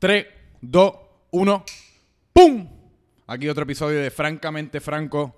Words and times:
3, 0.00 0.26
2, 0.62 0.92
1, 1.32 1.64
¡pum! 2.32 2.66
Aquí 3.26 3.48
otro 3.50 3.64
episodio 3.64 4.00
de 4.00 4.10
Francamente 4.10 4.80
Franco, 4.80 5.36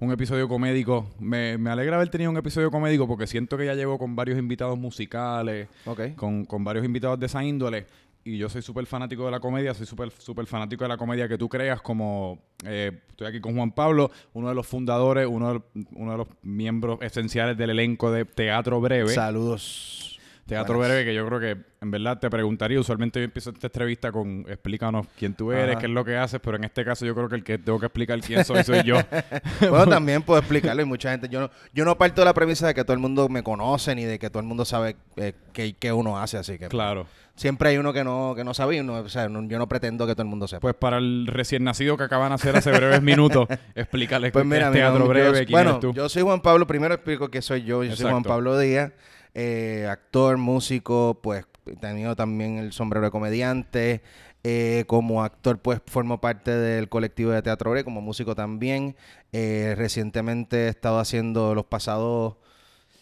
un 0.00 0.12
episodio 0.12 0.46
comédico. 0.48 1.10
Me, 1.18 1.56
me 1.56 1.70
alegra 1.70 1.96
haber 1.96 2.10
tenido 2.10 2.30
un 2.30 2.36
episodio 2.36 2.70
comédico 2.70 3.08
porque 3.08 3.26
siento 3.26 3.56
que 3.56 3.64
ya 3.64 3.74
llevo 3.74 3.98
con 3.98 4.14
varios 4.14 4.38
invitados 4.38 4.78
musicales, 4.78 5.66
Ok. 5.86 6.14
con, 6.14 6.44
con 6.44 6.62
varios 6.62 6.84
invitados 6.84 7.18
de 7.20 7.24
esa 7.24 7.42
índole. 7.42 7.86
Y 8.22 8.36
yo 8.36 8.50
soy 8.50 8.60
súper 8.60 8.84
fanático 8.84 9.24
de 9.24 9.30
la 9.30 9.40
comedia, 9.40 9.72
soy 9.72 9.86
súper 9.86 10.10
súper 10.10 10.44
fanático 10.46 10.84
de 10.84 10.88
la 10.88 10.98
comedia 10.98 11.26
que 11.26 11.38
tú 11.38 11.48
creas, 11.48 11.80
como 11.80 12.38
eh, 12.66 13.00
estoy 13.08 13.26
aquí 13.28 13.40
con 13.40 13.56
Juan 13.56 13.72
Pablo, 13.72 14.10
uno 14.34 14.50
de 14.50 14.54
los 14.54 14.66
fundadores, 14.66 15.26
uno 15.26 15.54
de, 15.54 15.62
uno 15.94 16.12
de 16.12 16.18
los 16.18 16.28
miembros 16.42 16.98
esenciales 17.00 17.56
del 17.56 17.70
elenco 17.70 18.12
de 18.12 18.26
Teatro 18.26 18.78
Breve. 18.78 19.08
Saludos. 19.08 20.11
Teatro 20.46 20.76
Buenas. 20.76 20.96
Breve, 20.96 21.04
que 21.10 21.14
yo 21.14 21.26
creo 21.26 21.38
que 21.40 21.56
en 21.80 21.90
verdad 21.90 22.18
te 22.18 22.28
preguntaría, 22.28 22.78
usualmente 22.78 23.20
yo 23.20 23.24
empiezo 23.24 23.50
esta 23.50 23.68
entrevista 23.68 24.10
con 24.12 24.44
explícanos 24.48 25.06
quién 25.18 25.34
tú 25.34 25.52
eres, 25.52 25.70
Ajá. 25.72 25.80
qué 25.80 25.86
es 25.86 25.92
lo 25.92 26.04
que 26.04 26.16
haces, 26.16 26.40
pero 26.42 26.56
en 26.56 26.64
este 26.64 26.84
caso 26.84 27.06
yo 27.06 27.14
creo 27.14 27.28
que 27.28 27.36
el 27.36 27.44
que 27.44 27.58
tengo 27.58 27.78
que 27.80 27.86
explicar 27.86 28.20
quién 28.20 28.44
soy 28.44 28.62
soy 28.64 28.82
yo. 28.82 28.96
Bueno, 29.60 29.86
también 29.86 30.22
puedo 30.22 30.38
explicarlo 30.40 30.82
y 30.82 30.84
mucha 30.84 31.10
gente. 31.12 31.28
Yo 31.28 31.40
no, 31.40 31.50
yo 31.72 31.84
no 31.84 31.96
parto 31.96 32.20
de 32.20 32.24
la 32.26 32.34
premisa 32.34 32.66
de 32.66 32.74
que 32.74 32.82
todo 32.84 32.92
el 32.94 32.98
mundo 32.98 33.28
me 33.28 33.42
conoce 33.42 33.94
ni 33.94 34.04
de 34.04 34.18
que 34.18 34.30
todo 34.30 34.40
el 34.40 34.46
mundo 34.46 34.64
sabe 34.64 34.96
eh, 35.16 35.32
qué, 35.52 35.74
qué 35.78 35.92
uno 35.92 36.18
hace, 36.18 36.38
así 36.38 36.58
que 36.58 36.68
claro. 36.68 37.06
siempre 37.36 37.70
hay 37.70 37.78
uno 37.78 37.92
que 37.92 38.02
no, 38.04 38.34
que 38.36 38.42
no 38.44 38.52
sabe 38.54 38.76
y 38.76 38.80
uno, 38.80 38.94
o 38.94 39.08
sea, 39.08 39.28
no- 39.28 39.46
yo 39.48 39.58
no 39.58 39.68
pretendo 39.68 40.06
que 40.06 40.14
todo 40.14 40.22
el 40.22 40.28
mundo 40.28 40.48
sepa. 40.48 40.60
Pues 40.60 40.74
para 40.74 40.98
el 40.98 41.26
recién 41.28 41.62
nacido 41.64 41.96
que 41.96 42.04
acaban 42.04 42.30
de 42.30 42.34
hacer 42.34 42.56
hace 42.56 42.70
breves 42.72 43.00
minutos, 43.02 43.46
explícale 43.74 44.30
Pues 44.32 44.44
qué 44.48 44.58
es 44.58 44.72
Teatro 44.72 45.06
Breve, 45.08 45.26
yo, 45.40 45.46
quién 45.46 45.50
bueno, 45.50 45.70
eres 45.70 45.80
tú. 45.80 45.92
yo 45.94 46.08
soy 46.08 46.22
Juan 46.22 46.40
Pablo. 46.40 46.66
Primero 46.66 46.94
explico 46.94 47.28
que 47.30 47.40
soy 47.42 47.62
yo. 47.62 47.84
Yo 47.84 47.94
soy 47.96 48.10
Juan. 48.10 48.22
Pablo 48.22 48.58
Díaz, 48.58 48.92
eh, 49.34 49.86
actor, 49.90 50.36
músico, 50.38 51.18
pues 51.22 51.44
he 51.66 51.76
tenido 51.76 52.16
también 52.16 52.58
el 52.58 52.72
sombrero 52.72 53.06
de 53.06 53.10
comediante. 53.10 54.02
Eh, 54.44 54.82
como 54.88 55.22
actor, 55.22 55.60
pues 55.60 55.80
formo 55.86 56.20
parte 56.20 56.50
del 56.50 56.88
colectivo 56.88 57.30
de 57.30 57.42
Teatro 57.42 57.70
Breve, 57.70 57.84
como 57.84 58.00
músico 58.00 58.34
también. 58.34 58.96
Eh, 59.32 59.74
recientemente 59.76 60.66
he 60.66 60.68
estado 60.68 60.98
haciendo 60.98 61.54
los 61.54 61.64
pasados 61.66 62.34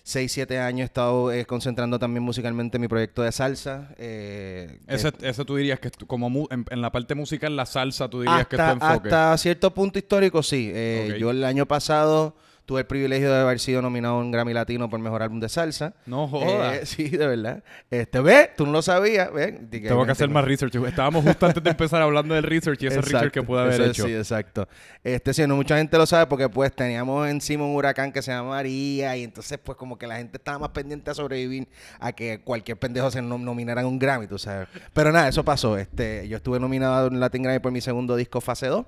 6, 0.03 0.31
7 0.33 0.59
años, 0.59 0.81
he 0.83 0.85
estado 0.85 1.33
eh, 1.33 1.47
concentrando 1.47 1.99
también 1.99 2.23
musicalmente 2.23 2.77
en 2.77 2.83
mi 2.83 2.89
proyecto 2.89 3.23
de 3.23 3.33
salsa. 3.33 3.95
eh, 3.97 4.81
ese, 4.87 5.13
ese 5.23 5.45
tú 5.47 5.57
dirías 5.57 5.81
que 5.81 5.91
como 6.07 6.29
mu- 6.29 6.47
en, 6.51 6.65
en 6.71 6.81
la 6.83 6.93
parte 6.93 7.15
musical, 7.15 7.57
la 7.57 7.65
salsa, 7.65 8.09
tú 8.11 8.21
dirías 8.21 8.47
que 8.47 8.57
es 8.57 8.61
hasta, 8.61 8.79
tu 8.79 8.85
enfoque. 8.93 9.09
hasta 9.09 9.39
cierto 9.39 9.73
punto 9.73 9.99
histórico, 9.99 10.43
sí. 10.43 10.71
Yo 11.19 11.31
el 11.31 11.43
año 11.45 11.65
pasado 11.67 12.35
tuve 12.71 12.83
el 12.83 12.87
privilegio 12.87 13.33
de 13.33 13.41
haber 13.41 13.59
sido 13.59 13.83
nominado 13.83 14.15
a 14.15 14.19
un 14.21 14.31
Grammy 14.31 14.53
Latino 14.53 14.89
por 14.89 15.01
Mejor 15.01 15.25
Álbum 15.25 15.41
de 15.41 15.49
Salsa. 15.49 15.93
No 16.07 16.29
jodas. 16.29 16.77
Eh, 16.77 16.87
sí, 16.87 17.09
de 17.09 17.27
verdad. 17.27 17.65
Este, 17.91 18.21
ve, 18.21 18.49
tú 18.57 18.65
no 18.65 18.71
lo 18.71 18.81
sabías, 18.81 19.33
ve. 19.33 19.59
Tengo 19.69 20.07
que 20.07 20.13
hacer 20.13 20.29
más 20.29 20.45
research. 20.45 20.73
Estábamos 20.77 21.25
justo 21.25 21.47
antes 21.47 21.61
de 21.65 21.71
empezar 21.71 22.01
hablando 22.01 22.33
del 22.33 22.45
research 22.45 22.81
y 22.85 22.87
ese 22.87 22.99
research 23.01 23.25
Exacto, 23.25 23.33
que 23.33 23.43
pude 23.43 23.61
haber 23.63 23.81
hecho. 23.81 24.07
Sí, 24.07 24.15
exacto. 24.15 24.69
Este, 25.03 25.35
sí, 25.35 25.45
no 25.49 25.57
mucha 25.57 25.79
gente 25.79 25.99
lo 25.99 26.07
sabe 26.07 26.27
porque 26.29 26.49
pues 26.49 26.73
teníamos 26.73 27.27
encima 27.29 27.65
un 27.65 27.75
huracán 27.75 28.13
que 28.13 28.23
se 28.23 28.31
llama 28.31 28.51
María 28.51 29.17
y 29.17 29.25
entonces 29.25 29.59
pues 29.59 29.77
como 29.77 29.99
que 29.99 30.07
la 30.07 30.19
gente 30.19 30.37
estaba 30.37 30.61
más 30.61 30.69
pendiente 30.69 31.11
a 31.11 31.15
sobrevivir 31.15 31.67
a 31.99 32.13
que 32.13 32.41
cualquier 32.41 32.79
pendejo 32.79 33.11
se 33.11 33.21
nom- 33.21 33.41
nominara 33.43 33.81
en 33.81 33.89
un 33.89 33.99
Grammy, 33.99 34.29
tú 34.29 34.39
sabes. 34.39 34.69
Pero 34.93 35.11
nada, 35.11 35.27
eso 35.29 35.45
pasó. 35.45 35.77
Este, 35.77 36.29
yo 36.29 36.37
estuve 36.37 36.61
nominado 36.61 37.09
en 37.09 37.19
Latin 37.19 37.43
Grammy 37.43 37.59
por 37.59 37.73
mi 37.73 37.81
segundo 37.81 38.15
disco 38.15 38.41
Fase 38.41 38.69
2. 38.69 38.87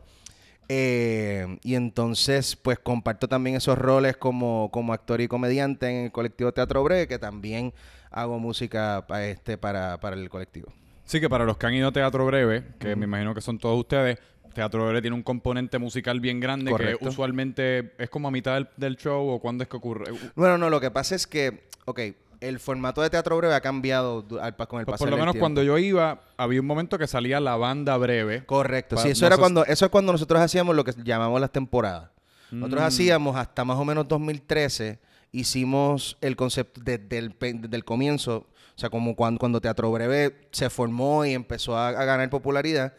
Eh, 0.68 1.58
y 1.62 1.74
entonces, 1.74 2.56
pues 2.56 2.78
comparto 2.78 3.28
también 3.28 3.56
esos 3.56 3.77
roles 3.78 4.16
como, 4.16 4.70
como 4.72 4.92
actor 4.92 5.20
y 5.20 5.28
comediante 5.28 5.88
en 5.88 6.05
el 6.06 6.12
colectivo 6.12 6.52
Teatro 6.52 6.82
Breve, 6.82 7.08
que 7.08 7.18
también 7.18 7.72
hago 8.10 8.38
música 8.38 9.05
pa- 9.06 9.24
este, 9.27 9.58
para, 9.58 9.98
para 10.00 10.16
el 10.16 10.28
colectivo. 10.30 10.72
Sí, 11.05 11.20
que 11.20 11.28
para 11.28 11.44
los 11.44 11.58
que 11.58 11.66
han 11.66 11.74
ido 11.74 11.88
a 11.88 11.92
Teatro 11.92 12.24
Breve, 12.27 12.62
que 12.78 12.94
me 12.96 13.05
imagino 13.05 13.34
que 13.34 13.40
son 13.40 13.58
todos 13.58 13.78
ustedes, 13.78 14.18
Teatro 14.55 14.84
Breve 14.84 15.00
tiene 15.02 15.16
un 15.16 15.22
componente 15.22 15.78
musical 15.78 16.20
bien 16.20 16.38
grande 16.38 16.70
Correcto. 16.70 16.98
que 17.00 17.08
usualmente 17.08 17.92
es 17.98 18.08
como 18.08 18.28
a 18.28 18.30
mitad 18.30 18.55
del, 18.55 18.68
del 18.77 18.96
show 18.96 19.28
o 19.28 19.40
cuándo 19.40 19.62
es 19.64 19.68
que 19.68 19.77
ocurre. 19.77 20.12
Bueno, 20.36 20.58
no, 20.58 20.70
lo 20.70 20.80
que 20.80 20.90
pasa 20.90 21.14
es 21.14 21.27
que, 21.27 21.64
ok, 21.86 22.01
el 22.42 22.58
formato 22.61 23.01
de 23.03 23.08
teatro 23.11 23.36
breve 23.36 23.55
ha 23.55 23.61
cambiado 23.61 24.25
al 24.41 24.57
con 24.57 24.80
el 24.80 24.85
Pues 24.86 24.95
pasar 24.95 24.98
por 24.98 25.11
lo 25.11 25.17
menos 25.17 25.36
cuando 25.39 25.63
yo 25.63 25.79
iba, 25.79 26.20
había 26.36 26.61
un 26.61 26.67
momento 26.67 26.98
que 26.98 27.07
salía 27.07 27.41
la 27.41 27.57
banda 27.57 27.97
breve. 27.97 28.45
Correcto, 28.45 28.97
sí, 28.97 29.11
eso 29.11 29.23
no 29.23 29.27
era 29.29 29.36
cuando, 29.39 29.64
eso 29.64 29.85
es 29.85 29.91
cuando 29.91 30.13
nosotros 30.13 30.41
hacíamos 30.41 30.75
lo 30.77 30.85
que 30.85 30.92
llamamos 31.05 31.41
las 31.41 31.51
temporadas. 31.52 32.11
Nosotros 32.51 32.83
Mm. 32.83 32.86
hacíamos 32.86 33.36
hasta 33.36 33.64
más 33.64 33.79
o 33.79 33.85
menos 33.85 34.07
2013, 34.08 34.98
hicimos 35.33 36.17
el 36.20 36.36
concepto 36.36 36.81
desde 36.85 37.19
el, 37.19 37.33
pe- 37.35 37.55
desde 37.55 37.77
el 37.77 37.85
comienzo, 37.85 38.47
o 38.77 38.79
sea, 38.79 38.91
como 38.91 39.14
cuando, 39.17 39.39
cuando 39.39 39.61
Teatro 39.61 39.91
Breve 39.91 40.48
se 40.52 40.69
formó 40.70 41.25
y 41.25 41.33
empezó 41.33 41.77
a, 41.77 41.89
a 41.89 42.05
ganar 42.05 42.29
popularidad, 42.31 42.95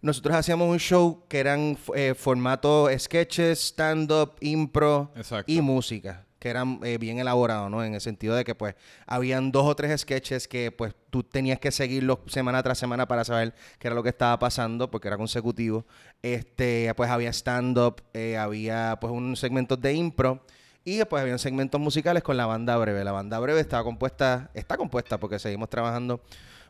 nosotros 0.00 0.36
hacíamos 0.36 0.68
un 0.70 0.78
show 0.78 1.24
que 1.28 1.38
eran 1.40 1.76
eh, 1.94 2.14
formato 2.16 2.88
sketches, 2.98 3.58
stand-up, 3.60 4.32
impro 4.40 5.10
Exacto. 5.16 5.50
y 5.50 5.60
música, 5.60 6.24
que 6.38 6.48
eran 6.50 6.80
eh, 6.84 6.98
bien 6.98 7.18
elaborados, 7.18 7.70
¿no? 7.70 7.82
En 7.84 7.94
el 7.94 8.00
sentido 8.00 8.34
de 8.36 8.44
que, 8.44 8.54
pues, 8.54 8.74
habían 9.06 9.50
dos 9.52 9.66
o 9.66 9.74
tres 9.74 10.00
sketches 10.00 10.46
que, 10.48 10.70
pues, 10.70 10.94
tú 11.10 11.22
tenías 11.22 11.58
que 11.58 11.70
seguirlos 11.72 12.18
semana 12.26 12.62
tras 12.62 12.78
semana 12.78 13.08
para 13.08 13.24
saber 13.24 13.54
qué 13.78 13.88
era 13.88 13.94
lo 13.94 14.02
que 14.02 14.08
estaba 14.10 14.38
pasando, 14.38 14.90
porque 14.90 15.08
era 15.08 15.16
consecutivo. 15.16 15.84
Este, 16.22 16.92
pues, 16.96 17.10
había 17.10 17.30
stand-up, 17.32 18.02
eh, 18.14 18.36
había, 18.36 18.98
pues, 19.00 19.12
un 19.12 19.36
segmento 19.36 19.76
de 19.76 19.94
impro. 19.94 20.44
Y 20.84 20.96
después 20.96 21.20
habían 21.20 21.38
segmentos 21.38 21.80
musicales 21.80 22.22
con 22.22 22.36
la 22.36 22.46
banda 22.46 22.76
breve. 22.78 23.04
La 23.04 23.12
banda 23.12 23.38
breve 23.40 23.60
estaba 23.60 23.84
compuesta, 23.84 24.50
está 24.54 24.76
compuesta 24.76 25.18
porque 25.20 25.38
seguimos 25.38 25.68
trabajando 25.68 26.22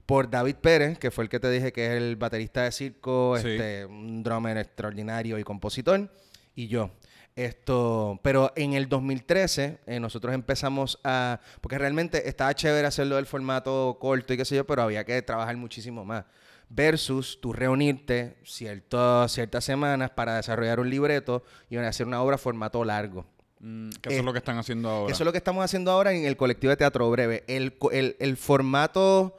por 0.06 0.28
David 0.30 0.56
Pérez, 0.56 0.98
que 0.98 1.10
fue 1.10 1.24
el 1.24 1.30
que 1.30 1.38
te 1.38 1.50
dije 1.50 1.70
que 1.72 1.86
es 1.86 1.92
el 1.92 2.16
baterista 2.16 2.62
de 2.62 2.72
circo, 2.72 3.36
Sí. 3.38 3.50
este, 3.50 3.84
un 3.86 4.22
drummer 4.22 4.56
extraordinario 4.56 5.38
y 5.38 5.44
compositor, 5.44 6.10
y 6.56 6.66
yo. 6.66 6.90
Esto, 7.38 8.18
pero 8.22 8.52
en 8.56 8.72
el 8.74 8.88
2013 8.88 9.78
eh, 9.86 10.00
nosotros 10.00 10.34
empezamos 10.34 10.98
a, 11.04 11.38
porque 11.60 11.78
realmente 11.78 12.28
estaba 12.28 12.52
chévere 12.52 12.88
hacerlo 12.88 13.14
del 13.14 13.26
formato 13.26 13.96
corto 14.00 14.34
y 14.34 14.36
qué 14.36 14.44
sé 14.44 14.56
yo, 14.56 14.66
pero 14.66 14.82
había 14.82 15.04
que 15.04 15.22
trabajar 15.22 15.56
muchísimo 15.56 16.04
más. 16.04 16.24
Versus 16.68 17.40
tú 17.40 17.52
reunirte 17.52 18.36
cierto- 18.44 19.28
ciertas 19.28 19.64
semanas 19.64 20.10
para 20.10 20.34
desarrollar 20.36 20.80
un 20.80 20.90
libreto 20.90 21.44
y 21.70 21.76
hacer 21.76 22.06
una 22.08 22.20
obra 22.22 22.38
formato 22.38 22.84
largo. 22.84 23.24
Mm, 23.60 23.90
que 24.02 24.08
eso 24.08 24.16
Eh, 24.16 24.18
es 24.18 24.24
lo 24.24 24.32
que 24.32 24.38
están 24.38 24.58
haciendo 24.58 24.88
ahora. 24.90 25.12
Eso 25.12 25.22
es 25.22 25.24
lo 25.24 25.30
que 25.32 25.38
estamos 25.38 25.64
haciendo 25.64 25.90
ahora 25.92 26.12
en 26.12 26.24
el 26.26 26.36
colectivo 26.36 26.70
de 26.70 26.76
teatro 26.76 27.08
breve. 27.10 27.44
El, 27.46 27.76
el- 27.92 28.16
el 28.18 28.36
formato 28.36 29.36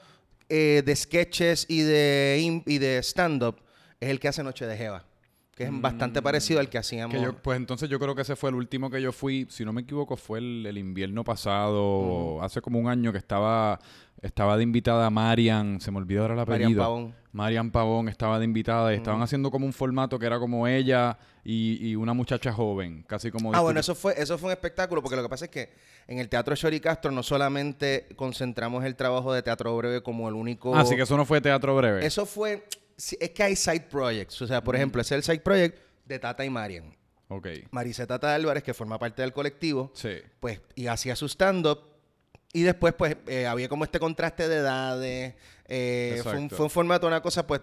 eh, 0.47 0.81
de 0.85 0.95
sketches 0.95 1.65
y 1.69 1.81
de, 1.81 2.61
y 2.65 2.77
de 2.79 2.97
stand-up 3.03 3.57
es 3.99 4.09
el 4.09 4.19
que 4.21 4.29
hace 4.29 4.41
Noche 4.41 4.65
de 4.65 4.75
Jeva, 4.77 5.03
que 5.59 5.65
es 5.65 5.81
bastante 5.81 6.21
parecido 6.21 6.61
al 6.61 6.69
que 6.69 6.77
hacíamos. 6.77 7.13
Mm. 7.13 7.17
Que 7.19 7.23
yo- 7.25 7.33
pues 7.35 7.57
entonces 7.57 7.89
yo 7.89 7.99
creo 7.99 8.15
que 8.15 8.21
ese 8.21 8.37
fue 8.37 8.49
el 8.49 8.55
último 8.55 8.89
que 8.89 9.01
yo 9.01 9.11
fui, 9.11 9.45
si 9.49 9.65
no 9.65 9.73
me 9.73 9.81
equivoco, 9.81 10.15
fue 10.15 10.39
el, 10.39 10.65
el 10.65 10.77
invierno 10.77 11.25
pasado, 11.25 12.41
hace 12.41 12.61
como 12.61 12.79
un 12.79 12.87
año 12.87 13.11
que 13.11 13.17
estaba, 13.17 13.77
estaba 14.21 14.55
de 14.55 14.63
invitada 14.63 15.09
Marian, 15.09 15.81
se 15.81 15.91
me 15.91 15.97
olvidó 15.97 16.21
ahora 16.21 16.35
el 16.35 16.39
apellido. 16.39 16.69
Marian 16.69 16.77
Pavón. 16.77 17.15
Marian 17.33 17.71
Pavón 17.71 18.07
estaba 18.07 18.39
de 18.39 18.45
invitada 18.45 18.93
y 18.93 18.95
estaban 18.95 19.21
haciendo 19.21 19.51
como 19.51 19.65
un 19.65 19.73
formato 19.73 20.17
que 20.17 20.25
era 20.25 20.39
como 20.39 20.65
ella 20.65 21.17
y, 21.43 21.89
y 21.89 21.95
una 21.95 22.13
muchacha 22.13 22.53
joven, 22.53 23.03
casi 23.05 23.29
como... 23.29 23.53
Ah, 23.53 23.59
bueno, 23.59 23.81
eso 23.81 23.95
fue, 23.95 24.13
eso 24.17 24.37
fue 24.37 24.47
un 24.47 24.51
espectáculo, 24.53 25.01
porque 25.01 25.17
lo 25.17 25.23
que 25.23 25.29
pasa 25.29 25.45
es 25.45 25.51
que 25.51 25.69
en 26.07 26.19
el 26.19 26.29
Teatro 26.29 26.55
Shori 26.55 26.79
Castro 26.79 27.11
no 27.11 27.21
solamente 27.21 28.07
concentramos 28.15 28.83
el 28.85 28.95
trabajo 28.95 29.33
de 29.33 29.43
teatro 29.43 29.75
breve 29.75 30.01
como 30.01 30.27
el 30.29 30.35
único... 30.35 30.73
Ah, 30.73 30.79
Así 30.81 30.95
que 30.95 31.01
eso 31.03 31.17
no 31.17 31.25
fue 31.25 31.41
teatro 31.41 31.75
breve. 31.75 32.05
Eso 32.05 32.25
fue... 32.25 32.63
sí, 32.99 33.17
Es 33.19 33.29
que 33.31 33.43
hay 33.43 33.55
side 33.55 33.87
projects. 33.89 34.41
O 34.41 34.47
sea, 34.47 34.63
por 34.63 34.75
ejemplo, 34.75 35.01
ese 35.01 35.15
es 35.15 35.27
el 35.29 35.33
side 35.35 35.41
project 35.43 35.77
de 36.05 36.19
Tata 36.19 36.43
y 36.45 36.49
Marian. 36.49 36.95
Ok. 37.29 37.47
Marisa 37.71 38.05
Tata 38.07 38.33
Álvarez, 38.35 38.63
que 38.63 38.73
forma 38.73 38.97
parte 38.99 39.21
del 39.21 39.31
colectivo, 39.33 39.91
Sí. 39.93 40.17
pues, 40.39 40.61
y 40.75 40.87
hacía 40.87 41.15
su 41.15 41.27
stand-up. 41.27 41.79
Y 42.53 42.63
después, 42.63 42.93
pues, 42.95 43.15
eh, 43.27 43.45
había 43.45 43.69
como 43.69 43.83
este 43.83 43.99
contraste 43.99 44.47
de 44.47 44.57
edades. 44.57 45.35
eh, 45.71 46.19
fue, 46.23 46.37
un, 46.37 46.49
fue 46.49 46.65
un 46.65 46.69
formato, 46.71 47.05
una 47.05 47.21
cosa, 47.21 47.45
pues, 47.45 47.61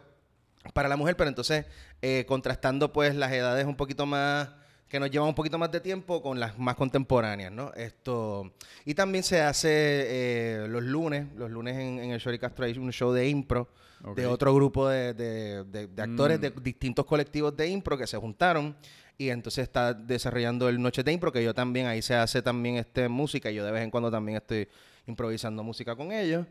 para 0.73 0.89
la 0.89 0.97
mujer, 0.97 1.17
pero 1.17 1.29
entonces, 1.29 1.67
eh, 2.03 2.25
contrastando, 2.29 2.93
pues, 2.93 3.15
las 3.17 3.33
edades 3.33 3.67
un 3.67 3.77
poquito 3.77 4.07
más, 4.07 4.49
que 4.89 5.01
nos 5.01 5.11
llevan 5.11 5.29
un 5.29 5.35
poquito 5.35 5.59
más 5.59 5.73
de 5.73 5.81
tiempo 5.81 6.23
con 6.23 6.39
las 6.39 6.57
más 6.57 6.77
contemporáneas, 6.77 7.51
¿no? 7.51 7.73
Esto. 7.75 8.53
Y 8.85 8.95
también 8.95 9.25
se 9.25 9.41
hace 9.41 9.69
eh, 9.73 10.67
los 10.69 10.85
lunes, 10.85 11.27
los 11.35 11.51
lunes 11.51 11.75
en, 11.77 11.99
en 11.99 12.11
el 12.13 12.21
Shori 12.21 12.39
Castro 12.39 12.65
hay 12.65 12.79
un 12.79 12.93
show 12.93 13.13
de 13.13 13.29
impro. 13.29 13.69
De 14.15 14.27
otro 14.27 14.55
grupo 14.55 14.89
de, 14.89 15.15
de- 15.15 15.65
de- 15.65 15.87
de 15.89 16.03
actores 16.03 16.39
Mm. 16.39 16.43
de 16.43 16.51
distintos 16.63 17.05
colectivos 17.05 17.57
de 17.57 17.69
impro 17.69 17.99
que 17.99 18.07
se 18.07 18.17
juntaron 18.17 18.77
y 19.19 19.31
entonces 19.31 19.63
está 19.65 19.95
desarrollando 19.95 20.69
el 20.69 20.81
Noche 20.81 21.03
de 21.03 21.13
Impro, 21.13 21.33
que 21.33 21.43
yo 21.43 21.55
también, 21.55 21.87
ahí 21.87 22.03
se 22.03 22.15
hace 22.15 22.43
también 22.43 22.77
este 22.77 23.09
música, 23.09 23.51
y 23.51 23.55
yo 23.55 23.65
de 23.65 23.73
vez 23.73 23.83
en 23.83 23.91
cuando 23.91 24.11
también 24.11 24.37
estoy 24.37 24.69
improvisando 25.07 25.63
música 25.63 25.97
con 25.97 26.13
ellos. 26.13 26.47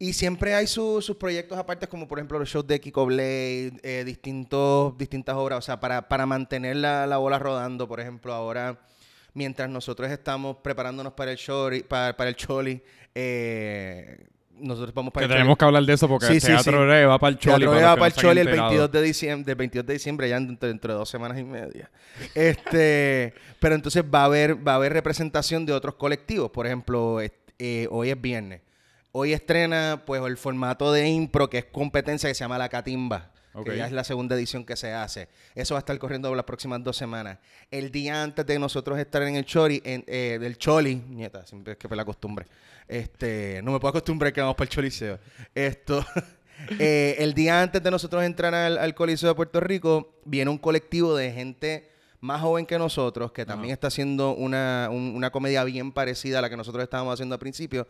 Y 0.00 0.12
siempre 0.12 0.54
hay 0.54 0.66
su- 0.66 1.02
sus 1.02 1.16
proyectos 1.16 1.58
aparte, 1.58 1.86
como 1.88 2.06
por 2.08 2.18
ejemplo 2.18 2.38
los 2.38 2.48
shows 2.48 2.66
de 2.66 2.80
Kiko 2.80 3.04
Blade, 3.04 3.72
eh, 3.82 4.04
distintos, 4.06 4.96
distintas 4.96 5.34
obras, 5.36 5.58
o 5.58 5.62
sea, 5.62 5.78
para, 5.80 6.08
para 6.08 6.24
mantener 6.24 6.76
la, 6.76 7.06
la 7.06 7.16
bola 7.18 7.38
rodando, 7.38 7.86
por 7.88 8.00
ejemplo, 8.00 8.32
ahora, 8.32 8.80
mientras 9.34 9.68
nosotros 9.68 10.10
estamos 10.10 10.56
preparándonos 10.62 11.12
para 11.14 11.32
el 11.32 11.36
show, 11.36 11.68
para, 11.88 12.16
para 12.16 12.30
el 12.30 12.36
Choli, 12.36 12.80
eh, 13.14 14.24
nosotros 14.60 14.92
vamos 14.94 15.10
Que 15.12 15.14
para 15.14 15.26
el 15.26 15.32
tenemos 15.32 15.56
que 15.56 15.64
hablar 15.64 15.84
de 15.84 15.92
eso 15.92 16.08
porque 16.08 16.26
Sí, 16.26 16.34
el 16.34 16.40
sí, 16.40 16.46
Teatro 16.48 16.78
sí. 16.80 16.84
Breve 16.86 17.06
va 17.06 17.18
para 17.18 17.30
el 17.30 17.38
Choli. 17.38 17.56
Teatro 17.58 17.70
para 17.72 17.86
va 17.88 17.94
que 17.94 17.98
para 18.00 18.06
el 18.08 18.12
Choli 18.14 18.40
el 18.40 18.48
enterado. 18.48 18.68
22 18.70 18.92
de 18.92 19.02
diciembre, 19.02 19.44
del 19.46 19.56
22 19.56 19.86
de 19.86 19.92
diciembre, 19.92 20.28
ya 20.28 20.40
dentro, 20.40 20.68
dentro 20.68 20.92
de 20.92 20.98
dos 20.98 21.08
semanas 21.08 21.38
y 21.38 21.44
media. 21.44 21.90
Este, 22.34 23.34
pero 23.60 23.74
entonces 23.74 24.02
va 24.02 24.22
a 24.22 24.24
haber, 24.24 24.66
va 24.66 24.72
a 24.72 24.76
haber 24.76 24.92
representación 24.92 25.64
de 25.66 25.72
otros 25.72 25.94
colectivos. 25.94 26.50
Por 26.50 26.66
ejemplo, 26.66 27.20
eh, 27.20 27.88
hoy 27.90 28.10
es 28.10 28.20
viernes. 28.20 28.60
Hoy 29.18 29.32
estrena 29.32 30.02
pues 30.06 30.22
el 30.22 30.36
formato 30.36 30.92
de 30.92 31.08
impro, 31.08 31.50
que 31.50 31.58
es 31.58 31.64
competencia 31.64 32.28
que 32.28 32.34
se 32.34 32.44
llama 32.44 32.56
La 32.58 32.68
Catimba. 32.68 33.32
Que 33.64 33.76
ya 33.78 33.86
es 33.86 33.92
la 33.92 34.04
segunda 34.04 34.36
edición 34.36 34.64
que 34.64 34.76
se 34.76 34.92
hace. 34.92 35.28
Eso 35.56 35.74
va 35.74 35.78
a 35.78 35.80
estar 35.80 35.98
corriendo 35.98 36.32
las 36.32 36.44
próximas 36.44 36.84
dos 36.84 36.96
semanas. 36.96 37.38
El 37.72 37.90
día 37.90 38.22
antes 38.22 38.46
de 38.46 38.56
nosotros 38.60 38.96
estar 39.00 39.20
en 39.22 39.34
el 39.34 39.44
Choli, 39.44 39.82
en, 39.84 40.04
eh, 40.06 40.38
del 40.40 40.56
Choli, 40.58 40.94
nieta, 40.94 41.44
siempre 41.44 41.72
es 41.72 41.78
que 41.78 41.88
fue 41.88 41.96
la 41.96 42.04
costumbre. 42.04 42.46
Este, 42.86 43.60
no 43.64 43.72
me 43.72 43.80
puedo 43.80 43.90
acostumbrar 43.90 44.32
que 44.32 44.40
vamos 44.40 44.54
para 44.54 44.66
el 44.66 44.70
Choliseo. 44.70 45.18
Esto, 45.54 46.06
eh, 46.78 47.16
el 47.18 47.34
día 47.34 47.60
antes 47.60 47.82
de 47.82 47.90
nosotros 47.90 48.22
entrar 48.22 48.54
al, 48.54 48.78
al 48.78 48.94
Coliseo 48.94 49.28
de 49.30 49.34
Puerto 49.34 49.58
Rico, 49.58 50.20
viene 50.24 50.50
un 50.52 50.58
colectivo 50.58 51.16
de 51.16 51.32
gente 51.32 51.90
más 52.20 52.40
joven 52.40 52.64
que 52.66 52.78
nosotros, 52.78 53.32
que 53.32 53.44
también 53.44 53.72
está 53.72 53.88
haciendo 53.88 54.34
una, 54.36 54.88
un- 54.90 55.14
una 55.16 55.30
comedia 55.30 55.64
bien 55.64 55.90
parecida 55.90 56.38
a 56.38 56.42
la 56.42 56.50
que 56.50 56.56
nosotros 56.56 56.84
estábamos 56.84 57.14
haciendo 57.14 57.34
al 57.34 57.38
principio, 57.40 57.88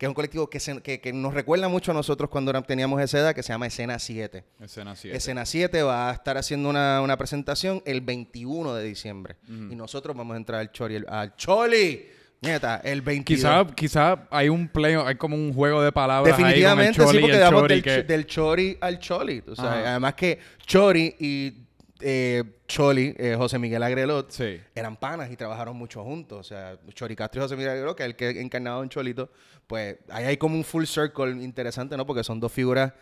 que 0.00 0.06
es 0.06 0.08
un 0.08 0.14
colectivo 0.14 0.48
que, 0.48 0.60
se- 0.60 0.80
que, 0.80 0.98
que 0.98 1.12
nos 1.12 1.34
recuerda 1.34 1.68
mucho 1.68 1.90
a 1.90 1.94
nosotros 1.94 2.30
cuando 2.30 2.54
teníamos 2.62 3.02
esa 3.02 3.18
edad, 3.18 3.34
que 3.34 3.42
se 3.42 3.52
llama 3.52 3.66
Escena 3.66 3.98
7. 3.98 4.42
Escena 4.62 4.96
7. 4.96 5.14
Escena 5.14 5.44
7 5.44 5.82
va 5.82 6.08
a 6.08 6.14
estar 6.14 6.38
haciendo 6.38 6.70
una, 6.70 7.02
una 7.02 7.18
presentación 7.18 7.82
el 7.84 8.00
21 8.00 8.72
de 8.76 8.82
diciembre. 8.82 9.36
Y 9.46 9.76
nosotros 9.76 10.16
vamos 10.16 10.32
a 10.32 10.36
entrar 10.38 10.60
al 10.60 10.72
Choli. 10.72 11.04
Al 11.06 11.36
Choli, 11.36 12.06
nieta, 12.40 12.80
el 12.82 13.02
22. 13.02 13.66
Quizá, 13.74 13.74
quizá 13.74 14.26
hay 14.30 14.48
un 14.48 14.68
play, 14.68 14.94
hay 14.94 15.16
como 15.16 15.36
un 15.36 15.52
juego 15.52 15.82
de 15.82 15.92
palabras 15.92 16.34
Definitivamente, 16.34 16.98
ahí 16.98 17.06
con 17.06 17.12
sí, 17.12 17.16
el 17.18 17.20
Choli 17.20 17.20
porque 17.20 17.34
el 17.36 17.40
damos 17.42 17.68
del, 17.68 17.82
que... 17.82 17.90
ch- 18.02 18.06
del 18.06 18.26
Chori 18.26 18.78
al 18.80 18.98
Choli. 18.98 19.42
Además 19.58 20.14
que 20.14 20.38
Chori 20.64 21.14
y 21.20 21.52
eh, 22.00 22.44
Choli, 22.66 23.14
eh, 23.18 23.34
José 23.36 23.58
Miguel 23.58 23.82
Agrelot, 23.82 24.30
Sí. 24.30 24.60
eran 24.74 24.96
panas 24.96 25.30
y 25.30 25.36
trabajaron 25.36 25.76
mucho 25.76 26.02
juntos. 26.04 26.38
O 26.38 26.42
sea, 26.44 26.78
Chori 26.94 27.16
Castro 27.16 27.40
y 27.40 27.42
José 27.44 27.56
Miguel 27.56 27.72
Agrelot, 27.72 27.96
que 27.96 28.02
es 28.04 28.08
el 28.10 28.16
que 28.16 28.40
encarnaba 28.40 28.76
a 28.76 28.80
un 28.80 28.88
Cholito, 28.88 29.30
pues 29.66 29.96
ahí 30.08 30.24
hay 30.24 30.36
como 30.36 30.54
un 30.56 30.64
full 30.64 30.84
circle 30.84 31.30
interesante, 31.42 31.96
¿no? 31.96 32.06
Porque 32.06 32.24
son 32.24 32.40
dos 32.40 32.52
figuras 32.52 32.92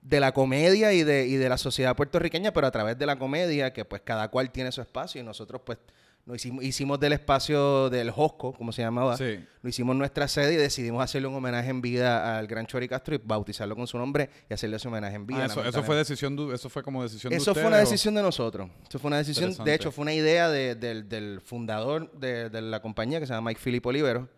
de 0.00 0.18
la 0.20 0.32
comedia 0.32 0.92
y 0.92 1.04
de, 1.04 1.26
y 1.26 1.36
de 1.36 1.48
la 1.48 1.56
sociedad 1.58 1.94
puertorriqueña, 1.94 2.52
pero 2.52 2.66
a 2.66 2.70
través 2.70 2.98
de 2.98 3.06
la 3.06 3.16
comedia, 3.18 3.72
que 3.72 3.84
pues 3.84 4.02
cada 4.02 4.28
cual 4.28 4.50
tiene 4.50 4.72
su 4.72 4.80
espacio 4.80 5.20
y 5.20 5.24
nosotros 5.24 5.62
pues 5.64 5.78
nos 6.24 6.36
hicimos, 6.36 6.62
hicimos 6.64 7.00
del 7.00 7.14
espacio 7.14 7.90
del 7.90 8.10
Josco, 8.12 8.52
como 8.52 8.70
se 8.70 8.80
llamaba, 8.82 9.16
Sí. 9.16 9.44
lo 9.60 9.68
hicimos 9.68 9.96
nuestra 9.96 10.28
sede 10.28 10.54
y 10.54 10.56
decidimos 10.56 11.02
hacerle 11.02 11.26
un 11.28 11.34
homenaje 11.34 11.68
en 11.70 11.82
vida 11.82 12.38
al 12.38 12.46
gran 12.46 12.64
Chori 12.66 12.86
Castro 12.88 13.14
y 13.16 13.20
bautizarlo 13.24 13.74
con 13.74 13.86
su 13.88 13.98
nombre 13.98 14.30
y 14.48 14.54
hacerle 14.54 14.76
ese 14.76 14.86
homenaje 14.86 15.16
en 15.16 15.26
vida. 15.26 15.42
Ah, 15.42 15.46
eso, 15.46 15.64
eso 15.64 15.82
fue 15.82 15.96
decisión, 15.96 16.36
de- 16.36 16.54
eso 16.54 16.68
fue 16.70 16.82
como 16.84 17.02
decisión 17.02 17.30
de 17.32 17.36
Eso 17.38 17.54
fue 17.54 17.64
una 17.66 17.76
o- 17.76 17.80
decisión 17.80 18.14
de 18.14 18.22
nosotros. 18.22 18.70
Eso 18.88 18.98
fue 19.00 19.08
una 19.08 19.18
decisión, 19.18 19.52
de 19.64 19.74
hecho, 19.74 19.90
fue 19.90 20.02
una 20.02 20.14
idea 20.14 20.48
de- 20.48 20.76
del, 20.76 21.08
del 21.08 21.40
fundador 21.40 22.12
de, 22.12 22.48
la 22.62 22.80
compañía 22.80 23.18
que 23.18 23.26
se 23.26 23.32
llama 23.34 23.50
Mike 23.50 23.60
Philip 23.62 23.84
Olivero, 23.84 24.28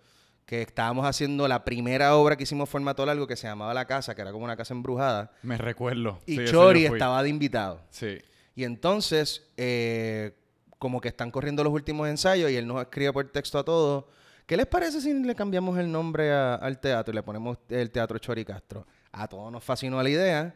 que 0.46 0.62
estábamos 0.62 1.04
haciendo 1.06 1.46
la 1.48 1.64
primera 1.64 2.16
obra 2.16 2.36
que 2.36 2.44
hicimos 2.44 2.68
formato 2.70 3.04
largo 3.04 3.26
que 3.26 3.36
se 3.36 3.46
llamaba 3.46 3.74
La 3.74 3.86
Casa, 3.86 4.14
que 4.14 4.22
era 4.22 4.32
como 4.32 4.44
una 4.44 4.56
casa 4.56 4.72
embrujada. 4.74 5.32
Me 5.42 5.56
recuerdo. 5.58 6.18
Y 6.26 6.36
Sí, 6.36 6.44
Chori 6.46 6.86
estaba 6.86 7.22
de 7.22 7.28
invitado. 7.28 7.80
Sí. 7.90 8.18
Y 8.54 8.64
entonces, 8.64 9.42
eh, 9.56 10.32
como 10.78 11.00
que 11.00 11.08
están 11.08 11.30
corriendo 11.30 11.62
los 11.64 11.72
últimos 11.72 12.08
ensayos 12.08 12.50
y 12.50 12.56
él 12.56 12.66
nos 12.66 12.80
escribe 12.82 13.12
por 13.12 13.30
texto 13.30 13.58
a 13.58 13.64
todos. 13.64 14.04
¿Qué 14.46 14.56
les 14.56 14.66
parece 14.66 15.00
si 15.00 15.12
le 15.14 15.34
cambiamos 15.34 15.78
el 15.78 15.90
nombre 15.90 16.30
a- 16.32 16.56
al 16.56 16.78
teatro 16.78 17.12
y 17.12 17.14
le 17.14 17.22
ponemos 17.22 17.58
el 17.70 17.90
Teatro 17.90 18.18
Chori 18.18 18.44
Castro? 18.44 18.86
A 19.12 19.26
todos 19.26 19.50
nos 19.50 19.64
fascinó 19.64 20.02
la 20.02 20.10
idea 20.10 20.54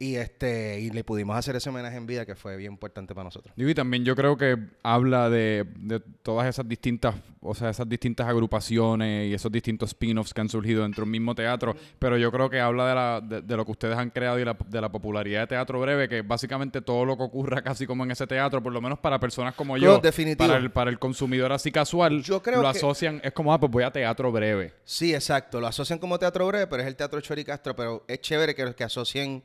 y 0.00 0.14
este 0.14 0.78
y 0.80 0.90
le 0.90 1.02
pudimos 1.02 1.36
hacer 1.36 1.56
ese 1.56 1.68
homenaje 1.70 1.96
en 1.96 2.06
vida 2.06 2.24
que 2.24 2.36
fue 2.36 2.56
bien 2.56 2.72
importante 2.72 3.14
para 3.16 3.24
nosotros. 3.24 3.52
Y 3.56 3.74
también 3.74 4.04
yo 4.04 4.14
creo 4.14 4.36
que 4.36 4.56
habla 4.84 5.28
de, 5.28 5.66
de 5.76 5.98
todas 6.22 6.46
esas 6.48 6.68
distintas, 6.68 7.16
o 7.40 7.52
sea, 7.54 7.70
esas 7.70 7.88
distintas 7.88 8.28
agrupaciones 8.28 9.28
y 9.28 9.34
esos 9.34 9.50
distintos 9.50 9.90
spin-offs 9.90 10.32
que 10.32 10.40
han 10.40 10.48
surgido 10.48 10.82
dentro 10.84 11.02
del 11.04 11.10
mismo 11.10 11.34
teatro, 11.34 11.74
pero 11.98 12.16
yo 12.16 12.30
creo 12.30 12.48
que 12.48 12.60
habla 12.60 12.88
de, 12.88 12.94
la, 12.94 13.20
de, 13.20 13.42
de 13.42 13.56
lo 13.56 13.64
que 13.64 13.72
ustedes 13.72 13.96
han 13.98 14.10
creado 14.10 14.38
y 14.38 14.44
la- 14.44 14.56
de 14.68 14.80
la 14.80 14.88
popularidad 14.90 15.40
de 15.42 15.46
Teatro 15.48 15.80
Breve, 15.80 16.08
que 16.08 16.22
básicamente 16.22 16.80
todo 16.80 17.04
lo 17.04 17.16
que 17.16 17.24
ocurra 17.24 17.62
casi 17.62 17.86
como 17.86 18.04
en 18.04 18.10
ese 18.12 18.26
teatro, 18.26 18.62
por 18.62 18.72
lo 18.72 18.80
menos 18.80 18.98
para 19.00 19.18
personas 19.18 19.54
como 19.54 19.76
yo, 19.76 19.98
definitivo. 19.98 20.46
para 20.46 20.58
el, 20.58 20.70
para 20.70 20.90
el 20.90 20.98
consumidor 20.98 21.52
así 21.52 21.72
casual, 21.72 22.22
Yo 22.22 22.40
creo 22.42 22.62
lo 22.62 22.70
que- 22.72 22.78
asocian, 22.78 23.20
es 23.24 23.32
como, 23.32 23.52
ah, 23.52 23.58
pues 23.58 23.70
voy 23.72 23.82
a 23.82 23.90
Teatro 23.90 24.30
Breve. 24.30 24.74
Sí, 24.84 25.12
exacto. 25.14 25.60
Lo 25.60 25.66
asocian 25.66 25.98
como 25.98 26.18
teatro 26.18 26.46
breve, 26.46 26.66
pero 26.68 26.82
es 26.82 26.88
el 26.88 26.96
teatro 26.96 27.20
Chori 27.20 27.44
Castro. 27.44 27.74
Pero 27.74 28.04
es 28.06 28.20
chévere 28.20 28.54
que, 28.54 28.74
que 28.74 28.84
asocien 28.84 29.42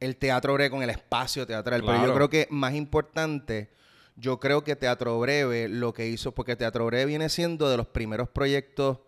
el 0.00 0.16
teatro 0.16 0.54
breve 0.54 0.70
con 0.70 0.82
el 0.82 0.90
espacio 0.90 1.46
teatral. 1.46 1.82
Pero 1.84 2.06
yo 2.06 2.14
creo 2.14 2.30
que 2.30 2.48
más 2.50 2.74
importante, 2.74 3.70
yo 4.16 4.40
creo 4.40 4.64
que 4.64 4.76
Teatro 4.76 5.18
Breve 5.20 5.68
lo 5.68 5.92
que 5.92 6.08
hizo, 6.08 6.32
porque 6.32 6.56
Teatro 6.56 6.86
Breve 6.86 7.04
viene 7.06 7.28
siendo 7.28 7.68
de 7.68 7.76
los 7.76 7.86
primeros 7.86 8.28
proyectos 8.28 8.98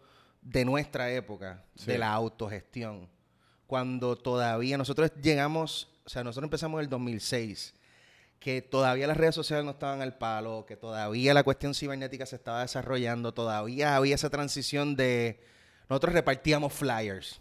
de 0.43 0.65
nuestra 0.65 1.11
época, 1.11 1.65
Sí. 1.75 1.87
de 1.87 1.99
la 1.99 2.13
autogestión. 2.13 3.09
Cuando 3.67 4.17
todavía 4.17 4.79
nosotros 4.79 5.11
llegamos, 5.23 5.89
o 6.05 6.09
sea, 6.09 6.25
nosotros 6.25 6.47
empezamos 6.47 6.79
en 6.79 6.85
el 6.85 6.91
2006 6.91 7.75
que 8.39 8.63
todavía 8.63 9.07
las 9.09 9.17
redes 9.17 9.35
sociales 9.35 9.65
no 9.65 9.73
estaban 9.73 10.01
al 10.01 10.17
palo, 10.17 10.65
que 10.67 10.77
todavía 10.77 11.35
la 11.35 11.43
cuestión 11.43 11.75
cibernética 11.75 12.25
se 12.25 12.37
estaba 12.37 12.61
desarrollando, 12.63 13.35
todavía 13.35 13.97
había 13.97 14.15
esa 14.15 14.31
transición 14.31 14.95
de... 14.95 15.41
Nosotros 15.89 16.13
repartíamos 16.15 16.73
flyers 16.73 17.41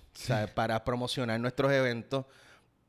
para 0.56 0.84
promocionar 0.84 1.40
nuestros 1.40 1.72
eventos, 1.72 2.26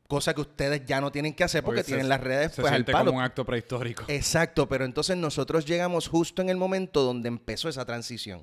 cosa 0.08 0.34
que 0.34 0.40
ustedes 0.40 0.84
ya 0.86 1.00
no 1.00 1.12
tienen 1.12 1.34
que 1.34 1.44
hacer 1.44 1.62
porque, 1.62 1.82
se- 1.82 1.88
tienen 1.88 2.08
las 2.08 2.20
redes 2.20 2.52
se 2.54 2.62
pues, 2.62 2.72
al 2.72 2.84
palo. 2.84 3.06
como 3.10 3.18
un 3.18 3.24
acto 3.24 3.44
prehistórico. 3.44 4.04
Exacto, 4.08 4.66
pero 4.68 4.84
entonces 4.84 5.16
nosotros 5.16 5.66
llegamos 5.66 6.08
justo 6.08 6.40
en 6.42 6.48
el 6.48 6.56
momento 6.56 7.02
donde 7.04 7.28
empezó 7.28 7.68
esa 7.68 7.84
transición. 7.84 8.40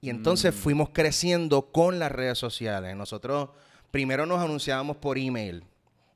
Y 0.00 0.10
entonces 0.10 0.52
fuimos 0.52 0.88
creciendo 0.90 1.70
con 1.70 2.00
las 2.00 2.10
redes 2.10 2.36
sociales. 2.38 2.96
Nosotros 2.96 3.50
primero 3.92 4.26
nos 4.26 4.40
anunciábamos 4.40 4.96
por 4.96 5.16
email, 5.18 5.62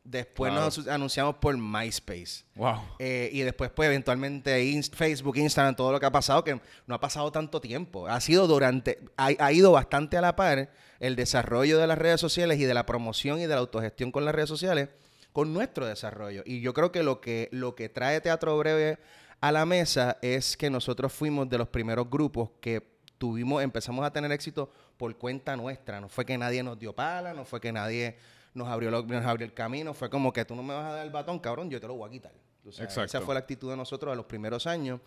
después 0.06 0.52
nos 0.52 0.86
anunciamos 0.88 1.36
por 1.36 1.56
MySpace. 1.56 2.44
Wow. 2.54 2.80
Eh, 2.98 3.28
y 3.32 3.40
después, 3.40 3.70
pues, 3.70 3.86
eventualmente 3.88 4.64
Inst- 4.64 4.94
Facebook, 4.94 5.36
Instagram, 5.36 5.74
todo 5.76 5.92
lo 5.92 6.00
que 6.00 6.06
ha 6.06 6.12
pasado, 6.12 6.42
que 6.44 6.60
no 6.86 6.94
ha 6.94 7.00
pasado 7.00 7.30
tanto 7.32 7.60
tiempo. 7.60 8.06
Ha 8.06 8.20
sido 8.20 8.46
durante, 8.46 8.98
ha, 9.16 9.28
ha 9.38 9.52
ido 9.52 9.72
bastante 9.72 10.16
a 10.16 10.20
la 10.20 10.36
par 10.36 10.70
el 11.00 11.16
desarrollo 11.16 11.78
de 11.78 11.86
las 11.86 11.98
redes 11.98 12.20
sociales 12.20 12.58
y 12.58 12.64
de 12.64 12.74
la 12.74 12.86
promoción 12.86 13.38
y 13.38 13.42
de 13.42 13.48
la 13.48 13.58
autogestión 13.58 14.10
con 14.12 14.24
las 14.24 14.34
redes 14.34 14.48
sociales 14.48 14.88
con 15.32 15.52
nuestro 15.52 15.86
desarrollo. 15.86 16.42
Y 16.46 16.60
yo 16.62 16.72
creo 16.72 16.90
que 16.92 17.02
lo 17.02 17.20
que, 17.20 17.48
lo 17.52 17.74
que 17.74 17.88
trae 17.90 18.20
Teatro 18.22 18.56
Breve 18.56 18.98
a 19.42 19.52
la 19.52 19.66
mesa 19.66 20.16
es 20.22 20.56
que 20.56 20.70
nosotros 20.70 21.12
fuimos 21.12 21.48
de 21.50 21.58
los 21.58 21.68
primeros 21.68 22.08
grupos 22.08 22.50
que 22.62 22.96
tuvimos, 23.18 23.62
empezamos 23.62 24.04
a 24.06 24.10
tener 24.10 24.32
éxito 24.32 24.72
por 24.96 25.14
cuenta 25.18 25.54
nuestra. 25.56 26.00
No 26.00 26.08
fue 26.08 26.24
que 26.24 26.38
nadie 26.38 26.62
nos 26.62 26.78
dio 26.78 26.94
pala, 26.94 27.34
no 27.34 27.44
fue 27.44 27.60
que 27.60 27.70
nadie 27.70 28.16
nos 28.56 28.66
abrió, 28.68 28.90
lo- 28.90 29.02
nos 29.04 29.24
abrió 29.24 29.46
el 29.46 29.54
camino. 29.54 29.94
Fue 29.94 30.10
como 30.10 30.32
que 30.32 30.44
tú 30.44 30.54
no 30.56 30.62
me 30.62 30.74
vas 30.74 30.86
a 30.86 30.92
dar 30.96 31.04
el 31.06 31.12
batón, 31.12 31.38
cabrón, 31.38 31.70
yo 31.70 31.80
te 31.80 31.86
lo 31.86 31.94
voy 31.94 32.08
a 32.08 32.12
quitar. 32.12 32.32
Esa 33.04 33.20
fue 33.20 33.34
la 33.34 33.40
actitud 33.40 33.70
de 33.70 33.76
nosotros 33.76 34.12
a 34.12 34.16
los 34.16 34.26
primeros 34.26 34.66
años. 34.66 35.00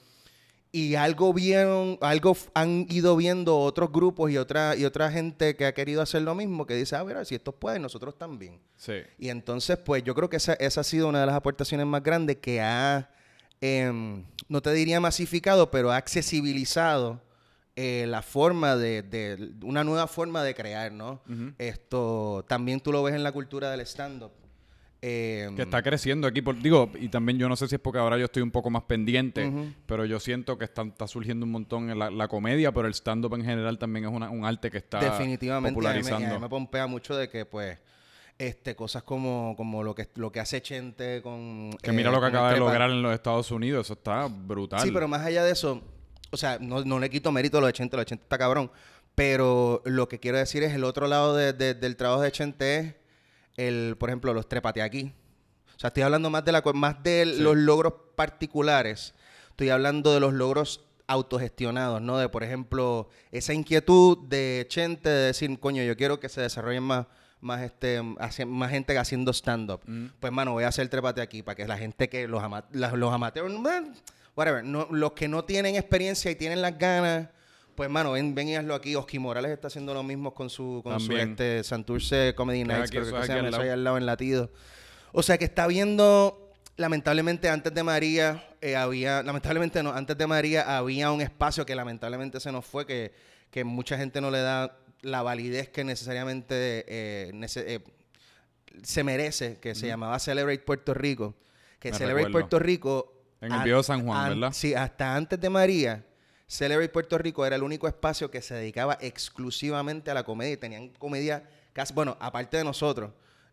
Y 0.72 0.94
algo 0.94 1.34
vieron, 1.34 1.98
algo 2.00 2.38
han 2.54 2.86
ido 2.92 3.16
viendo 3.16 3.58
otros 3.58 3.92
grupos 3.92 4.30
y 4.30 4.38
otra, 4.38 4.76
y 4.76 4.86
otra 4.86 5.12
gente 5.12 5.56
que 5.56 5.66
ha 5.66 5.74
querido 5.74 6.00
hacer 6.04 6.22
lo 6.22 6.36
mismo, 6.36 6.68
que 6.68 6.76
dice, 6.76 6.96
ah, 6.96 7.04
mira, 7.04 7.26
si 7.26 7.34
estos 7.34 7.56
pueden, 7.56 7.82
nosotros 7.82 8.16
también. 8.20 8.60
Sí. 8.78 8.94
Y 9.18 9.30
entonces, 9.30 9.78
pues 9.78 10.04
yo 10.04 10.14
creo 10.14 10.30
que 10.30 10.38
esa, 10.38 10.54
esa 10.54 10.82
ha 10.82 10.84
sido 10.84 11.08
una 11.08 11.22
de 11.22 11.26
las 11.26 11.34
aportaciones 11.36 11.88
más 11.88 12.04
grandes 12.04 12.38
que 12.38 12.62
ha, 12.62 13.10
em, 13.62 14.24
no 14.48 14.62
te 14.62 14.72
diría 14.72 15.00
masificado, 15.00 15.72
pero 15.72 15.92
ha 15.92 15.98
accesibilizado 15.98 17.20
eh, 17.82 18.06
la 18.08 18.22
forma 18.22 18.76
de, 18.76 19.04
de- 19.04 19.52
una 19.64 19.84
nueva 19.86 20.08
forma 20.08 20.44
de 20.44 20.54
crear, 20.54 20.92
¿no? 20.92 21.22
Esto 21.58 22.44
también 22.48 22.82
tú 22.82 22.92
lo 22.92 23.02
ves 23.04 23.16
en 23.16 23.24
la 23.24 23.32
cultura 23.32 23.72
del 23.72 23.80
stand-up. 23.82 24.32
Em, 25.02 25.56
Que 25.56 25.62
está 25.62 25.82
creciendo 25.82 26.28
aquí, 26.28 26.42
por, 26.42 26.62
digo, 26.62 26.92
y 27.00 27.08
también 27.08 27.38
yo 27.40 27.48
no 27.48 27.56
sé 27.56 27.70
si 27.70 27.76
es 27.76 27.82
porque 27.82 28.00
ahora 28.00 28.18
yo 28.18 28.26
estoy 28.26 28.44
un 28.44 28.52
poco 28.52 28.70
más 28.70 28.84
pendiente, 28.84 29.50
pero 29.86 30.04
yo 30.04 30.20
siento 30.20 30.58
que 30.58 30.66
está, 30.66 30.82
está 30.82 31.08
surgiendo 31.08 31.46
un 31.46 31.54
montón 31.54 31.90
en 31.90 31.98
la, 31.98 32.12
la 32.12 32.28
comedia, 32.28 32.74
pero 32.74 32.86
el 32.86 32.94
stand-up 32.94 33.34
en 33.36 33.46
general 33.46 33.78
también 33.80 34.04
es 34.06 34.12
una- 34.12 34.30
un 34.30 34.44
arte 34.44 34.70
que 34.70 34.78
está 34.80 35.00
definitivamente 35.00 35.70
a 35.70 35.72
mí 35.72 35.76
popularizando. 35.76 36.28
a 36.28 36.38
mí 36.38 36.42
me 36.42 36.50
pompea 36.50 36.86
mucho 36.88 37.16
de 37.16 37.30
que 37.30 37.46
pues 37.46 37.78
este 38.38 38.76
cosas 38.76 39.04
como, 39.04 39.54
como 39.56 39.84
lo 39.84 39.96
que 39.96 40.08
lo 40.16 40.32
que 40.34 40.42
hace 40.42 40.62
Chente 40.62 41.22
con 41.22 41.72
que 41.82 41.92
eh, 41.92 41.94
mira 41.94 42.12
lo 42.12 42.20
que 42.20 42.28
acaba 42.28 42.52
de 42.52 42.60
lograr 42.60 42.90
en 42.90 43.02
los 43.02 43.14
Estados 43.14 43.52
Unidos, 43.52 43.88
eso 43.88 43.94
está 43.94 44.28
brutal. 44.28 44.82
Sí, 44.82 44.92
pero 44.92 45.08
más 45.08 45.22
allá 45.26 45.46
de 45.46 45.52
eso, 45.54 45.82
o 46.32 46.38
sea, 46.38 46.58
no, 46.60 46.84
no 46.84 47.00
le 47.00 47.10
quito 47.10 47.32
mérito 47.32 47.58
a 47.58 47.62
lo 47.62 47.68
de 47.68 47.74
Chente, 47.74 47.96
lo 47.96 48.02
de 48.02 48.06
Chente 48.06 48.24
está 48.24 48.38
cabrón. 48.38 48.72
Pero 49.16 49.82
lo 49.86 50.08
que 50.08 50.20
quiero 50.20 50.38
decir 50.38 50.64
es 50.64 50.74
el 50.74 50.84
otro 50.84 51.08
lado 51.08 51.36
de- 51.36 51.54
de- 51.54 51.74
del 51.74 51.96
trabajo 51.98 52.22
de 52.22 52.32
Chente 52.32 52.78
es 52.80 52.96
el, 53.58 53.96
por 53.98 54.10
ejemplo, 54.10 54.34
los 54.34 54.48
trepate 54.48 54.82
aquí. 54.82 55.12
O 55.76 55.80
sea, 55.80 55.90
estoy 55.90 56.04
hablando 56.04 56.30
más 56.30 56.46
de 56.46 56.52
la 56.52 56.62
más 56.74 57.02
de 57.04 57.26
Sí. 57.26 57.42
los 57.42 57.58
logros 57.58 57.94
particulares. 58.16 59.14
Estoy 59.50 59.70
hablando 59.70 60.14
de 60.14 60.20
los 60.20 60.34
logros 60.34 60.86
autogestionados, 61.08 62.02
¿no? 62.02 62.18
De, 62.18 62.30
por 62.30 62.44
ejemplo, 62.44 63.10
esa 63.32 63.54
inquietud 63.54 64.18
de 64.28 64.66
Chente 64.70 65.10
de 65.10 65.26
decir, 65.28 65.60
coño, 65.60 65.84
yo 65.84 65.98
quiero 65.98 66.20
que 66.20 66.30
se 66.30 66.42
desarrollen 66.42 66.84
más 66.84 67.08
más 67.42 67.62
este 67.62 68.02
haci- 68.02 68.46
más 68.46 68.70
gente 68.70 68.98
haciendo 68.98 69.32
stand 69.32 69.72
up. 69.72 69.80
Pues 70.20 70.34
mano, 70.34 70.52
voy 70.52 70.66
a 70.66 70.68
hacer 70.68 70.90
trepate 70.90 71.22
aquí 71.22 71.42
para 71.42 71.56
que 71.56 71.66
la 71.66 71.78
gente 71.78 72.10
que 72.10 72.28
los, 72.28 72.44
ama- 72.44 72.66
la- 72.74 72.92
los 72.92 73.14
amateurs, 73.14 73.50
eh, 73.54 73.92
whatever, 74.40 74.64
no, 74.64 74.88
los 74.90 75.12
que 75.12 75.28
no 75.28 75.44
tienen 75.44 75.76
experiencia 75.76 76.32
y 76.32 76.36
tienen 76.36 76.62
las 76.62 76.78
ganas, 76.78 77.28
pues 77.76 77.90
mano, 77.90 78.14
ven, 78.14 78.34
ven 78.34 78.48
y 78.50 78.56
hazlo 78.56 78.74
aquí. 78.76 78.96
Oski 78.96 79.20
Morales 79.20 79.52
está 79.52 79.68
haciendo 79.68 79.94
lo 79.94 80.02
mismo 80.04 80.34
con 80.34 80.50
su 80.50 80.82
con 80.84 81.00
su 81.00 81.16
este 81.16 81.64
Santurce 81.64 82.34
Comedy 82.36 82.60
Que 82.64 82.66
Nights, 82.68 82.92
creo 82.92 83.04
que 83.04 83.10
se 83.10 83.12
llama, 83.14 83.48
eso 83.50 83.58
ahí 83.58 83.64
lado. 83.68 83.74
al 83.74 83.84
lado 83.84 83.98
en 83.98 84.06
Latido. 84.06 84.52
O 85.12 85.24
sea 85.24 85.38
que 85.38 85.46
está 85.46 85.66
viendo, 85.68 86.52
lamentablemente 86.78 87.50
antes 87.50 87.74
de 87.74 87.84
María, 87.84 88.48
eh, 88.62 88.76
había, 88.76 89.24
lamentablemente 89.24 89.82
no, 89.84 89.92
antes 89.92 90.18
de 90.18 90.28
María 90.28 90.78
había 90.78 91.12
un 91.12 91.22
espacio 91.22 91.66
que 91.66 91.76
lamentablemente 91.76 92.40
se 92.40 92.52
nos 92.52 92.66
fue, 92.66 92.86
que, 92.86 93.12
que 93.52 93.64
mucha 93.64 93.98
gente 93.98 94.20
no 94.22 94.30
le 94.32 94.40
da 94.40 94.78
la 95.02 95.22
validez 95.22 95.70
que 95.70 95.84
necesariamente 95.84 96.86
eh, 96.88 97.32
nece- 97.34 97.64
eh, 97.66 97.80
se 98.84 99.04
merece, 99.04 99.58
que 99.60 99.74
se 99.76 99.88
llamaba 99.88 100.20
Celebrate 100.20 100.60
Puerto 100.60 100.94
Rico. 100.94 101.36
Que 101.80 101.92
Me 101.92 101.98
Celebrate 101.98 102.26
recuerdo. 102.28 102.50
Puerto 102.50 102.60
Rico... 102.60 103.16
En 103.42 103.52
el 103.54 103.64
viejo 103.64 103.82
San 103.84 104.06
Juan, 104.06 104.18
an- 104.26 104.30
¿verdad? 104.40 104.54
Sí, 104.54 104.74
hasta 104.74 105.16
antes 105.16 105.40
de 105.40 105.50
María, 105.50 106.04
Celebrate 106.48 106.90
Puerto 106.92 107.18
Rico 107.18 107.46
era 107.46 107.56
el 107.56 107.64
único 107.64 107.88
espacio 107.88 108.30
que 108.32 108.42
se 108.42 108.54
dedicaba 108.56 108.98
exclusivamente 109.02 110.12
a 110.12 110.14
la 110.14 110.24
comedia 110.24 110.54
y 110.54 110.58
tenían 110.58 110.90
comedia 110.90 111.44
casi, 111.74 111.94
bueno, 111.94 112.18
aparte 112.20 112.58
de 112.58 112.64
nosotros, 112.64 113.12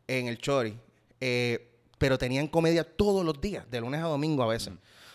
en 0.08 0.26
el 0.28 0.38
Chori, 0.38 0.76
eh, 1.20 1.68
pero 1.98 2.18
tenían 2.18 2.48
comedia 2.48 2.84
todos 2.84 3.24
los 3.24 3.40
días, 3.40 3.70
de 3.70 3.80
lunes 3.80 4.00
a 4.00 4.04
domingo 4.06 4.42
a 4.42 4.46
veces. 4.46 4.72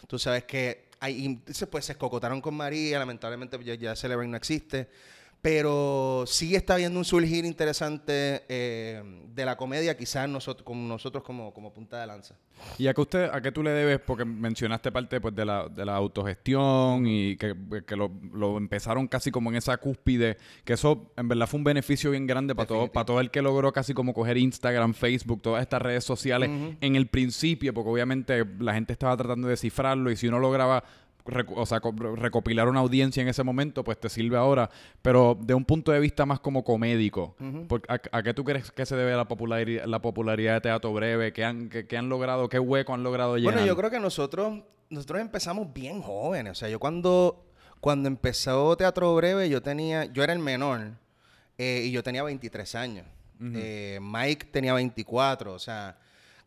Tú 0.08 0.18
sabes 0.20 0.44
que 0.46 0.90
ahí, 1.00 1.42
pues 1.70 1.86
se 1.86 1.92
escocotaron 1.94 2.40
con 2.42 2.56
María, 2.56 3.00
lamentablemente 3.00 3.62
ya, 3.64 3.76
ya 3.76 3.96
Celebrate 3.96 4.30
no 4.30 4.38
existe. 4.38 4.88
Pero 5.42 6.26
sí 6.28 6.56
está 6.56 6.76
habiendo 6.76 7.00
un 7.00 7.06
surgir 7.06 7.46
interesante 7.46 8.44
eh, 8.48 9.02
de 9.34 9.46
la 9.46 9.58
comedia, 9.58 9.98
quizás 9.98 10.30
nosotros, 10.30 10.64
con 10.64 10.88
nosotros 10.88 11.24
como, 11.24 11.52
como 11.52 11.74
punta 11.74 12.00
de 12.00 12.06
lanza. 12.06 12.36
¿Y 12.78 12.88
a 12.88 12.94
qué, 12.94 13.02
usted, 13.02 13.30
a 13.32 13.42
qué 13.42 13.52
tú 13.52 13.64
le 13.64 13.72
debes? 13.72 14.00
Porque 14.00 14.24
mencionaste 14.24 14.92
parte 14.92 15.20
pues, 15.20 15.36
de, 15.36 15.46
la, 15.46 15.68
de 15.68 15.84
la 15.84 15.96
autogestión 15.96 17.08
y 17.08 17.38
que, 17.38 17.56
que 17.88 17.96
lo, 17.96 18.12
lo 18.34 18.58
empezaron 18.58 19.08
casi 19.08 19.32
como 19.32 19.50
en 19.50 19.56
esa 19.56 19.78
cúspide, 19.78 20.38
que 20.64 20.74
eso 20.74 21.12
en 21.18 21.28
verdad 21.28 21.48
fue 21.48 21.58
un 21.58 21.64
beneficio 21.64 22.12
bien 22.12 22.28
grande 22.28 22.54
para 22.54 22.68
todo, 22.68 22.92
para 22.92 23.06
todo 23.06 23.20
el 23.20 23.32
que 23.32 23.42
logró 23.42 23.74
casi 23.74 23.94
como 23.96 24.14
coger 24.14 24.38
Instagram, 24.38 24.94
Facebook, 24.94 25.42
todas 25.42 25.64
estas 25.64 25.82
redes 25.82 26.04
sociales 26.04 26.50
en 26.82 26.96
el 26.96 27.08
principio, 27.08 27.74
porque 27.74 27.90
obviamente 27.90 28.46
la 28.60 28.74
gente 28.74 28.94
estaba 28.94 29.18
tratando 29.18 29.48
de 29.48 29.54
descifrarlo 29.54 30.12
y 30.12 30.16
si 30.16 30.28
uno 30.28 30.40
lograba 30.40 30.84
o 31.56 31.66
sea, 31.66 31.80
co- 31.80 31.92
recopilar 32.16 32.68
una 32.68 32.80
audiencia 32.80 33.22
en 33.22 33.28
ese 33.30 33.44
momento, 33.44 33.84
pues 33.84 34.00
te 34.00 34.10
sirve 34.10 34.38
ahora, 34.38 34.70
pero 35.02 35.38
de 35.40 35.54
un 35.54 35.66
punto 35.66 35.92
de 35.92 36.00
vista 36.00 36.26
más 36.26 36.40
como 36.40 36.64
comédico. 36.64 37.36
¿a, 37.88 38.00
a 38.18 38.24
qué 38.24 38.34
tú 38.34 38.44
crees 38.44 38.72
que 38.72 38.86
se 38.86 38.96
debe 38.96 39.16
la 39.16 39.28
popularidad, 39.28 39.86
la 39.86 40.02
popularidad 40.02 40.56
de 40.56 40.62
Teatro 40.62 40.94
Breve? 40.94 41.34
¿Qué 41.34 41.44
han, 41.46 41.70
qué, 41.70 41.86
qué 41.88 41.98
han 41.98 42.10
logrado? 42.10 42.50
¿Qué 42.50 42.60
hueco 42.60 42.94
han 42.94 43.04
logrado 43.04 43.38
llenar? 43.38 43.54
Bueno, 43.54 43.68
yo 43.68 43.76
creo 43.76 43.90
que 43.90 44.00
nosotros, 44.00 44.60
nosotros 44.90 45.22
empezamos 45.22 45.72
bien 45.74 46.02
jóvenes. 46.02 46.52
O 46.52 46.56
sea, 46.56 46.70
yo 46.70 46.80
cuando, 46.80 47.46
cuando 47.80 48.08
empezó 48.08 48.76
Teatro 48.78 49.16
Breve, 49.16 49.50
yo 49.50 49.62
tenía, 49.62 50.06
yo 50.06 50.24
era 50.24 50.34
el 50.34 50.40
menor 50.40 50.92
eh, 51.58 51.84
y 51.86 51.92
yo 51.92 52.04
tenía 52.04 52.24
23 52.24 52.76
años. 52.76 53.06
Eh, 53.56 53.98
Mike 54.02 54.48
tenía 54.52 54.74
24. 54.74 55.54
O 55.54 55.60
sea, 55.60 55.98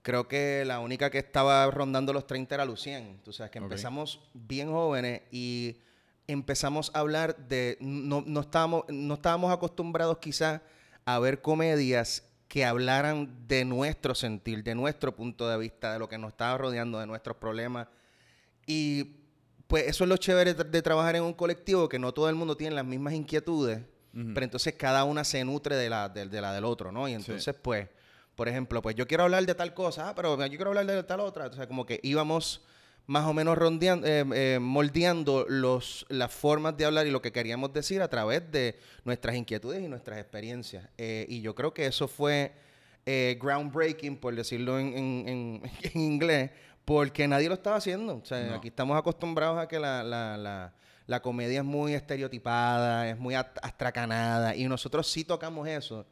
creo 0.04 0.28
que 0.28 0.64
la 0.66 0.80
única 0.80 1.08
que 1.08 1.16
estaba 1.16 1.68
rondando 1.70 2.12
los 2.12 2.26
30 2.26 2.54
era 2.54 2.64
Lucien. 2.66 3.20
Tú 3.24 3.32
sabes 3.32 3.50
que 3.50 3.58
empezamos 3.58 4.20
bien 4.34 4.70
jóvenes 4.70 5.22
y 5.32 5.78
empezamos 6.26 6.90
a 6.94 6.98
hablar 7.00 7.48
de, 7.48 7.78
no, 7.80 8.22
no, 8.26 8.40
estábamos, 8.40 8.84
no 8.88 9.14
estábamos 9.14 9.50
acostumbrados 9.50 10.18
quizás 10.18 10.60
a 11.06 11.18
ver 11.18 11.40
comedias 11.40 12.22
que 12.48 12.66
hablaran 12.66 13.48
de 13.48 13.64
nuestro 13.64 14.14
sentir, 14.14 14.62
de 14.62 14.74
nuestro 14.74 15.16
punto 15.16 15.48
de 15.48 15.56
vista, 15.56 15.94
de 15.94 15.98
lo 15.98 16.06
que 16.06 16.18
nos 16.18 16.32
estaba 16.32 16.58
rodeando, 16.58 17.00
de 17.00 17.06
nuestros 17.06 17.38
problemas. 17.38 17.88
Y 18.66 19.04
pues 19.66 19.88
eso 19.88 20.04
es 20.04 20.10
lo 20.10 20.18
chévere 20.18 20.52
de, 20.52 20.64
de 20.64 20.82
trabajar 20.82 21.16
en 21.16 21.22
un 21.22 21.32
colectivo, 21.32 21.88
que 21.88 21.98
no 21.98 22.12
todo 22.12 22.28
el 22.28 22.34
mundo 22.34 22.58
tiene 22.58 22.76
las 22.76 22.84
mismas 22.84 23.14
inquietudes, 23.14 23.80
pero 24.12 24.44
entonces 24.44 24.74
cada 24.74 25.02
una 25.02 25.24
se 25.24 25.42
nutre 25.44 25.74
de 25.76 25.88
la, 25.88 26.10
de, 26.10 26.26
de 26.28 26.40
la 26.42 26.52
del 26.52 26.64
otro, 26.66 26.92
¿no? 26.92 27.08
Y 27.08 27.14
entonces, 27.14 27.56
pues, 27.60 27.88
por 28.36 28.48
ejemplo, 28.48 28.82
pues 28.82 28.96
yo 28.96 29.06
quiero 29.06 29.24
hablar 29.24 29.44
de 29.46 29.54
tal 29.54 29.74
cosa, 29.74 30.08
ah, 30.10 30.14
pero 30.14 30.36
yo 30.46 30.48
quiero 30.56 30.70
hablar 30.70 30.86
de 30.86 31.02
tal 31.04 31.20
otra. 31.20 31.46
O 31.46 31.52
sea, 31.52 31.66
como 31.68 31.86
que 31.86 32.00
íbamos 32.02 32.62
más 33.06 33.26
o 33.26 33.34
menos 33.34 33.56
rondeando, 33.58 34.06
eh, 34.06 34.24
eh, 34.34 34.58
moldeando 34.58 35.44
los, 35.48 36.06
las 36.08 36.32
formas 36.32 36.76
de 36.76 36.86
hablar 36.86 37.06
y 37.06 37.10
lo 37.10 37.20
que 37.20 37.32
queríamos 37.32 37.72
decir 37.72 38.00
a 38.02 38.08
través 38.08 38.50
de 38.50 38.78
nuestras 39.04 39.36
inquietudes 39.36 39.82
y 39.82 39.88
nuestras 39.88 40.18
experiencias. 40.18 40.88
Eh, 40.96 41.26
y 41.28 41.40
yo 41.42 41.54
creo 41.54 41.74
que 41.74 41.86
eso 41.86 42.08
fue 42.08 42.52
groundbreaking, 43.38 44.16
por 44.16 44.34
decirlo 44.34 44.78
en, 44.78 44.96
en- 44.96 45.28
en- 45.28 45.62
en 45.94 46.00
inglés, 46.00 46.50
porque 46.84 47.28
nadie 47.28 47.48
lo 47.48 47.54
estaba 47.54 47.76
haciendo. 47.76 48.16
O 48.16 48.24
sea, 48.24 48.40
No. 48.44 48.54
aquí 48.54 48.68
estamos 48.68 48.98
acostumbrados 48.98 49.58
a 49.58 49.68
que 49.68 49.78
la, 49.78 50.02
la- 50.02 50.36
la- 50.36 50.72
la 51.06 51.20
comedia 51.20 51.58
es 51.58 51.64
muy 51.66 51.92
estereotipada, 51.92 53.06
es 53.10 53.18
muy 53.18 53.34
astracanada, 53.34 54.56
y 54.56 54.66
nosotros 54.66 55.06
sí 55.10 55.22
tocamos 55.24 55.68
eso, 55.68 56.06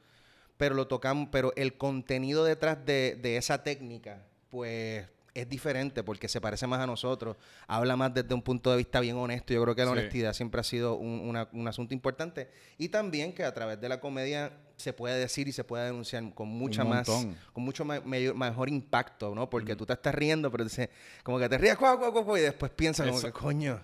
pero 0.57 0.75
lo 0.75 0.87
tocamos, 0.87 1.29
pero 1.33 1.53
el 1.57 1.77
contenido 1.77 2.45
detrás 2.45 2.85
de, 2.87 3.19
de 3.21 3.37
esa 3.37 3.63
técnica, 3.63 4.25
pues 4.51 5.07
es 5.35 5.49
diferente 5.49 6.03
porque 6.03 6.29
se 6.29 6.43
parece 6.43 6.67
más 6.67 6.79
a 6.81 6.87
nosotros, 6.87 7.37
habla 7.67 7.97
más 7.97 8.13
desde 8.13 8.35
un 8.35 8.43
punto 8.43 8.71
de 8.71 8.77
vista 8.77 9.01
bien 9.01 9.17
honesto. 9.17 9.55
Yo 9.55 9.63
creo 9.63 9.75
que 9.75 9.81
la 9.83 9.93
Sí. 9.93 9.99
honestidad 9.99 10.35
siempre 10.35 10.61
ha 10.61 10.65
sido 10.65 10.97
un, 10.97 11.21
una- 11.27 11.49
un 11.53 11.67
asunto 11.67 11.95
importante 11.95 12.51
y 12.77 12.91
también 12.91 13.33
que 13.33 13.43
a 13.45 13.55
través 13.55 13.81
de 13.81 13.89
la 13.89 13.99
comedia 13.99 14.53
se 14.77 14.93
puede 14.93 15.19
decir 15.19 15.49
y 15.49 15.53
se 15.53 15.65
puede 15.65 15.87
denunciar 15.87 16.35
con 16.35 16.49
mucha 16.49 16.85
más, 16.85 17.09
con 17.55 17.63
mucho 17.63 17.85
ma- 17.87 18.01
mayor- 18.05 18.35
mejor 18.35 18.69
impacto, 18.69 19.35
¿no? 19.35 19.49
Porque 19.49 19.75
tú 19.75 19.87
te 19.87 19.95
estás 19.95 20.15
riendo, 20.15 20.51
pero 20.51 20.65
dices, 20.65 20.91
como 21.23 21.39
que 21.39 21.49
te 21.49 21.57
ríes, 21.57 21.77
cuau, 21.77 21.99
cuau, 21.99 22.13
cuau, 22.13 22.37
y 22.37 22.41
después 22.41 22.71
piensas 22.71 23.07
como 23.09 23.21
que, 23.23 23.33
coño, 23.33 23.81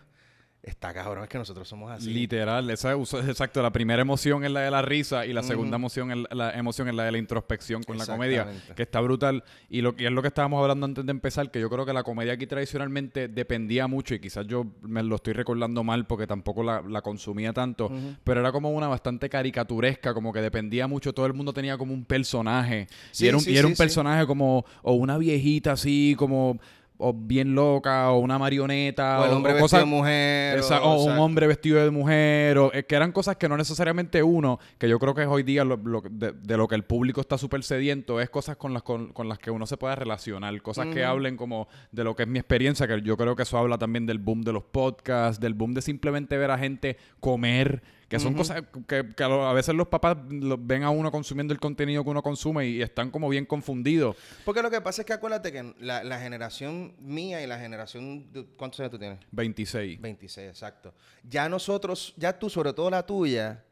está 0.63 0.93
cabrón, 0.93 1.25
es 1.25 1.31
que 1.31 1.39
nosotros 1.39 1.67
somos 1.69 1.91
así. 1.91 2.11
Literal, 2.11 2.69
esa 2.71 2.93
es 2.95 3.15
exacto. 3.15 3.63
La 3.63 3.71
primera 3.71 4.03
emoción 4.03 4.45
es 4.45 4.51
la 4.51 4.61
de 4.61 4.71
la 4.71 4.83
risa 4.83 5.25
y 5.25 5.33
la 5.33 5.43
segunda 5.43 5.77
emoción 5.77 6.11
es 6.11 6.19
la, 6.19 6.35
la 6.35 6.51
emoción 6.59 6.89
es 6.89 6.95
la 6.95 7.05
de 7.05 7.13
la 7.13 7.19
introspección 7.19 7.83
con 7.83 7.97
la 7.97 8.07
comedia, 8.07 8.47
que 8.77 8.83
está 8.83 9.01
brutal. 9.01 9.45
Y, 9.69 9.81
lo, 9.81 9.95
y 9.97 10.05
es 10.07 10.13
lo 10.13 10.21
que 10.23 10.29
estábamos 10.29 10.61
hablando 10.61 10.87
antes 10.87 11.07
de 11.07 11.11
empezar, 11.11 11.51
que 11.51 11.61
yo 11.61 11.71
creo 11.71 11.87
que 11.87 11.93
la 11.93 12.03
comedia 12.03 12.35
aquí 12.35 12.47
tradicionalmente 12.47 13.29
dependía 13.29 13.87
mucho, 13.87 14.15
y 14.15 14.21
quizás 14.21 14.47
yo 14.47 14.67
me 14.83 15.03
lo 15.03 15.17
estoy 15.17 15.33
recordando 15.33 15.85
mal 15.85 16.07
porque 16.07 16.27
tampoco 16.27 16.63
la, 16.63 16.83
la 16.83 17.03
consumía 17.03 17.53
tanto, 17.53 17.91
pero 18.25 18.41
era 18.41 18.53
como 18.53 18.71
una 18.71 18.89
bastante 18.89 19.29
caricaturesca, 19.29 20.13
como 20.13 20.33
que 20.33 20.41
dependía 20.41 20.87
mucho, 20.87 21.13
todo 21.13 21.27
el 21.27 21.35
mundo 21.35 21.53
tenía 21.53 21.79
como 21.79 21.95
un 21.95 22.05
personaje. 22.05 22.89
Sí, 23.11 23.25
y 23.25 23.29
era 23.29 23.37
un, 23.37 23.43
sí, 23.43 23.53
y 23.53 23.57
era 23.57 23.67
sí, 23.67 23.73
un 23.73 23.77
personaje 23.77 24.27
como, 24.27 24.65
o 24.83 24.93
una 24.95 25.19
viejita 25.19 25.73
así, 25.73 26.15
como... 26.19 26.59
O 27.01 27.13
bien 27.15 27.55
loca, 27.55 28.11
o 28.11 28.19
una 28.19 28.39
marioneta, 28.41 29.21
O 29.21 29.25
el 29.27 29.31
hombre 29.31 29.53
vestido 29.53 29.65
cosas- 29.65 29.81
de 29.81 29.87
mujer. 29.87 30.59
esa- 30.59 30.83
o- 30.83 30.97
o 30.97 31.05
un 31.05 31.19
hombre 31.19 31.47
vestido 31.47 31.83
de 31.83 31.91
mujer, 31.93 32.59
o, 32.59 32.71
que 32.73 32.95
eran 32.97 33.13
cosas 33.13 33.37
que 33.37 33.49
no 33.49 33.57
necesariamente 33.57 34.21
uno, 34.23 34.59
que 34.79 34.89
yo 34.89 34.99
creo 34.99 35.15
que 35.15 35.23
es 35.23 35.29
hoy 35.29 35.45
día 35.45 35.65
lo- 35.65 35.77
lo- 35.77 36.03
de, 36.11 36.33
de 36.33 36.57
lo 36.57 36.67
que 36.67 36.75
el 36.75 36.83
público 36.83 37.21
está 37.21 37.39
súper 37.39 37.63
sediento, 37.63 38.21
es 38.21 38.31
cosas 38.31 38.57
con 38.57 38.75
las, 38.75 38.83
con, 38.83 39.13
con 39.13 39.29
las 39.29 39.39
que 39.39 39.53
uno 39.53 39.65
se 39.65 39.77
pueda 39.77 39.95
relacionar, 39.95 40.61
cosas 40.61 40.89
que 40.89 41.05
hablen 41.05 41.37
como 41.37 41.69
de 41.93 42.03
lo 42.03 42.17
que 42.17 42.25
es 42.25 42.29
mi 42.29 42.41
experiencia, 42.41 42.89
que 42.89 43.01
yo 43.03 43.17
creo 43.17 43.37
que 43.37 43.45
eso 43.45 43.57
habla 43.59 43.79
también 43.79 44.05
del 44.05 44.19
boom 44.19 44.43
de 44.43 44.53
los 44.53 44.65
podcasts, 44.65 45.41
del 45.41 45.55
boom 45.55 45.75
de 45.75 45.83
simplemente 45.83 46.37
ver 46.37 46.51
a 46.51 46.59
gente 46.59 46.97
comer, 47.21 47.81
que 48.09 48.19
son 48.19 48.35
cosas 48.35 48.63
que, 48.87 49.15
que 49.15 49.23
a, 49.23 49.53
veces 49.53 49.75
los 49.75 49.89
papás 49.89 50.17
ven 50.19 50.83
a 50.83 50.91
uno 50.91 51.11
consumiendo 51.11 51.53
el 51.53 51.61
contenido 51.61 52.03
que 52.03 52.11
uno 52.11 52.23
consume 52.23 52.67
y, 52.67 52.81
están 52.83 53.11
como 53.11 53.29
bien 53.29 53.45
confundidos. 53.45 54.17
Porque 54.45 54.63
lo 54.63 54.71
que 54.71 54.81
pasa 54.81 55.03
es 55.03 55.07
que 55.07 55.13
acuérdate 55.13 55.53
que 55.53 55.75
la, 55.79 56.03
la 56.03 56.19
generación 56.19 56.95
mía 56.99 57.43
y 57.43 57.47
la 57.47 57.59
generación... 57.59 58.33
de- 58.33 58.47
¿Cuántos 58.57 58.81
años 58.81 58.93
tú 58.93 58.99
tienes? 58.99 59.19
26. 59.31 60.01
26, 60.01 60.49
exacto. 60.49 60.95
Ya 61.23 61.49
nosotros, 61.51 62.15
ya 62.17 62.39
tú, 62.39 62.49
sobre 62.49 62.73
todo 62.73 62.89
la 62.89 63.05
tuya, 63.05 63.65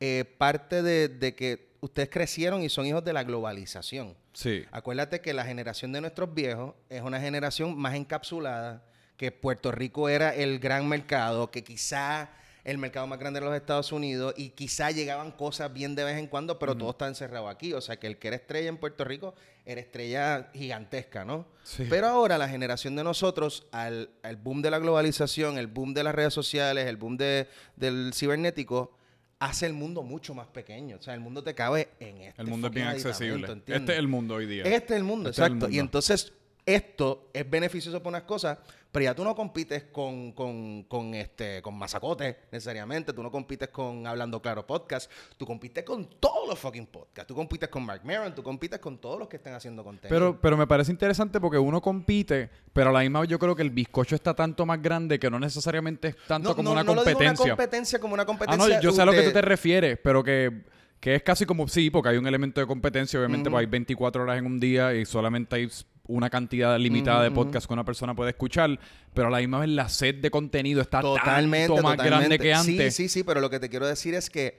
eh, 0.00 0.24
parte 0.36 0.82
de, 0.82 1.08
de 1.08 1.34
que 1.34 1.68
ustedes 1.80 2.10
crecieron 2.10 2.62
y 2.62 2.68
son 2.68 2.84
hijos 2.84 3.04
de 3.04 3.14
la 3.14 3.24
globalización. 3.24 4.16
Sí. 4.34 4.64
Acuérdate 4.70 5.20
que 5.20 5.32
la 5.32 5.44
generación 5.44 5.92
de 5.92 6.02
nuestros 6.02 6.34
viejos 6.34 6.74
es 6.90 7.00
una 7.02 7.20
generación 7.20 7.76
más 7.78 7.94
encapsulada, 7.94 8.84
que 9.16 9.32
Puerto 9.32 9.72
Rico 9.72 10.08
era 10.08 10.34
el 10.34 10.58
gran 10.58 10.86
mercado, 10.88 11.50
que 11.50 11.64
quizá 11.64 12.30
el 12.70 12.76
mercado 12.76 13.06
más 13.06 13.18
grande 13.18 13.40
de 13.40 13.46
los 13.46 13.56
Estados 13.56 13.92
Unidos 13.92 14.34
y 14.36 14.50
quizá 14.50 14.90
llegaban 14.90 15.32
cosas 15.32 15.72
bien 15.72 15.94
de 15.94 16.04
vez 16.04 16.18
en 16.18 16.26
cuando, 16.26 16.58
pero 16.58 16.76
todo 16.76 16.90
está 16.90 17.08
encerrado 17.08 17.48
aquí. 17.48 17.72
O 17.72 17.80
sea, 17.80 17.98
que 17.98 18.06
el 18.06 18.18
que 18.18 18.28
era 18.28 18.36
estrella 18.36 18.68
en 18.68 18.76
Puerto 18.76 19.04
Rico 19.04 19.34
era 19.64 19.80
estrella 19.80 20.50
gigantesca, 20.52 21.24
¿no? 21.24 21.46
Sí. 21.62 21.86
Pero 21.88 22.08
ahora 22.08 22.36
la 22.36 22.46
generación 22.46 22.94
de 22.94 23.04
nosotros, 23.04 23.66
al, 23.72 24.10
al 24.22 24.36
boom 24.36 24.60
de 24.60 24.70
la 24.70 24.78
globalización, 24.80 25.56
el 25.56 25.66
boom 25.66 25.94
de 25.94 26.04
las 26.04 26.14
redes 26.14 26.34
sociales, 26.34 26.86
el 26.86 26.98
boom 26.98 27.16
de, 27.16 27.48
del 27.76 28.12
cibernético, 28.12 28.92
hace 29.38 29.64
el 29.64 29.72
mundo 29.72 30.02
mucho 30.02 30.34
más 30.34 30.48
pequeño. 30.48 30.98
O 30.98 31.02
sea, 31.02 31.14
el 31.14 31.20
mundo 31.20 31.42
te 31.42 31.54
cabe 31.54 31.88
en 32.00 32.18
este 32.18 32.42
El 32.42 32.48
mundo 32.48 32.68
es 32.68 32.74
bien 32.74 32.88
accesible. 32.88 33.62
Este 33.66 33.92
es 33.92 33.98
el 33.98 34.08
mundo 34.08 34.34
hoy 34.34 34.44
día. 34.44 34.64
Este 34.64 34.92
es 34.92 34.98
el 34.98 35.04
mundo, 35.04 35.30
Este 35.30 35.42
el 35.42 35.52
exacto. 35.52 35.70
Y 35.72 35.78
entonces 35.78 36.34
esto 36.74 37.30
es 37.32 37.48
beneficioso 37.48 37.98
para 38.02 38.10
unas 38.18 38.22
cosas, 38.22 38.58
pero 38.92 39.04
ya 39.04 39.14
tú 39.14 39.24
no 39.24 39.34
compites 39.34 39.84
con, 39.84 40.32
con, 40.32 40.82
con, 40.84 41.14
este, 41.14 41.62
con 41.62 41.76
Mazacote 41.78 42.38
necesariamente, 42.52 43.12
tú 43.12 43.22
no 43.22 43.30
compites 43.30 43.68
con 43.68 44.06
Hablando 44.06 44.40
Claro 44.42 44.66
Podcast, 44.66 45.10
tú 45.36 45.46
compites 45.46 45.84
con 45.84 46.08
todos 46.20 46.48
los 46.48 46.58
fucking 46.58 46.86
podcasts, 46.86 47.26
tú 47.26 47.34
compites 47.34 47.68
con 47.68 47.84
Mark 47.84 48.02
Maron, 48.04 48.34
tú 48.34 48.42
compites 48.42 48.78
con 48.80 48.98
todos 48.98 49.18
los 49.18 49.28
que 49.28 49.36
están 49.36 49.54
haciendo 49.54 49.82
contenido. 49.84 50.14
Pero, 50.14 50.40
pero 50.40 50.56
me 50.56 50.66
parece 50.66 50.90
interesante 50.90 51.40
porque 51.40 51.58
uno 51.58 51.80
compite, 51.80 52.50
pero 52.72 52.90
a 52.90 52.92
la 52.92 53.00
misma 53.00 53.24
yo 53.24 53.38
creo 53.38 53.54
que 53.56 53.62
el 53.62 53.70
bizcocho 53.70 54.14
está 54.14 54.34
tanto 54.34 54.66
más 54.66 54.80
grande 54.82 55.18
que 55.18 55.30
no 55.30 55.38
necesariamente 55.40 56.08
es 56.08 56.16
tanto 56.26 56.50
no, 56.50 56.56
como 56.56 56.64
no, 56.68 56.72
una 56.72 56.84
no 56.84 56.94
competencia. 56.94 57.44
una 57.44 57.52
competencia 57.56 57.98
como 57.98 58.14
una 58.14 58.22
Ah, 58.24 58.26
competencia. 58.26 58.76
no, 58.76 58.82
yo 58.82 58.92
sé 58.92 59.02
a 59.02 59.06
lo 59.06 59.12
que 59.12 59.22
tú 59.22 59.32
te 59.32 59.42
refieres, 59.42 59.98
pero 60.02 60.22
que, 60.22 60.62
que 61.00 61.14
es 61.14 61.22
casi 61.22 61.46
como 61.46 61.66
sí, 61.68 61.88
porque 61.90 62.10
hay 62.10 62.16
un 62.16 62.26
elemento 62.26 62.60
de 62.60 62.66
competencia, 62.66 63.18
obviamente 63.18 63.48
pues 63.50 63.60
hay 63.60 63.66
24 63.66 64.22
horas 64.22 64.38
en 64.38 64.46
un 64.46 64.58
día 64.60 64.94
y 64.94 65.04
solamente 65.06 65.56
hay 65.56 65.68
una 66.08 66.28
cantidad 66.30 66.76
limitada 66.78 67.22
de 67.22 67.30
podcasts 67.30 67.66
que 67.66 67.72
una 67.72 67.84
persona 67.84 68.14
puede 68.14 68.30
escuchar, 68.30 68.78
pero 69.14 69.28
a 69.28 69.30
la 69.30 69.38
misma 69.38 69.60
vez 69.60 69.68
la 69.68 69.88
sed 69.88 70.16
de 70.16 70.30
contenido 70.30 70.80
está 70.80 71.00
Totalmente, 71.00 71.68
tanto 71.68 71.82
más 71.82 71.96
totalmente. 71.96 72.36
grande 72.36 72.38
que 72.38 72.52
antes. 72.52 72.94
Sí, 72.96 73.04
sí, 73.04 73.08
sí, 73.08 73.22
pero 73.24 73.40
lo 73.40 73.48
que 73.50 73.60
te 73.60 73.68
quiero 73.68 73.86
decir 73.86 74.14
es 74.14 74.28
que, 74.30 74.58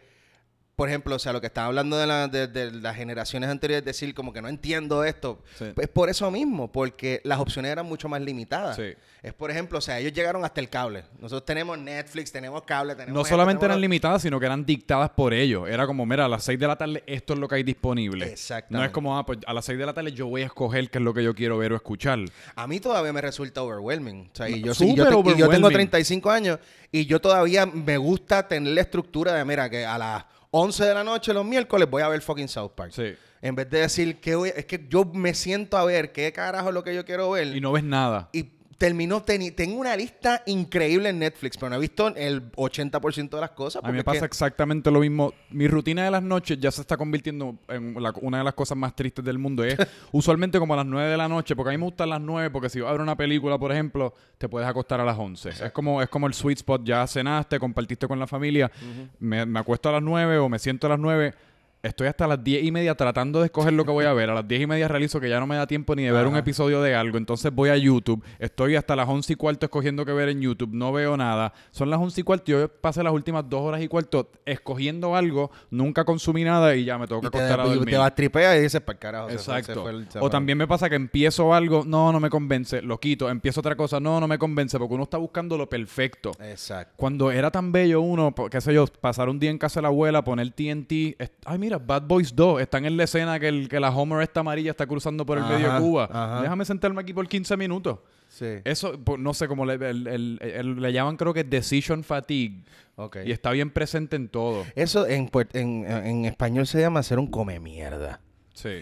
por 0.80 0.88
ejemplo, 0.88 1.18
o 1.18 1.20
sea, 1.20 1.34
lo 1.34 1.42
que 1.42 1.48
estaba 1.48 1.68
hablando 1.68 1.98
de, 1.98 2.08
la- 2.08 2.28
de- 2.30 2.48
de 2.48 2.72
las 2.72 2.96
generaciones 2.96 3.50
anteriores, 3.50 3.84
decir 3.84 4.14
como 4.14 4.32
que 4.32 4.42
no 4.42 4.48
entiendo 4.48 5.04
esto, 5.04 5.44
Sí. 5.58 5.66
es 5.76 5.88
por 5.90 6.10
eso 6.10 6.32
mismo, 6.32 6.72
porque 6.72 7.20
las 7.26 7.38
opciones 7.40 7.70
eran 7.70 7.86
mucho 7.86 8.08
más 8.08 8.22
limitadas. 8.22 8.78
Sí. 8.78 8.94
Es, 9.22 9.34
por 9.34 9.52
ejemplo, 9.52 9.78
o 9.80 9.82
sea, 9.82 10.00
ellos 10.00 10.14
llegaron 10.14 10.46
hasta 10.46 10.62
el 10.62 10.70
cable. 10.70 11.04
Nosotros 11.20 11.44
tenemos 11.46 11.78
Netflix, 11.78 12.32
tenemos 12.32 12.64
cable, 12.64 12.96
tenemos... 12.96 13.14
No 13.14 13.22
esto, 13.24 13.32
solamente 13.32 13.60
tenemos 13.60 13.72
eran 13.76 13.82
limitadas, 13.82 14.22
sino 14.22 14.40
que 14.40 14.46
eran 14.46 14.66
dictadas 14.66 15.10
por 15.10 15.34
ellos. 15.34 15.68
Era 15.68 15.86
como, 15.86 16.06
mira, 16.06 16.24
a 16.24 16.30
las 16.30 16.46
6 16.46 16.58
de 16.58 16.68
la 16.68 16.78
tarde 16.78 17.04
esto 17.06 17.34
es 17.34 17.40
lo 17.40 17.48
que 17.50 17.56
hay 17.56 17.64
disponible. 17.64 18.32
Exactamente. 18.32 18.78
No 18.80 18.86
es 18.86 18.92
como, 18.92 19.18
ah, 19.18 19.26
pues 19.26 19.40
a 19.46 19.54
las 19.54 19.66
6 19.66 19.78
de 19.78 19.86
la 19.86 19.94
tarde 19.94 20.14
yo 20.14 20.28
voy 20.28 20.44
a 20.44 20.46
escoger 20.46 20.90
qué 20.90 21.00
es 21.00 21.04
lo 21.04 21.14
que 21.14 21.22
yo 21.26 21.36
quiero 21.36 21.58
ver 21.58 21.74
o 21.74 21.76
escuchar. 21.76 22.20
A 22.56 22.68
mí 22.68 22.80
todavía 22.80 23.12
me 23.12 23.20
resulta 23.20 23.62
overwhelming. 23.62 24.30
O 24.32 24.36
sea, 24.38 24.48
y, 24.48 24.62
yo, 24.62 24.74
sí, 24.74 24.96
yo 24.96 25.04
te- 25.04 25.10
y 25.10 25.14
yo 25.14 25.24
tengo 25.24 25.48
overwhelming. 25.48 25.72
35 25.74 26.32
años 26.32 26.60
y 26.90 27.06
yo 27.06 27.20
todavía 27.20 27.66
me 27.66 27.98
gusta 27.98 28.48
tener 28.48 28.74
la 28.74 28.80
estructura 28.82 29.34
de, 29.34 29.44
mira, 29.44 29.70
que 29.70 29.86
a 29.86 29.98
las 29.98 30.24
11 30.52 30.84
de 30.86 30.94
la 30.94 31.04
noche 31.04 31.34
los 31.34 31.46
miércoles 31.46 31.90
voy 31.90 32.02
a 32.02 32.08
ver 32.10 32.22
fucking 32.22 32.48
South 32.48 32.72
Park. 32.76 32.92
Sí. 32.94 33.14
En 33.42 33.56
vez 33.56 33.70
de 33.70 33.80
decir 33.82 34.20
que 34.20 34.36
voy- 34.36 34.52
es 34.56 34.66
que 34.66 34.86
yo 34.90 35.06
me 35.06 35.34
siento 35.34 35.78
a 35.78 35.86
ver 35.86 36.12
qué 36.12 36.32
carajo 36.34 36.70
es 36.70 36.74
lo 36.74 36.84
que 36.84 36.94
yo 36.94 37.06
quiero 37.06 37.30
ver. 37.32 37.56
Y 37.56 37.62
no 37.62 37.72
ves 37.72 37.84
nada. 37.84 38.30
Y 38.34 38.50
terminó, 38.80 39.24
teni- 39.24 39.54
tengo 39.54 39.78
una 39.80 39.96
lista 39.96 40.42
increíble 40.48 41.10
en 41.10 41.20
Netflix, 41.20 41.58
pero 41.58 41.70
no 41.70 41.76
he 41.76 41.80
visto 41.80 42.08
el 42.16 42.52
80% 42.54 43.30
de 43.38 43.42
las 43.42 43.52
cosas. 43.52 43.84
A 43.84 43.88
mí 43.88 43.94
me 43.94 44.00
es 44.00 44.04
pasa 44.06 44.20
que- 44.22 44.26
exactamente 44.26 44.90
lo 44.90 45.02
mismo. 45.02 45.34
Mi 45.52 45.68
rutina 45.68 46.06
de 46.06 46.10
las 46.10 46.24
noches 46.24 46.58
ya 46.60 46.72
se 46.72 46.82
está 46.82 46.96
convirtiendo 46.98 47.58
en 47.68 48.02
la- 48.02 48.14
una 48.22 48.40
de 48.40 48.44
las 48.46 48.54
cosas 48.54 48.78
más 48.78 48.96
tristes 48.96 49.24
del 49.24 49.38
mundo. 49.38 49.64
Es 49.64 49.78
usualmente 50.14 50.58
como 50.60 50.74
a 50.74 50.78
las 50.78 50.86
9 50.86 51.10
de 51.12 51.18
la 51.18 51.28
noche, 51.28 51.56
porque 51.56 51.70
a 51.70 51.74
mí 51.74 51.78
me 51.78 51.86
gustan 51.86 52.10
las 52.10 52.22
9, 52.22 52.50
porque 52.50 52.70
si 52.70 52.80
vas 52.80 52.90
a 52.90 52.94
ver 52.94 53.02
una 53.02 53.18
película, 53.18 53.58
por 53.60 53.72
ejemplo, 53.72 54.14
te 54.38 54.48
puedes 54.50 54.68
acostar 54.68 55.02
a 55.02 55.06
las 55.06 55.18
11. 55.20 55.50
Es 55.50 55.72
como, 55.74 56.02
es 56.02 56.08
como 56.10 56.26
el 56.28 56.34
sweet 56.34 56.58
spot, 56.60 56.82
ya 56.86 57.06
cenaste, 57.06 57.60
compartiste 57.60 58.08
con 58.08 58.18
la 58.18 58.28
familia, 58.28 58.72
me, 59.20 59.46
me 59.46 59.60
acuesto 59.60 59.90
a 59.90 59.92
las 59.92 60.02
9 60.02 60.38
o 60.40 60.48
me 60.50 60.58
siento 60.58 60.88
a 60.88 60.92
las 60.92 61.00
9. 61.00 61.34
Estoy 61.82 62.08
hasta 62.08 62.28
las 62.28 62.44
10 62.44 62.66
y 62.66 62.72
media 62.74 62.94
tratando 62.94 63.40
de 63.40 63.46
escoger 63.46 63.72
lo 63.72 63.86
que 63.86 63.92
voy 63.92 64.04
a 64.04 64.12
ver. 64.12 64.30
A 64.30 64.34
las 64.34 64.46
10 64.46 64.64
y 64.64 64.68
media 64.68 64.90
realizo 64.90 65.22
que 65.22 65.30
ya 65.30 65.40
no 65.40 65.48
me 65.48 65.56
da 65.56 65.66
tiempo 65.66 65.96
ni 65.96 66.04
de 66.04 66.12
ver 66.12 66.26
un 66.28 66.34
Ajá. 66.34 66.40
episodio 66.40 66.82
de 66.82 66.94
algo. 66.94 67.18
Entonces 67.18 67.54
voy 67.54 67.70
a 67.70 67.78
YouTube. 67.78 68.22
Estoy 68.38 68.76
hasta 68.76 68.98
las 68.98 69.08
11 69.08 69.32
y 69.32 69.36
cuarto 69.38 69.66
escogiendo 69.66 70.04
qué 70.04 70.12
ver 70.12 70.28
en 70.28 70.42
YouTube. 70.42 70.72
No 70.74 70.92
veo 70.92 71.16
nada. 71.16 71.54
Son 71.72 71.90
las 71.90 71.98
11 72.02 72.20
y 72.20 72.24
cuarto. 72.26 72.44
Yo 72.52 72.68
pasé 72.68 73.02
las 73.02 73.14
últimas 73.14 73.50
dos 73.50 73.62
horas 73.62 73.82
y 73.82 73.88
cuarto 73.88 74.30
escogiendo 74.46 75.16
algo. 75.16 75.52
Nunca 75.72 76.04
consumí 76.04 76.44
nada 76.44 76.76
y 76.76 76.84
ya 76.84 76.98
me 76.98 77.08
tengo 77.08 77.22
que 77.22 77.28
acostar 77.28 77.62
a 77.62 77.64
dormir. 77.64 77.86
te 77.86 77.98
vas 77.98 78.14
tripea 78.14 78.58
y 78.58 78.62
dices, 78.62 78.82
para 78.82 79.00
carajo. 79.00 79.30
fue- 79.30 79.38
se 79.38 79.52
Exacto. 79.52 79.82
fue 79.84 79.92
el- 79.92 80.12
se 80.12 80.18
o 80.18 80.22
fue". 80.24 80.30
también 80.32 80.58
me 80.58 80.68
pasa 80.68 80.90
que 80.90 80.96
empiezo 80.96 81.54
algo, 81.54 81.84
no, 81.88 82.12
no 82.12 82.20
me 82.20 82.30
convence, 82.30 82.82
lo 82.82 83.00
quito, 83.00 83.30
empiezo 83.30 83.62
otra 83.62 83.78
cosa, 83.78 84.02
no, 84.02 84.20
no 84.20 84.28
me 84.28 84.38
convence, 84.38 84.78
porque 84.78 84.96
uno 84.96 85.04
está 85.04 85.18
buscando 85.18 85.58
lo 85.58 85.70
perfecto. 85.70 86.32
Exacto. 86.42 86.94
Cuando 86.98 87.32
era 87.32 87.52
tan 87.52 87.72
bello 87.72 88.02
uno, 88.02 88.36
qué 88.52 88.60
sé 88.60 88.74
yo, 88.74 88.86
pasar 88.88 89.30
un 89.30 89.40
día 89.40 89.50
en 89.50 89.58
casa 89.58 89.80
de 89.80 89.84
la 89.84 89.88
abuela, 89.88 90.26
poner 90.26 90.52
TNT, 90.52 91.16
ay 91.46 91.58
mira, 91.58 91.69
Bad 91.78 92.04
Boys 92.04 92.36
2, 92.36 92.62
están 92.62 92.86
en 92.86 92.98
la 92.98 93.04
escena 93.04 93.40
que, 93.40 93.48
el, 93.48 93.70
que 93.70 93.80
la 93.80 93.90
Homer 93.92 94.22
esta 94.22 94.40
amarilla 94.40 94.72
está 94.72 94.86
cruzando 94.88 95.26
por 95.26 95.38
el 95.38 95.44
Ajá, 95.44 95.54
medio 95.54 95.72
de 95.74 95.80
Cuba. 95.80 96.10
ajá. 96.12 96.42
Déjame 96.42 96.66
sentarme 96.66 97.02
aquí 97.02 97.14
por 97.14 97.28
15 97.28 97.56
minutos. 97.58 98.00
Sí. 98.28 98.46
Eso, 98.64 99.00
po- 99.00 99.18
no 99.18 99.34
sé 99.34 99.48
cómo 99.48 99.66
le, 99.66 99.74
el- 99.74 100.08
el- 100.08 100.40
el- 100.42 100.82
le 100.82 100.94
llaman, 100.94 101.18
creo 101.18 101.34
que 101.34 101.44
decision 101.44 102.04
fatigue. 102.04 102.64
Ok. 102.96 103.18
Y 103.26 103.32
está 103.32 103.52
bien 103.52 103.70
presente 103.72 104.16
en 104.16 104.28
todo. 104.30 104.66
Eso 104.76 105.08
en, 105.08 105.30
en 105.54 106.26
español 106.26 106.68
se 106.68 106.80
llama 106.82 107.00
hacer 107.00 107.18
un 107.20 107.28
come 107.28 107.60
mierda. 107.60 108.20
Sí. 108.62 108.80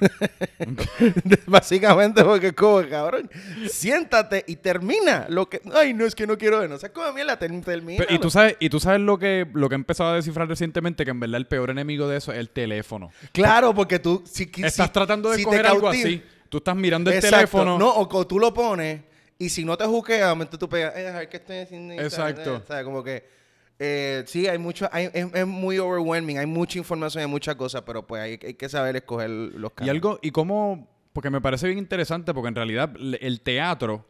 Básicamente 1.46 2.24
porque 2.24 2.48
es 2.48 2.54
como, 2.54 2.82
cabrón, 2.90 3.30
siéntate 3.70 4.44
y 4.48 4.56
termina 4.58 5.26
lo 5.30 5.48
que... 5.50 5.62
Ay, 5.74 5.94
no, 5.94 6.06
es 6.06 6.16
que 6.16 6.26
no 6.26 6.38
quiero 6.38 6.60
ver. 6.60 6.70
No 6.70 6.78
sé 6.78 6.92
come 6.92 7.12
mierda, 7.14 7.38
ter- 7.38 7.62
termina. 7.62 8.04
Pero, 8.04 8.16
y 8.16 8.20
tú 8.20 8.30
sabes, 8.30 8.56
y 8.60 8.70
tú 8.70 8.80
sabes 8.80 9.02
lo 9.02 9.18
que, 9.18 9.48
lo 9.54 9.70
que 9.70 9.76
he 9.76 9.78
empezado 9.78 10.12
a 10.12 10.16
descifrar 10.16 10.48
recientemente, 10.48 11.06
que 11.06 11.12
en 11.12 11.20
verdad 11.20 11.38
el 11.38 11.48
peor 11.48 11.70
enemigo 11.70 12.08
de 12.08 12.18
eso 12.18 12.32
es 12.32 12.40
el 12.40 12.50
teléfono. 12.50 13.12
Claro, 13.32 13.74
porque 13.74 14.00
tú... 14.00 14.24
Si, 14.26 14.46
si- 14.54 14.64
Estás 14.66 14.92
tratando 14.92 15.30
de 15.30 15.38
si 15.38 15.44
coger 15.44 15.68
algo 15.68 15.90
así. 15.90 16.24
Tú 16.50 16.58
estás 16.58 16.76
mirando 16.76 17.10
el 17.10 17.18
Exacto. 17.18 17.36
teléfono. 17.38 17.78
No, 17.78 17.90
o, 17.92 18.08
o 18.18 18.28
tú 18.28 18.40
lo 18.40 18.54
pones 18.54 19.02
y 19.38 19.50
si 19.50 19.64
no 19.66 19.78
te 19.78 19.86
juquea, 19.86 20.30
momento 20.30 20.58
tú 20.58 20.68
pegas, 20.68 20.96
eh, 20.96 21.08
a 21.08 21.20
ver 21.20 21.30
qué 21.30 21.38
estoy 21.38 21.58
haciendo. 21.58 21.94
Exacto. 21.94 22.56
eh, 22.58 22.62
¿sabes? 22.68 22.84
Como 22.84 23.04
que... 23.04 23.37
eh, 23.80 24.24
sí, 24.28 24.48
hay 24.48 24.58
mucho... 24.58 24.90
Hay, 24.92 25.10
es, 25.14 25.28
es 25.34 25.48
muy 25.48 25.78
overwhelming. 25.78 26.38
Hay 26.40 26.46
mucha 26.48 26.78
información, 26.80 27.22
hay 27.24 27.30
muchas 27.30 27.56
cosas, 27.56 27.84
pero 27.86 28.06
pues 28.08 28.22
hay, 28.22 28.40
hay 28.44 28.54
que 28.56 28.70
saber 28.70 28.96
escoger 28.96 29.30
los 29.30 29.72
Y 29.72 29.76
canales. 29.76 29.96
algo, 29.96 30.20
y 30.22 30.32
cómo, 30.32 30.88
porque 31.14 31.30
me 31.30 31.42
parece 31.42 31.68
bien 31.68 31.78
interesante, 31.80 32.34
porque 32.34 32.48
en 32.50 32.56
realidad 32.56 32.92
el 33.22 33.42
teatro, 33.42 34.08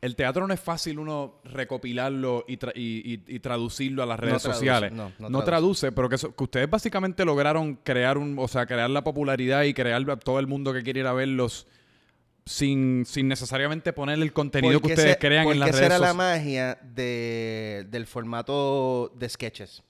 el 0.00 0.16
teatro 0.16 0.46
no 0.46 0.54
es 0.54 0.60
fácil 0.60 0.98
uno 0.98 1.40
recopilarlo 1.44 2.44
y, 2.48 2.56
tra- 2.56 2.72
y- 2.74 3.02
y- 3.14 3.36
y 3.36 3.40
traducirlo 3.40 4.02
a 4.02 4.06
las 4.06 4.18
redes 4.18 4.42
traduce, 4.42 4.58
sociales. 4.58 4.92
no, 4.92 5.12
no 5.18 5.42
traduce. 5.44 5.88
traduce. 5.88 5.92
pero 5.92 6.08
que 6.08 6.42
ustedes 6.42 6.70
básicamente 6.70 7.24
lograron 7.26 7.74
crear 7.76 8.16
un, 8.16 8.38
o 8.38 8.48
sea, 8.48 8.64
crear 8.64 8.88
la 8.88 9.04
popularidad 9.04 9.64
y 9.64 9.74
crear 9.74 10.10
a 10.10 10.16
todo 10.16 10.38
el 10.40 10.46
mundo 10.46 10.72
que 10.72 10.82
quiere 10.82 11.00
ir 11.00 11.06
a 11.06 11.12
verlos 11.12 11.66
sin, 12.50 13.04
sin 13.06 13.28
necesariamente 13.28 13.92
poner 13.92 14.18
el 14.18 14.32
contenido 14.32 14.74
que 14.80 14.88
Porque 14.88 14.94
ustedes 14.94 15.16
crean 15.18 15.42
en 15.42 15.48
porque 15.50 15.58
las 15.60 15.68
esa 15.70 15.78
redes 15.78 15.86
era 15.90 15.98
la 16.00 16.08
sociales. 16.12 16.36
magia 16.44 16.78
de- 16.82 17.86
del 17.88 18.06
formato 18.06 19.12
de 19.16 19.28
sketches. 19.28 19.82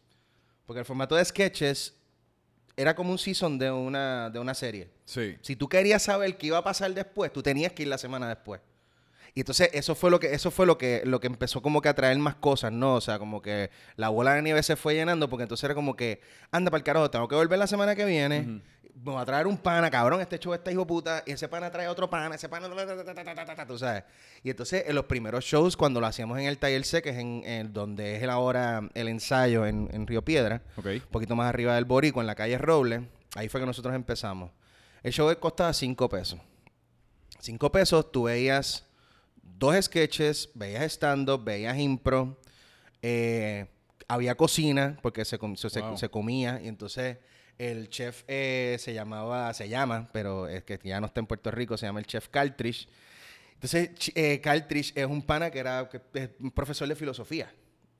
Porque 0.66 0.80
el 0.80 0.84
formato 0.84 1.16
de 1.16 1.24
sketches 1.24 1.94
era 2.76 2.94
como 2.94 3.10
un 3.12 3.18
season 3.18 3.58
de 3.58 3.70
una, 3.70 4.30
de 4.30 4.38
una 4.38 4.54
serie. 4.54 4.90
Sí. 5.06 5.36
Si 5.40 5.56
tú 5.56 5.68
querías 5.68 6.02
saber 6.02 6.36
qué 6.36 6.48
iba 6.48 6.58
a 6.58 6.64
pasar 6.64 6.92
después, 6.92 7.32
tú 7.32 7.42
tenías 7.42 7.72
que 7.72 7.82
ir 7.82 7.88
la 7.88 7.98
semana 7.98 8.28
después. 8.28 8.60
Y 9.34 9.40
entonces 9.40 9.70
eso 9.72 9.94
fue 9.94 10.10
lo 10.10 10.18
que 10.20 10.34
eso 10.34 10.50
fue 10.50 10.66
lo 10.66 10.76
que 10.76 11.02
lo 11.04 11.20
que 11.20 11.28
empezó 11.28 11.62
como 11.62 11.80
que 11.80 11.88
a 11.88 11.94
traer 11.94 12.18
más 12.18 12.34
cosas, 12.34 12.72
¿no? 12.72 12.96
O 12.96 13.00
sea, 13.00 13.18
como 13.20 13.40
que 13.40 13.70
la 13.96 14.08
bola 14.08 14.34
de 14.34 14.42
nieve 14.42 14.62
se 14.62 14.74
fue 14.76 14.94
llenando 14.94 15.28
porque 15.30 15.44
entonces 15.44 15.64
era 15.64 15.74
como 15.74 15.94
que 15.94 16.20
anda 16.50 16.70
para 16.70 16.78
el 16.80 16.84
carajo, 16.84 17.10
tengo 17.10 17.28
que 17.28 17.36
volver 17.36 17.58
la 17.58 17.68
semana 17.68 17.94
que 17.94 18.04
viene 18.04 18.60
me 19.02 19.12
va 19.12 19.22
a 19.22 19.24
traer 19.24 19.46
un 19.46 19.56
pana, 19.56 19.90
cabrón, 19.90 20.20
este 20.20 20.38
show 20.38 20.52
está 20.52 20.70
hijo 20.70 20.86
puta, 20.86 21.22
y 21.26 21.32
ese 21.32 21.48
pana 21.48 21.70
trae 21.70 21.88
otro 21.88 22.10
pana, 22.10 22.34
ese 22.34 22.48
pana, 22.48 22.68
tú 23.66 23.78
sabes. 23.78 24.04
Y 24.42 24.50
entonces, 24.50 24.84
en 24.86 24.94
los 24.94 25.06
primeros 25.06 25.44
shows, 25.44 25.76
cuando 25.76 26.00
lo 26.00 26.06
hacíamos 26.06 26.38
en 26.38 26.46
el 26.46 26.58
taller 26.58 26.84
C, 26.84 27.00
que 27.00 27.10
es 27.10 27.16
en, 27.16 27.72
donde 27.72 28.16
es 28.16 28.22
el 28.22 28.30
ahora 28.30 28.88
el 28.94 29.08
ensayo 29.08 29.64
en, 29.64 29.88
en 29.92 30.06
Río 30.06 30.22
Piedra, 30.22 30.62
un 30.76 31.00
poquito 31.10 31.34
más 31.34 31.48
arriba 31.48 31.74
del 31.74 31.86
Borico, 31.86 32.20
en 32.20 32.26
la 32.26 32.34
calle 32.34 32.58
Roble, 32.58 33.08
ahí 33.36 33.48
fue 33.48 33.60
que 33.60 33.66
nosotros 33.66 33.94
empezamos. 33.94 34.50
El 35.02 35.12
show 35.12 35.34
costaba 35.40 35.72
cinco 35.72 36.08
pesos. 36.08 36.38
cinco 37.38 37.72
pesos, 37.72 38.12
tú 38.12 38.24
veías 38.24 38.84
dos 39.42 39.82
sketches, 39.82 40.50
veías 40.54 40.82
stand-up, 40.92 41.42
veías 41.42 41.78
impro, 41.78 42.38
había 44.08 44.34
cocina, 44.34 44.98
porque 45.00 45.24
se 45.24 45.38
comía, 46.10 46.60
y 46.62 46.68
entonces 46.68 47.16
el 47.60 47.90
chef 47.90 48.24
eh, 48.26 48.76
se 48.80 48.94
llamaba, 48.94 49.52
se 49.52 49.68
llama, 49.68 50.08
pero 50.12 50.48
es 50.48 50.64
que 50.64 50.80
ya 50.82 50.98
no 50.98 51.06
está 51.08 51.20
en 51.20 51.26
Puerto 51.26 51.50
Rico, 51.50 51.76
se 51.76 51.84
llama 51.84 52.00
el 52.00 52.06
chef 52.06 52.28
Caltrich. 52.28 52.88
Entonces, 53.52 53.90
eh, 54.14 54.40
Caltrich 54.40 54.96
es 54.96 55.04
un 55.04 55.20
pana 55.20 55.50
que 55.50 55.58
era 55.58 55.86
que 55.90 56.00
es 56.14 56.30
un 56.40 56.50
profesor 56.50 56.88
de 56.88 56.96
filosofía. 56.96 57.52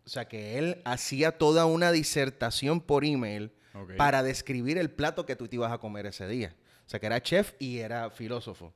O 0.06 0.08
sea, 0.08 0.26
que 0.26 0.58
él 0.58 0.80
hacía 0.86 1.36
toda 1.36 1.66
una 1.66 1.92
disertación 1.92 2.80
por 2.80 3.04
email 3.04 3.52
para 3.98 4.22
describir 4.22 4.78
el 4.78 4.90
plato 4.90 5.26
que 5.26 5.36
tú 5.36 5.46
te 5.46 5.56
ibas 5.56 5.70
a 5.70 5.78
comer 5.78 6.06
ese 6.06 6.26
día. 6.26 6.56
O 6.86 6.88
sea, 6.90 6.98
que 6.98 7.06
era 7.06 7.22
chef 7.22 7.52
y 7.58 7.78
era 7.78 8.08
filósofo. 8.08 8.72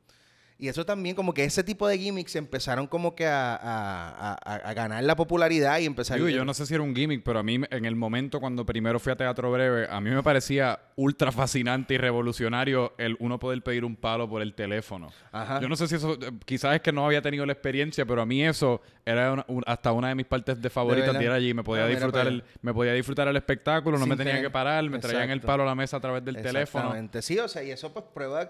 Y 0.57 0.69
eso 0.69 0.87
también, 0.87 1.17
como 1.17 1.35
que 1.35 1.45
ese 1.45 1.65
tipo 1.65 1.89
de 1.89 1.99
gimmicks 1.99 2.37
empezaron 2.37 2.87
como 2.87 3.17
que 3.17 3.27
a, 3.27 3.57
a- 3.57 4.33
a- 4.35 4.55
a 4.55 4.73
ganar 4.73 5.03
la 5.03 5.17
popularidad 5.17 5.81
y 5.81 5.85
empezar... 5.87 6.17
Digo, 6.17 6.29
yo 6.29 6.45
no 6.45 6.55
sé 6.55 6.65
si 6.65 6.75
era 6.75 6.83
un 6.85 6.95
gimmick, 6.95 7.25
pero 7.25 7.41
a 7.41 7.43
mí 7.43 7.59
en 7.69 7.85
el 7.85 7.97
momento 7.97 8.39
cuando 8.39 8.65
primero 8.65 9.01
fui 9.01 9.13
a 9.13 9.17
Teatro 9.17 9.51
Breve, 9.51 9.89
a 9.91 10.01
mí 10.01 10.11
me 10.11 10.23
parecía 10.23 10.79
ultra 10.95 11.33
fascinante 11.33 11.95
y 11.95 11.99
revolucionario 11.99 12.95
el 12.99 13.17
uno 13.19 13.41
poder 13.41 13.63
pedir 13.63 13.85
un 13.85 13.97
palo 13.97 14.29
por 14.29 14.43
el 14.43 14.55
teléfono. 14.55 15.11
Ajá. 15.33 15.61
Yo 15.61 15.69
no 15.69 15.75
sé 15.75 15.89
si 15.89 15.97
eso, 15.97 16.15
eh, 16.15 16.31
quizás 16.45 16.77
es 16.77 16.81
que 16.83 16.93
no 16.93 17.05
había 17.05 17.21
tenido 17.21 17.45
la 17.45 17.53
experiencia, 17.53 18.07
pero 18.07 18.23
a 18.23 18.27
mí 18.27 18.45
eso 18.45 18.81
era 19.05 19.33
una- 19.33 19.45
un- 19.49 19.65
hasta 19.67 19.91
una 19.91 20.09
de 20.11 20.15
mis 20.15 20.27
partes 20.27 20.63
de 20.63 20.71
favoritas 20.71 21.09
verdad? 21.09 21.19
de 21.21 21.25
ir 21.27 21.33
allí. 21.33 21.53
Me 21.55 21.65
podía 21.65 21.85
Ah, 21.85 21.89
disfrutar 21.89 22.21
para 22.23 22.31
el, 22.31 22.45
me 22.63 22.73
podía 22.73 22.93
disfrutar 22.93 23.27
el 23.27 23.37
espectáculo, 23.37 23.99
no 23.99 24.05
Sin 24.05 24.11
me 24.11 24.17
tenía 24.17 24.35
tener- 24.35 24.47
que 24.47 24.53
parar, 24.53 24.85
me 24.89 25.01
traían 25.01 25.31
el 25.31 25.41
palo 25.41 25.65
a 25.65 25.67
la 25.67 25.75
mesa 25.75 25.97
a 25.97 26.01
través 26.01 26.25
del 26.25 26.37
teléfono. 26.37 26.85
Exactamente. 26.85 27.23
Sí, 27.23 27.39
o 27.41 27.49
sea, 27.49 27.65
y 27.65 27.73
eso 27.73 27.93
pues 27.93 28.05
prueba 28.15 28.49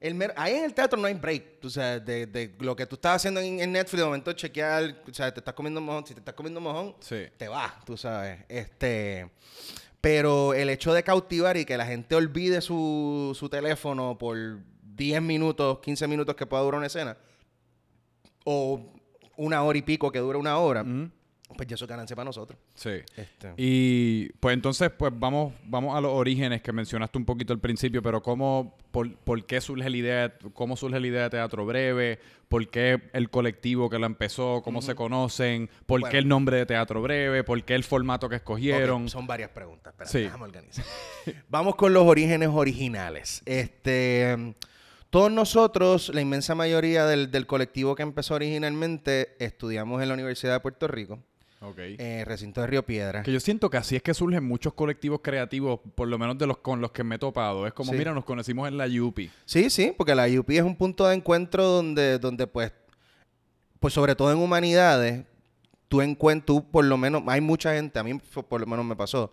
El 0.00 0.32
ahí 0.36 0.54
en 0.54 0.64
el 0.64 0.74
teatro 0.74 0.98
no 0.98 1.06
hay 1.08 1.14
break. 1.14 1.64
O 1.64 1.70
sea, 1.70 1.98
de, 1.98 2.26
de 2.26 2.54
lo 2.60 2.76
que 2.76 2.86
tú 2.86 2.94
estás 2.94 3.16
haciendo 3.16 3.40
en, 3.40 3.58
en 3.60 3.72
Netflix, 3.72 3.98
de 4.00 4.04
momento 4.04 4.32
chequear, 4.32 5.02
o 5.10 5.12
sea, 5.14 5.32
te 5.32 5.40
estás 5.40 5.54
comiendo 5.54 5.80
mojón. 5.80 6.06
Si 6.06 6.14
te 6.14 6.20
estás 6.20 6.34
comiendo 6.34 6.60
mojón, 6.60 6.94
Sí. 7.00 7.24
te 7.36 7.48
vas, 7.48 7.84
tú 7.84 7.96
sabes. 7.96 8.44
Este, 8.48 9.28
pero 10.00 10.54
el 10.54 10.70
hecho 10.70 10.92
de 10.94 11.02
cautivar 11.02 11.56
y 11.56 11.64
que 11.64 11.76
la 11.76 11.84
gente 11.86 12.14
olvide 12.14 12.60
su, 12.60 13.36
su 13.38 13.48
teléfono 13.48 14.16
por 14.16 14.36
10 14.82 15.20
minutos, 15.22 15.80
15 15.80 16.06
minutos 16.06 16.36
que 16.36 16.46
pueda 16.46 16.62
durar 16.62 16.78
una 16.78 16.86
escena, 16.86 17.16
o 18.44 18.92
una 19.36 19.62
hora 19.62 19.78
y 19.78 19.82
pico 19.82 20.10
que 20.12 20.18
dura 20.20 20.38
una 20.38 20.58
hora. 20.58 20.84
Pues 21.56 21.66
ya 21.68 21.74
eso 21.74 21.84
es 21.86 21.88
ganancia 21.88 22.14
para 22.14 22.26
nosotros. 22.26 22.58
Sí. 22.74 22.90
Este. 23.16 23.52
Y 23.56 24.28
pues 24.40 24.54
entonces, 24.54 24.90
pues 24.90 25.12
vamos, 25.14 25.54
vamos 25.64 25.96
a 25.96 26.00
los 26.00 26.12
orígenes 26.12 26.62
que 26.62 26.72
mencionaste 26.72 27.18
un 27.18 27.24
poquito 27.24 27.52
al 27.52 27.58
principio, 27.58 28.02
pero 28.02 28.22
cómo, 28.22 28.76
por, 28.90 29.14
por 29.16 29.44
qué 29.46 29.60
surge 29.60 29.88
la 29.90 29.96
idea, 29.96 30.34
cómo 30.52 30.76
surge 30.76 31.00
la 31.00 31.06
idea 31.06 31.22
de 31.24 31.30
teatro 31.30 31.64
breve, 31.66 32.18
por 32.48 32.68
qué 32.68 33.02
el 33.12 33.30
colectivo 33.30 33.88
que 33.90 33.98
la 33.98 34.06
empezó, 34.06 34.62
cómo 34.62 34.82
se 34.82 34.94
conocen, 34.94 35.68
por 35.86 36.00
Bueno. 36.00 36.10
qué 36.12 36.18
el 36.18 36.28
nombre 36.28 36.58
de 36.58 36.66
teatro 36.66 37.02
breve, 37.02 37.42
por 37.44 37.62
qué 37.64 37.74
el 37.74 37.84
formato 37.84 38.28
que 38.28 38.36
escogieron. 38.36 39.08
Son 39.08 39.26
varias 39.26 39.50
preguntas. 39.50 39.92
Espera, 39.92 40.08
Sí. 40.10 40.18
déjame 40.20 40.44
organizar. 40.44 40.84
Vamos 41.48 41.74
con 41.76 41.92
los 41.92 42.04
orígenes 42.04 42.48
originales. 42.52 43.42
Este, 43.46 44.54
todos 45.10 45.30
nosotros, 45.32 46.10
la 46.14 46.20
inmensa 46.20 46.54
mayoría 46.54 47.06
del, 47.06 47.30
del 47.30 47.46
colectivo 47.46 47.94
que 47.94 48.02
empezó 48.02 48.34
originalmente, 48.34 49.34
estudiamos 49.42 50.02
en 50.02 50.08
la 50.08 50.14
Universidad 50.14 50.52
de 50.54 50.60
Puerto 50.60 50.86
Rico, 50.88 51.18
Eh, 51.98 52.24
recinto 52.24 52.60
de 52.60 52.66
Río 52.68 52.84
Piedra. 52.86 53.22
Que 53.24 53.32
yo 53.32 53.40
siento 53.40 53.68
que 53.68 53.76
así 53.76 53.96
es 53.96 54.02
que 54.02 54.14
surgen 54.14 54.44
muchos 54.44 54.74
colectivos 54.74 55.20
creativos, 55.22 55.80
por 55.94 56.06
lo 56.06 56.16
menos 56.18 56.38
de 56.38 56.46
los 56.46 56.58
con 56.58 56.80
los 56.80 56.92
que 56.92 57.02
me 57.02 57.16
he 57.16 57.18
topado. 57.18 57.66
Es 57.66 57.72
como, 57.72 57.90
Sí. 57.92 57.98
mira, 57.98 58.12
nos 58.14 58.24
conocimos 58.24 58.68
en 58.68 58.76
la 58.76 58.86
Yupi. 58.86 59.30
Sí, 59.44 59.68
sí, 59.70 59.92
porque 59.96 60.14
la 60.14 60.26
UP 60.28 60.48
es 60.56 60.62
un 60.62 60.76
punto 60.76 61.06
de 61.06 61.16
encuentro 61.16 61.64
donde, 61.64 62.18
donde 62.18 62.46
pues, 62.46 62.72
pues 63.80 63.92
sobre 63.92 64.14
todo 64.14 64.30
en 64.32 64.38
humanidades, 64.38 65.24
tú 65.88 66.00
encuentras, 66.00 66.46
tú 66.46 66.70
por 66.70 66.84
lo 66.84 66.96
menos, 66.96 67.22
hay 67.26 67.40
mucha 67.40 67.74
gente, 67.74 67.98
a 67.98 68.04
mí 68.04 68.14
por 68.48 68.60
lo 68.60 68.66
menos 68.66 68.84
me 68.84 68.94
pasó, 68.94 69.32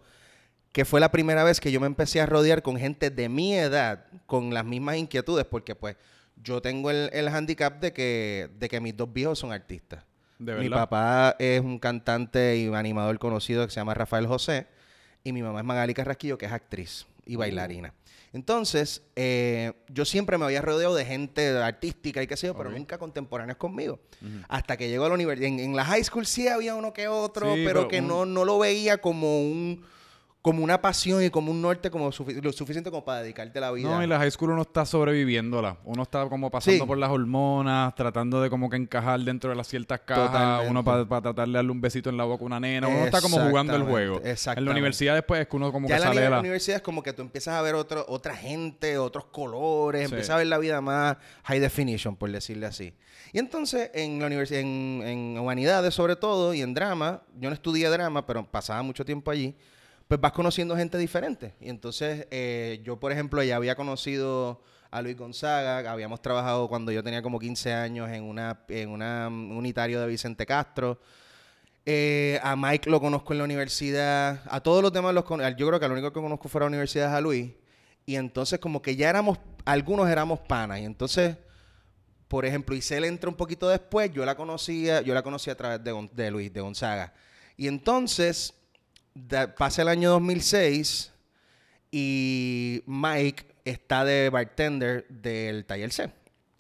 que 0.71 0.83
fue 0.83 0.99
la 0.99 1.11
primera 1.11 1.43
vez 1.43 1.59
que 1.59 1.71
yo 1.71 1.79
me 1.79 1.88
empecé 1.88 2.21
a 2.21 2.25
rodear 2.25 2.63
con 2.63 2.77
gente 2.77 3.09
de 3.11 3.29
mi 3.29 3.53
edad, 3.53 4.05
con 4.25 4.53
las 4.53 4.65
mismas 4.65 4.97
inquietudes, 4.97 5.45
porque 5.45 5.75
pues 5.75 5.95
yo 6.43 6.61
tengo 6.61 6.89
el, 6.89 7.09
el 7.13 7.27
handicap 7.27 7.79
de 7.79 7.93
que, 7.93 8.49
de 8.57 8.67
que 8.67 8.81
mis 8.81 8.97
dos 8.97 9.13
viejos 9.13 9.38
son 9.39 9.51
artistas. 9.51 10.03
De 10.39 10.56
Mi 10.56 10.69
papá 10.69 11.36
es 11.39 11.62
un 11.62 11.80
cantante 11.80 12.58
y 12.58 12.67
animador 12.74 13.17
conocido 13.19 13.65
que 13.65 13.71
se 13.71 13.80
llama 13.80 13.93
Rafael 13.93 14.28
José. 14.28 14.67
Y 15.24 15.32
mi 15.34 15.41
mamá 15.41 15.60
es 15.60 15.65
Magali 15.65 15.93
Carrasquillo, 15.93 16.38
que 16.38 16.45
es 16.45 16.52
actriz 16.52 17.06
y 17.26 17.36
bailarina. 17.36 17.93
Entonces, 18.34 19.02
eh, 19.15 19.71
yo 19.88 20.04
siempre 20.04 20.38
me 20.38 20.43
había 20.45 20.62
rodeado 20.62 20.93
de 20.93 21.06
gente 21.06 21.50
artística 21.58 22.21
y 22.21 22.28
qué 22.28 22.36
sé 22.36 22.48
yo, 22.48 22.56
pero 22.58 22.69
nunca 22.69 22.98
contemporáneos 22.98 23.58
conmigo. 23.58 24.00
Hasta 24.50 24.76
que 24.76 24.89
llegó 24.89 25.06
a 25.06 25.08
la 25.08 25.15
universidad. 25.15 25.48
En, 25.48 25.60
en 25.60 25.76
la 25.76 25.86
high 25.86 26.04
school 26.04 26.26
sí 26.26 26.48
había 26.50 26.76
uno 26.76 26.91
que 26.91 27.08
otro, 27.08 27.54
Sí, 27.56 27.63
pero, 27.65 27.82
pero 27.82 27.88
que 27.88 28.02
un- 28.02 28.08
no, 28.08 28.26
no 28.26 28.43
lo 28.43 28.60
veía 28.60 28.98
como 28.98 29.41
un 29.41 29.86
como 30.45 30.63
una 30.63 30.79
pasión 30.79 31.23
y 31.23 31.31
como 31.31 31.49
un 31.49 31.60
norte 31.60 31.89
como 31.89 32.12
sufi- 32.12 32.39
lo 32.39 32.51
suficiente 32.53 32.91
como 32.91 33.03
para 33.03 33.23
dedicarte 33.23 33.60
la 33.60 33.71
vida. 33.71 33.89
No, 33.89 34.03
y 34.03 34.05
la 34.05 34.19
high 34.19 34.29
school 34.29 34.51
uno 34.51 34.62
está 34.62 34.86
sobreviviéndola. 34.86 35.77
Uno 35.86 36.03
está 36.03 36.29
como 36.29 36.51
pasando 36.51 36.84
Sí. 36.84 36.88
por 36.88 36.99
las 36.99 37.10
hormonas, 37.10 37.95
tratando 37.95 38.39
de 38.43 38.51
como 38.51 38.69
que 38.69 38.75
encajar 38.77 39.19
dentro 39.21 39.49
de 39.49 39.55
las 39.55 39.67
ciertas 39.67 40.01
cajas. 40.01 40.27
Totalmente. 40.27 40.69
Uno 40.69 40.84
para 40.84 41.03
tratar 41.21 41.47
de 41.47 41.53
darle 41.53 41.71
un 41.71 41.81
besito 41.81 42.12
en 42.12 42.17
la 42.17 42.25
boca 42.25 42.43
a 42.43 42.45
una 42.45 42.60
nena. 42.60 42.88
Uno 42.88 43.05
está 43.05 43.21
como 43.21 43.39
jugando 43.39 43.75
el 43.75 43.81
juego. 43.86 44.21
En 44.21 44.27
exactamente. 44.27 44.65
la 44.65 44.71
universidad 44.71 45.15
después 45.15 45.41
es 45.41 45.47
que 45.47 45.55
uno 45.55 45.71
como 45.71 45.88
ya 45.88 45.95
que 45.95 45.97
en 45.97 46.01
la, 46.01 46.08
sale 46.10 46.21
de 46.21 46.29
la... 46.29 46.39
universidad 46.41 46.75
es 46.77 46.84
como 46.84 47.01
que 47.01 47.12
tú 47.13 47.23
empiezas 47.23 47.55
a 47.55 47.62
ver 47.63 47.73
otro, 47.73 48.05
otra 48.08 48.36
gente, 48.36 48.99
otros 48.99 49.25
colores, 49.25 50.01
Sí. 50.01 50.13
empiezas 50.13 50.36
a 50.36 50.38
ver 50.38 50.45
la 50.45 50.60
vida 50.60 50.79
más 50.79 51.17
high 51.45 51.60
definition, 51.60 52.15
por 52.15 52.31
decirle 52.31 52.67
así. 52.67 52.93
Y 53.34 53.39
entonces 53.39 53.89
en 53.95 54.19
la 54.19 54.27
universidad, 54.27 54.62
en, 54.62 55.01
en 55.03 55.38
humanidades 55.39 55.95
sobre 55.95 56.15
todo, 56.15 56.53
y 56.53 56.62
en 56.62 56.75
drama, 56.75 57.23
yo 57.39 57.49
no 57.49 57.55
estudié 57.55 57.89
drama, 57.89 58.27
pero 58.27 58.45
pasaba 58.45 58.84
mucho 58.84 59.03
tiempo 59.05 59.31
allí, 59.31 59.55
pues 60.08 60.20
vas 60.22 60.32
conociendo 60.32 60.76
gente 60.76 60.98
diferente. 60.98 61.56
Y 61.60 61.70
entonces 61.70 62.28
eh, 62.32 62.82
yo, 62.84 63.00
por 63.00 63.12
ejemplo, 63.12 63.41
ya 63.44 63.56
había 63.56 63.76
conocido 63.76 64.62
a 64.91 65.02
Luis 65.02 65.18
Gonzaga, 65.18 65.91
habíamos 65.91 66.22
trabajado 66.22 66.70
cuando 66.70 66.91
yo 66.91 67.04
tenía 67.04 67.22
como 67.22 67.39
15 67.39 67.74
años 67.74 68.10
en 68.10 68.24
una, 68.24 68.62
en 68.70 68.89
una 68.89 69.28
um, 69.28 69.58
unitario 69.58 70.00
de 70.00 70.08
Vicente 70.08 70.46
Castro. 70.46 71.00
Eh, 71.86 72.39
a 72.41 72.56
Mike 72.56 72.89
lo 72.89 73.00
conozco 73.00 73.34
en 73.34 73.39
la 73.39 73.44
universidad. 73.44 74.41
A 74.50 74.62
todos 74.62 74.82
los 74.82 74.94
demás 74.94 75.13
los 75.13 75.26
conozco. 75.26 75.58
Yo 75.58 75.68
creo 75.68 75.80
que 75.80 75.88
lo 75.88 75.94
único 75.94 76.13
que 76.13 76.22
conozco 76.22 76.48
fuera 76.48 76.65
la 76.65 76.70
universidad 76.70 77.10
es 77.10 77.13
a 77.13 77.22
Luis. 77.22 77.52
Y 78.06 78.15
entonces 78.15 78.60
como 78.60 78.82
que 78.82 78.96
ya 78.96 79.10
éramos, 79.10 79.39
algunos 79.65 80.10
éramos 80.10 80.39
panas. 80.39 80.80
Y 80.80 80.86
entonces, 80.86 81.38
por 82.28 82.46
ejemplo, 82.46 82.76
Isel 82.76 83.06
entró 83.06 83.30
un 83.30 83.38
poquito 83.38 83.68
después. 83.68 84.12
Yo 84.12 84.26
la 84.26 84.36
conocía, 84.36 85.02
yo 85.02 85.13
la 85.13 85.24
conocía 85.24 85.54
a 85.54 85.58
través 85.58 85.84
de, 85.84 86.32
Luis, 86.32 86.54
de 86.54 86.62
Gonzaga. 86.62 87.13
Y 87.58 87.68
entonces, 87.68 88.54
pasa 89.58 89.82
el 89.82 89.88
año 89.88 90.10
2006 90.12 91.12
y 91.91 92.84
Mike 92.86 93.45
está 93.63 94.04
de 94.06 94.30
bartender 94.30 95.08
del 95.10 95.65
Taller 95.65 95.91
C 95.91 96.12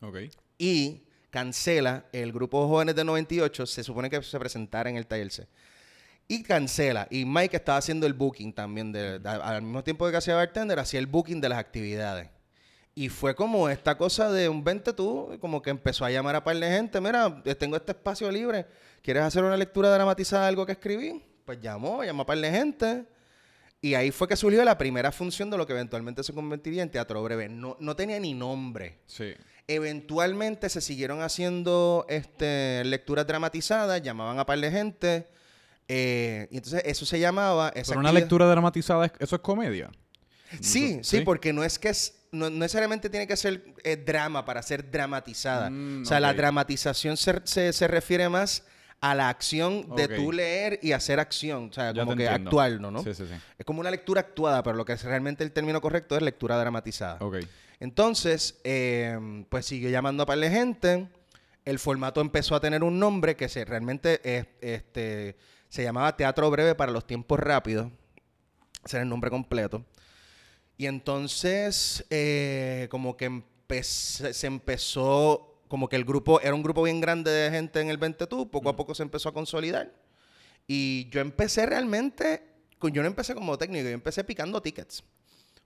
Ok. 0.01 0.17
y 0.57 1.03
cancela 1.29 2.05
el 2.13 2.31
grupo 2.31 2.67
Jóvenes 2.67 2.95
de 2.95 3.03
98, 3.03 3.65
se 3.65 3.83
supone 3.83 4.09
que 4.09 4.21
se 4.23 4.39
presentara 4.39 4.89
en 4.89 4.95
el 4.95 5.05
taller 5.05 5.29
C. 5.31 5.47
Y 6.29 6.41
cancela. 6.43 7.07
Y 7.11 7.25
Mike 7.25 7.57
estaba 7.57 7.77
haciendo 7.77 8.07
el 8.07 8.13
booking 8.13 8.53
también. 8.53 8.91
De, 8.93 9.19
de- 9.19 9.29
al 9.29 9.61
mismo 9.61 9.83
tiempo 9.83 10.09
que 10.09 10.15
hacía 10.15 10.35
bartender, 10.35 10.79
hacía 10.79 10.99
el 10.99 11.07
booking 11.07 11.41
de 11.41 11.49
las 11.49 11.59
actividades. 11.59 12.29
Y 12.95 13.09
fue 13.09 13.35
como 13.35 13.67
esta 13.69 13.97
cosa 13.97 14.31
de 14.31 14.47
un 14.47 14.63
vente 14.63 14.93
tú, 14.93 15.37
como 15.41 15.61
que 15.61 15.69
empezó 15.71 16.05
a 16.05 16.09
llamar 16.09 16.35
a 16.37 16.43
par 16.43 16.57
de 16.57 16.67
gente. 16.67 17.01
Mira, 17.01 17.43
tengo 17.59 17.75
este 17.75 17.91
espacio 17.91 18.31
libre. 18.31 18.65
¿Quieres 19.03 19.23
hacer 19.23 19.43
una 19.43 19.57
lectura 19.57 19.89
dramatizada 19.93 20.43
de 20.43 20.47
algo 20.49 20.65
que 20.65 20.71
escribí? 20.71 21.21
Pues 21.45 21.61
llamó, 21.61 22.03
llamó 22.03 22.23
a 22.23 22.25
par 22.25 22.37
de 22.39 22.51
gente. 22.51 23.05
Y 23.81 23.93
ahí 23.93 24.09
fue 24.11 24.27
que 24.27 24.35
surgió 24.35 24.63
la 24.65 24.77
primera 24.77 25.11
función 25.11 25.49
de 25.51 25.57
lo 25.57 25.67
que 25.67 25.73
eventualmente 25.73 26.23
se 26.23 26.33
convertiría 26.33 26.81
en 26.81 26.89
teatro 26.89 27.21
breve. 27.23 27.49
No, 27.49 27.77
no 27.79 27.95
tenía 27.95 28.19
ni 28.19 28.33
nombre. 28.33 28.97
Sí. 29.05 29.33
Eventualmente 29.67 30.69
se 30.69 30.81
siguieron 30.81 31.21
haciendo 31.21 32.05
este, 32.09 32.83
lecturas 32.85 33.27
dramatizadas, 33.27 34.01
llamaban 34.01 34.39
a 34.39 34.45
par 34.45 34.59
de 34.59 34.71
gente. 34.71 35.27
eh, 35.87 36.47
y 36.49 36.57
entonces 36.57 36.81
eso 36.85 37.05
se 37.05 37.19
llamaba. 37.19 37.69
esa 37.75 37.89
Pero 37.91 37.99
una 37.99 38.09
actividad- 38.09 38.21
lectura 38.23 38.45
dramatizada, 38.47 39.05
es- 39.05 39.11
¿eso 39.19 39.35
es 39.35 39.41
comedia? 39.43 39.91
Sí, 40.61 40.99
sí, 41.03 41.17
¿Sí? 41.19 41.21
porque 41.21 41.53
no 41.53 41.63
es 41.63 41.77
que 41.77 41.89
es. 41.89 42.15
No 42.31 42.49
no 42.49 42.57
necesariamente 42.57 43.09
tiene 43.09 43.27
que 43.27 43.37
ser 43.37 43.63
eh, 43.83 43.95
drama 43.95 44.43
para 44.45 44.61
ser 44.63 44.89
dramatizada. 44.89 45.69
Mm, 45.69 46.01
o 46.01 46.05
sea, 46.05 46.19
la 46.19 46.33
dramatización 46.33 47.17
se, 47.17 47.39
se- 47.43 47.71
se 47.71 47.87
refiere 47.87 48.27
más 48.29 48.63
a 49.01 49.13
la 49.13 49.29
acción 49.29 49.95
de 49.95 50.07
tú 50.07 50.31
leer 50.31 50.79
y 50.81 50.91
hacer 50.93 51.19
acción. 51.19 51.69
O 51.69 51.73
sea, 51.73 51.91
Ya 51.93 52.03
como 52.03 52.15
que 52.15 52.23
entiendo. 52.25 52.49
actuar, 52.49 52.71
¿no? 52.79 52.91
¿no? 52.91 53.03
Sí, 53.03 53.13
sí, 53.13 53.25
sí. 53.27 53.33
Es 53.57 53.65
como 53.65 53.79
una 53.81 53.91
lectura 53.91 54.21
actuada, 54.21 54.63
pero 54.63 54.75
lo 54.75 54.85
que 54.85 54.93
es 54.93 55.03
realmente 55.03 55.43
el 55.43 55.51
término 55.51 55.79
correcto 55.81 56.15
es 56.15 56.21
lectura 56.23 56.57
dramatizada. 56.57 57.17
Ok. 57.21 57.37
Entonces, 57.79 58.59
eh, 58.63 59.45
pues 59.49 59.65
siguió 59.65 59.89
llamando 59.89 60.23
a 60.23 60.25
par 60.25 60.39
de 60.39 60.49
gente. 60.49 61.07
El 61.65 61.77
formato 61.79 62.21
empezó 62.21 62.55
a 62.55 62.59
tener 62.59 62.83
un 62.83 62.97
nombre 62.99 63.35
que 63.35 63.49
se, 63.49 63.65
realmente 63.65 64.21
es- 64.23 64.47
este, 64.61 65.35
se 65.69 65.83
llamaba 65.83 66.15
Teatro 66.15 66.49
Breve 66.49 66.73
para 66.75 66.91
los 66.91 67.05
Tiempos 67.05 67.39
Rápidos. 67.39 67.91
Ese 68.85 68.97
era 68.97 69.03
el 69.03 69.09
nombre 69.09 69.29
completo. 69.29 69.83
Y 70.77 70.85
entonces, 70.87 72.05
eh, 72.09 72.87
como 72.91 73.17
que 73.17 73.29
empe- 73.29 73.83
se 73.83 74.47
empezó, 74.47 75.54
como 75.67 75.89
que 75.89 75.95
el 75.95 76.05
grupo, 76.05 76.39
era 76.41 76.53
un 76.53 76.63
grupo 76.63 76.83
bien 76.83 77.01
grande 77.01 77.31
de 77.31 77.51
gente 77.51 77.79
en 77.81 77.89
el 77.89 77.97
20 77.97 78.27
tú, 78.27 78.49
poco 78.49 78.69
a 78.69 78.75
poco 78.75 78.93
se 78.95 79.03
empezó 79.03 79.29
a 79.29 79.33
consolidar. 79.33 79.91
Y 80.67 81.09
yo 81.09 81.21
empecé 81.21 81.65
realmente, 81.65 82.43
yo 82.81 83.01
no 83.01 83.07
empecé 83.07 83.33
como 83.35 83.57
técnico, 83.57 83.83
yo 83.85 83.91
empecé 83.93 84.23
picando 84.23 84.61
tickets. 84.61 85.03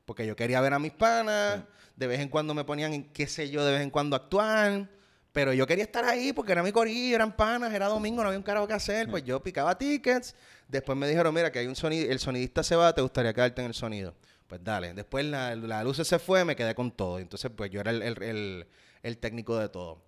Porque 0.05 0.25
yo 0.25 0.35
quería 0.35 0.59
ver 0.61 0.73
a 0.73 0.79
mis 0.79 0.91
panas, 0.91 1.61
de 1.95 2.07
vez 2.07 2.19
en 2.19 2.29
cuando 2.29 2.53
me 2.53 2.63
ponían, 2.63 2.93
en, 2.93 3.03
qué 3.13 3.27
sé 3.27 3.49
yo, 3.49 3.63
de 3.63 3.73
vez 3.73 3.81
en 3.81 3.89
cuando 3.91 4.15
actuar. 4.15 4.89
Pero 5.31 5.53
yo 5.53 5.67
quería 5.67 5.83
estar 5.83 6.03
ahí 6.05 6.33
porque 6.33 6.51
era 6.53 6.63
mi 6.63 6.71
corillo, 6.71 7.15
eran 7.15 7.35
panas, 7.35 7.71
era 7.73 7.87
domingo, 7.87 8.21
no 8.23 8.29
había 8.29 8.39
un 8.39 8.43
carajo 8.43 8.67
que 8.67 8.73
hacer. 8.73 9.07
Pues 9.09 9.23
yo 9.23 9.41
picaba 9.43 9.77
tickets. 9.77 10.35
Después 10.67 10.97
me 10.97 11.07
dijeron, 11.07 11.33
mira, 11.33 11.51
que 11.51 11.59
hay 11.59 11.67
un 11.67 11.75
sonido, 11.75 12.11
el 12.11 12.19
sonidista 12.19 12.63
se 12.63 12.75
va, 12.75 12.93
¿te 12.93 13.01
gustaría 13.01 13.33
quedarte 13.33 13.61
en 13.61 13.67
el 13.67 13.73
sonido? 13.75 14.15
Pues 14.47 14.63
dale. 14.63 14.93
Después 14.95 15.23
la, 15.25 15.55
la 15.55 15.83
luz 15.83 15.97
se 15.97 16.17
fue, 16.19 16.43
me 16.43 16.55
quedé 16.55 16.73
con 16.73 16.89
todo. 16.91 17.19
Entonces, 17.19 17.51
pues 17.55 17.69
yo 17.69 17.79
era 17.79 17.91
el, 17.91 18.01
el- 18.01 18.23
el- 18.23 18.67
el 19.03 19.17
técnico 19.17 19.57
de 19.57 19.69
todo. 19.69 20.01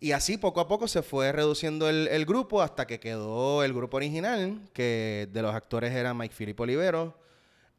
Y 0.00 0.12
así 0.12 0.36
poco 0.36 0.60
a 0.60 0.66
poco 0.66 0.88
se 0.88 1.02
fue 1.02 1.30
reduciendo 1.30 1.88
el, 1.88 2.08
el 2.08 2.26
grupo 2.26 2.60
hasta 2.60 2.86
que 2.86 2.98
quedó 2.98 3.62
el 3.62 3.72
grupo 3.72 3.98
original, 3.98 4.60
que 4.72 5.28
de 5.32 5.42
los 5.42 5.54
actores 5.54 5.92
eran 5.92 6.16
Mike 6.16 6.34
Filipe 6.34 6.62
Olivero, 6.62 7.16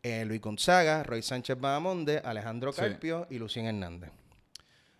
eh, 0.03 0.23
Luis 0.25 0.39
Gonzaga, 0.41 1.03
Roy 1.03 1.21
Sánchez 1.21 1.59
Bahamonde, 1.59 2.19
Alejandro 2.23 2.71
Sí. 2.71 2.79
Carpio 2.79 3.27
y 3.29 3.39
Lucien 3.39 3.65
Hernández. 3.65 4.11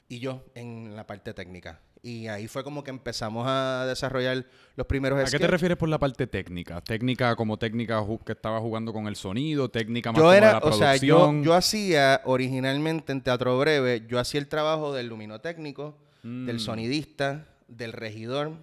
Y 0.09 0.19
yo 0.19 0.43
en 0.53 0.95
la 0.95 1.07
parte 1.07 1.33
técnica. 1.33 1.79
Y 2.05 2.27
ahí 2.27 2.49
fue 2.49 2.65
como 2.65 2.83
que 2.83 2.91
empezamos 2.91 3.45
a 3.47 3.85
desarrollar 3.87 4.45
los 4.75 4.85
primeros 4.87 5.17
¿A 5.17 5.31
qué 5.31 5.39
te 5.39 5.47
refieres 5.47 5.77
por 5.77 5.87
la 5.87 5.97
parte 5.97 6.27
técnica? 6.27 6.81
¿Técnica 6.81 7.33
como 7.37 7.57
técnica 7.57 8.03
que 8.25 8.33
estaba 8.33 8.59
jugando 8.59 8.91
con 8.91 9.07
el 9.07 9.15
sonido? 9.15 9.69
¿Técnica 9.69 10.11
más 10.11 10.17
Yo 10.17 10.23
como 10.23 10.33
de 10.33 10.41
la 10.41 10.57
o 10.57 10.73
sea, 10.73 10.97
yo, 10.97 11.15
producción? 11.15 11.43
yo 11.45 11.53
hacía 11.53 12.19
originalmente 12.25 13.13
en 13.13 13.21
Teatro 13.21 13.57
Breve, 13.57 14.05
yo 14.05 14.19
hacía 14.19 14.41
el 14.41 14.47
trabajo 14.49 14.93
del 14.93 15.07
luminotécnico, 15.07 15.97
Mm. 16.23 16.45
del 16.45 16.59
sonidista, 16.61 17.45
del 17.67 17.91
regidor, 17.91 18.53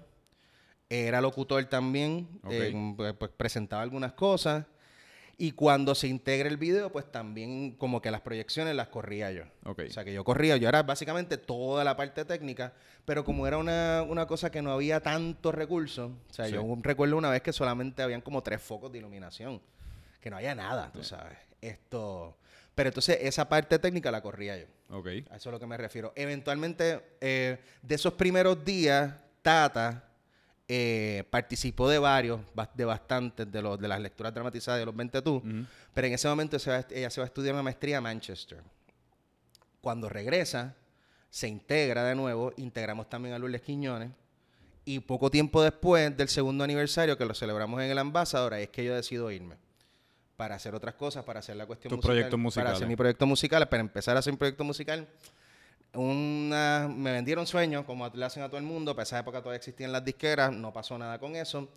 era 0.89 1.21
locutor 1.21 1.63
también, 1.67 2.27
eh, 2.51 2.95
pues, 2.97 3.15
pues 3.19 3.31
presentaba 3.37 3.83
algunas 3.83 4.13
cosas. 4.15 4.65
Y 5.43 5.53
cuando 5.53 5.95
se 5.95 6.07
integra 6.07 6.51
el 6.51 6.59
video, 6.59 6.93
pues 6.93 7.11
también 7.11 7.73
como 7.79 8.03
que 8.03 8.11
las 8.11 8.21
proyecciones 8.21 8.75
las 8.77 8.89
corría 8.89 9.33
yo. 9.33 9.45
O 9.65 9.75
sea, 9.89 10.05
que 10.05 10.13
yo 10.13 10.23
corría, 10.23 10.59
yo 10.59 10.69
era 10.69 10.83
básicamente 10.83 11.39
toda 11.39 11.83
la 11.83 11.97
parte 11.97 12.27
técnica, 12.27 12.75
pero 13.07 13.25
como 13.25 13.47
era 13.47 13.57
una, 13.57 14.03
una 14.07 14.27
cosa 14.27 14.51
que 14.51 14.61
no 14.61 14.71
había 14.71 15.01
tantos 15.01 15.55
recursos, 15.55 16.11
o 16.11 16.33
sea, 16.35 16.45
Sí. 16.45 16.53
yo 16.53 16.77
recuerdo 16.83 17.17
una 17.17 17.31
vez 17.31 17.41
que 17.41 17.55
solamente 17.55 18.03
habían 18.03 18.21
como 18.21 18.43
tres 18.43 18.61
focos 18.61 18.93
de 18.93 18.99
iluminación, 18.99 19.63
que 20.21 20.29
no 20.29 20.37
había 20.37 20.55
nada, 20.55 20.91
tú 20.93 21.03
sabes. 21.03 21.39
Esto, 21.63 22.37
pero 22.75 22.89
entonces 22.91 23.17
esa 23.23 23.49
parte 23.49 23.79
técnica 23.79 24.11
la 24.11 24.21
corría 24.21 24.59
yo. 24.59 24.67
A 25.31 25.37
eso 25.37 25.37
es 25.37 25.47
a 25.47 25.51
lo 25.53 25.59
que 25.59 25.67
me 25.67 25.79
refiero. 25.79 26.13
Eventualmente, 26.17 27.01
eh, 27.23 27.59
de 27.81 27.95
esos 27.95 28.13
primeros 28.13 28.63
días, 28.63 29.15
Tata 29.41 30.10
eh, 30.73 31.25
participó 31.31 31.89
de 31.89 31.99
varios, 31.99 32.39
de 32.75 32.85
bastantes, 32.85 33.51
de, 33.51 33.61
los, 33.61 33.77
de 33.77 33.89
las 33.89 33.99
lecturas 33.99 34.33
dramatizadas 34.33 34.79
de 34.79 34.87
los 34.87 34.95
20 34.95 35.21
tú, 35.21 35.43
pero 35.93 36.07
en 36.07 36.13
ese 36.13 36.29
momento 36.29 36.61
se 36.61 36.71
va 36.71 36.87
ella 36.91 37.11
se 37.11 37.21
va 37.21 37.25
a 37.25 37.27
estudiar 37.27 37.55
una 37.55 37.65
maestría 37.65 37.99
a 37.99 38.01
Manchester. 38.01 38.63
Cuando 39.81 40.09
regresa, 40.09 40.77
se 41.29 41.49
integra 41.49 42.05
de 42.05 42.15
nuevo, 42.15 42.53
integramos 42.57 43.09
también 43.09 43.35
a 43.35 43.39
Lourdes 43.41 43.63
Quiñones, 43.63 44.13
y 44.85 45.01
poco 45.01 45.29
tiempo 45.29 45.61
después 45.61 46.17
del 46.17 46.29
segundo 46.29 46.63
aniversario, 46.63 47.19
que 47.19 47.25
lo 47.25 47.35
celebramos 47.35 47.83
en 47.83 47.91
el 47.91 47.99
Ambassador, 47.99 48.55
ahí 48.55 48.63
es 48.63 48.69
que 48.69 48.85
yo 48.85 48.95
decido 48.95 49.29
irme 49.33 49.57
para 50.37 50.55
hacer 50.55 50.73
otras 50.77 50.95
cosas, 50.95 51.25
para 51.25 51.41
hacer 51.41 51.57
la 51.57 51.67
cuestión 51.67 51.93
musical, 51.93 52.15
proyectos 52.15 52.55
para 52.55 52.71
hacer 52.71 52.87
mi 52.87 52.95
proyecto 52.95 53.27
musical, 53.27 53.69
para 53.69 53.81
empezar 53.81 54.15
a 54.15 54.21
hacer 54.21 54.33
un 54.33 54.39
proyecto 54.39 54.63
musical. 54.63 55.09
Una, 55.95 56.89
me 56.89 57.13
vendieron 57.13 57.47
sueños, 57.47 57.85
como 57.85 58.09
le 58.09 58.25
hacen 58.25 58.43
a 58.43 58.49
todo 58.49 58.59
el 58.59 58.65
mundo, 58.65 58.95
para 58.95 59.03
esa 59.03 59.19
época 59.19 59.41
todavía 59.41 59.57
existían 59.57 59.93
las 59.93 60.05
disqueras, 60.05 60.53
no 60.53 60.73
pasó 60.73 60.97
nada 60.97 61.19
con 61.19 61.35
eso, 61.35 61.69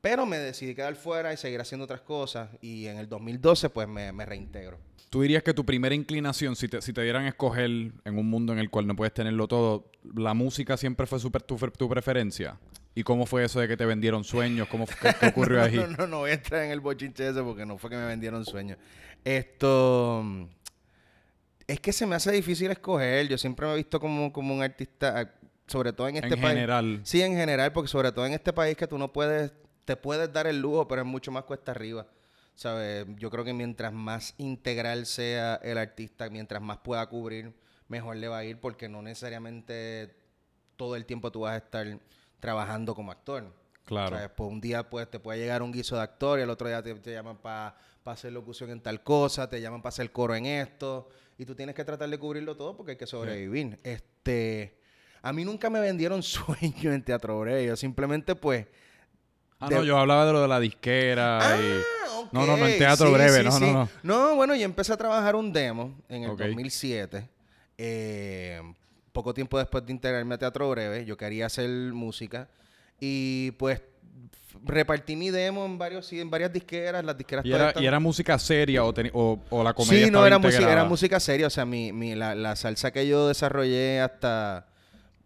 pero 0.00 0.26
me 0.26 0.38
decidí 0.38 0.74
quedar 0.74 0.96
fuera 0.96 1.32
y 1.32 1.36
seguir 1.36 1.60
haciendo 1.60 1.84
otras 1.84 2.00
cosas, 2.00 2.48
y 2.60 2.86
en 2.86 2.98
el 2.98 3.08
2012 3.08 3.70
pues 3.70 3.86
me, 3.86 4.10
me 4.12 4.26
reintegro. 4.26 4.78
¿Tú 5.10 5.20
dirías 5.20 5.42
que 5.42 5.52
tu 5.52 5.64
primera 5.64 5.94
inclinación, 5.94 6.56
si 6.56 6.68
te, 6.68 6.80
si 6.80 6.92
te 6.92 7.02
dieran 7.02 7.26
a 7.26 7.28
escoger 7.28 7.66
en 7.66 8.18
un 8.18 8.30
mundo 8.30 8.52
en 8.52 8.58
el 8.58 8.70
cual 8.70 8.86
no 8.86 8.96
puedes 8.96 9.12
tenerlo 9.12 9.46
todo, 9.46 9.90
la 10.14 10.32
música 10.34 10.76
siempre 10.76 11.06
fue 11.06 11.20
super, 11.20 11.42
tu, 11.42 11.56
tu 11.56 11.88
preferencia? 11.88 12.58
¿Y 12.94 13.04
cómo 13.04 13.26
fue 13.26 13.44
eso 13.44 13.60
de 13.60 13.68
que 13.68 13.76
te 13.76 13.86
vendieron 13.86 14.24
sueños? 14.24 14.68
¿Cómo, 14.68 14.86
qué, 14.86 15.14
qué 15.18 15.26
ocurrió 15.26 15.62
ahí? 15.64 15.76
No, 15.76 15.86
no, 15.86 16.06
no 16.06 16.18
voy 16.20 16.30
a 16.30 16.34
entrar 16.34 16.64
en 16.64 16.70
el 16.70 16.80
bochinche 16.80 17.28
ese 17.28 17.42
porque 17.42 17.64
no 17.64 17.78
fue 17.78 17.90
que 17.90 17.96
me 17.96 18.06
vendieron 18.06 18.44
sueños. 18.44 18.78
Esto. 19.24 20.24
Es 21.66 21.80
que 21.80 21.92
se 21.92 22.06
me 22.06 22.14
hace 22.14 22.32
difícil 22.32 22.70
escoger. 22.70 23.28
Yo 23.28 23.38
siempre 23.38 23.66
me 23.66 23.72
he 23.72 23.76
visto 23.76 24.00
como, 24.00 24.32
como 24.32 24.54
un 24.54 24.62
artista, 24.62 25.20
ah, 25.20 25.30
sobre 25.66 25.92
todo 25.92 26.08
en 26.08 26.16
este 26.16 26.34
en 26.34 26.40
país. 26.40 26.54
general. 26.54 27.00
Sí, 27.04 27.22
en 27.22 27.34
general, 27.34 27.72
porque 27.72 27.88
sobre 27.88 28.12
todo 28.12 28.26
en 28.26 28.32
este 28.32 28.52
país 28.52 28.76
que 28.76 28.86
tú 28.86 28.98
no 28.98 29.12
puedes, 29.12 29.52
te 29.84 29.96
puedes 29.96 30.32
dar 30.32 30.46
el 30.46 30.60
lujo, 30.60 30.86
pero 30.88 31.02
es 31.02 31.06
mucho 31.06 31.30
más 31.30 31.44
cuesta 31.44 31.72
arriba. 31.72 32.06
¿Sabes? 32.54 33.06
Yo 33.16 33.30
creo 33.30 33.44
que 33.44 33.54
mientras 33.54 33.92
más 33.92 34.34
integral 34.36 35.06
sea 35.06 35.56
el 35.62 35.78
artista, 35.78 36.28
mientras 36.28 36.60
más 36.60 36.78
pueda 36.78 37.06
cubrir, 37.06 37.54
mejor 37.88 38.16
le 38.16 38.28
va 38.28 38.38
a 38.38 38.44
ir, 38.44 38.60
porque 38.60 38.88
no 38.88 39.00
necesariamente 39.00 40.14
todo 40.76 40.96
el 40.96 41.06
tiempo 41.06 41.32
tú 41.32 41.40
vas 41.40 41.54
a 41.54 41.56
estar 41.58 41.86
trabajando 42.40 42.94
como 42.94 43.10
actor. 43.10 43.54
Claro. 43.84 44.16
O 44.16 44.18
sea, 44.18 44.34
pues 44.34 44.50
un 44.50 44.60
día 44.60 44.88
pues, 44.88 45.10
te 45.10 45.18
puede 45.18 45.38
llegar 45.38 45.62
un 45.62 45.72
guiso 45.72 45.96
de 45.96 46.02
actor 46.02 46.38
y 46.38 46.42
el 46.42 46.50
otro 46.50 46.68
día 46.68 46.82
te, 46.82 46.94
te 46.94 47.12
llaman 47.12 47.38
para 47.38 47.76
hacer 48.04 48.32
locución 48.32 48.70
en 48.70 48.80
tal 48.80 49.02
cosa, 49.02 49.48
te 49.48 49.60
llaman 49.60 49.80
para 49.80 49.90
hacer 49.90 50.10
coro 50.12 50.34
en 50.34 50.46
esto, 50.46 51.08
y 51.38 51.44
tú 51.44 51.54
tienes 51.54 51.74
que 51.74 51.84
tratar 51.84 52.08
de 52.08 52.18
cubrirlo 52.18 52.56
todo 52.56 52.76
porque 52.76 52.92
hay 52.92 52.96
que 52.98 53.06
sobrevivir. 53.06 53.78
Este, 53.82 54.78
a 55.22 55.32
mí 55.32 55.44
nunca 55.44 55.70
me 55.70 55.80
vendieron 55.80 56.22
sueños 56.22 56.84
en 56.94 57.02
Teatro 57.02 57.38
Breve, 57.40 57.66
yo 57.66 57.76
simplemente 57.76 58.34
pues... 58.34 58.66
Ah, 59.60 59.68
de- 59.68 59.76
no, 59.76 59.84
yo 59.84 59.96
hablaba 59.98 60.26
de 60.26 60.32
lo 60.32 60.42
de 60.42 60.48
la 60.48 60.58
disquera 60.60 61.38
y... 61.60 61.80
Ah, 61.80 62.28
No, 62.32 62.46
no, 62.46 62.56
no, 62.56 62.66
en 62.66 62.78
teatro 62.78 63.08
sí, 63.08 63.12
breve, 63.14 63.38
sí, 63.38 63.44
no, 63.44 63.58
no, 63.60 63.72
no. 63.72 63.88
No, 64.02 64.34
bueno, 64.36 64.54
yo 64.54 64.64
empecé 64.64 64.92
a 64.92 64.96
trabajar 64.96 65.34
un 65.36 65.52
demo 65.52 65.94
en 66.08 66.22
el 66.24 66.30
Ok. 66.30 66.40
2007. 66.40 67.28
eh, 67.78 68.60
poco 69.12 69.34
tiempo 69.34 69.58
después 69.58 69.84
de 69.84 69.92
integrarme 69.92 70.34
a 70.34 70.38
Teatro 70.38 70.70
Breve, 70.70 71.04
yo 71.04 71.16
quería 71.18 71.46
hacer 71.46 71.68
música. 71.68 72.48
Y 72.98 73.50
pues 73.52 73.82
repartí 74.64 75.16
mi 75.16 75.30
demo 75.30 75.64
en 75.64 75.78
varios 75.78 76.12
en 76.12 76.30
varias 76.30 76.52
disqueras. 76.52 77.04
Las 77.04 77.16
disqueras 77.16 77.44
¿Y 77.44 77.52
era, 77.52 77.72
¿Y 77.76 77.86
era 77.86 78.00
música 78.00 78.38
seria 78.38 78.84
o, 78.84 78.92
o, 79.12 79.40
o 79.50 79.64
la 79.64 79.74
comedia 79.74 80.06
Sí, 80.06 80.10
no, 80.10 80.26
era 80.26 80.38
música, 80.38 80.72
era 80.72 80.84
música 80.84 81.20
seria. 81.20 81.46
O 81.46 81.50
sea, 81.50 81.64
mi, 81.64 81.92
mi, 81.92 82.14
la, 82.14 82.34
la 82.34 82.56
salsa 82.56 82.90
que 82.90 83.06
yo 83.06 83.28
desarrollé 83.28 84.00
hasta... 84.00 84.66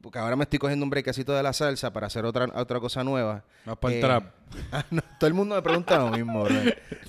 Porque 0.07 0.21
ahora 0.21 0.37
me 0.37 0.45
estoy 0.45 0.61
cogiendo 0.61 0.85
un 0.85 0.91
brequecito 0.91 1.33
de 1.35 1.43
la 1.43 1.53
salsa 1.53 1.93
para 1.93 2.07
hacer 2.07 2.25
otra, 2.25 2.47
otra 2.55 2.79
cosa 2.79 3.03
nueva. 3.03 3.43
Más 3.65 3.77
para 3.77 3.93
el 3.93 3.99
Eh, 3.99 4.03
trap. 4.07 4.25
Ah, 4.71 4.85
no, 4.93 5.03
todo 5.19 5.27
el 5.27 5.35
mundo 5.35 5.57
me 5.57 5.63
pregunta 5.63 5.99
lo 5.99 6.11
mismo, 6.11 6.45
bro. 6.45 6.55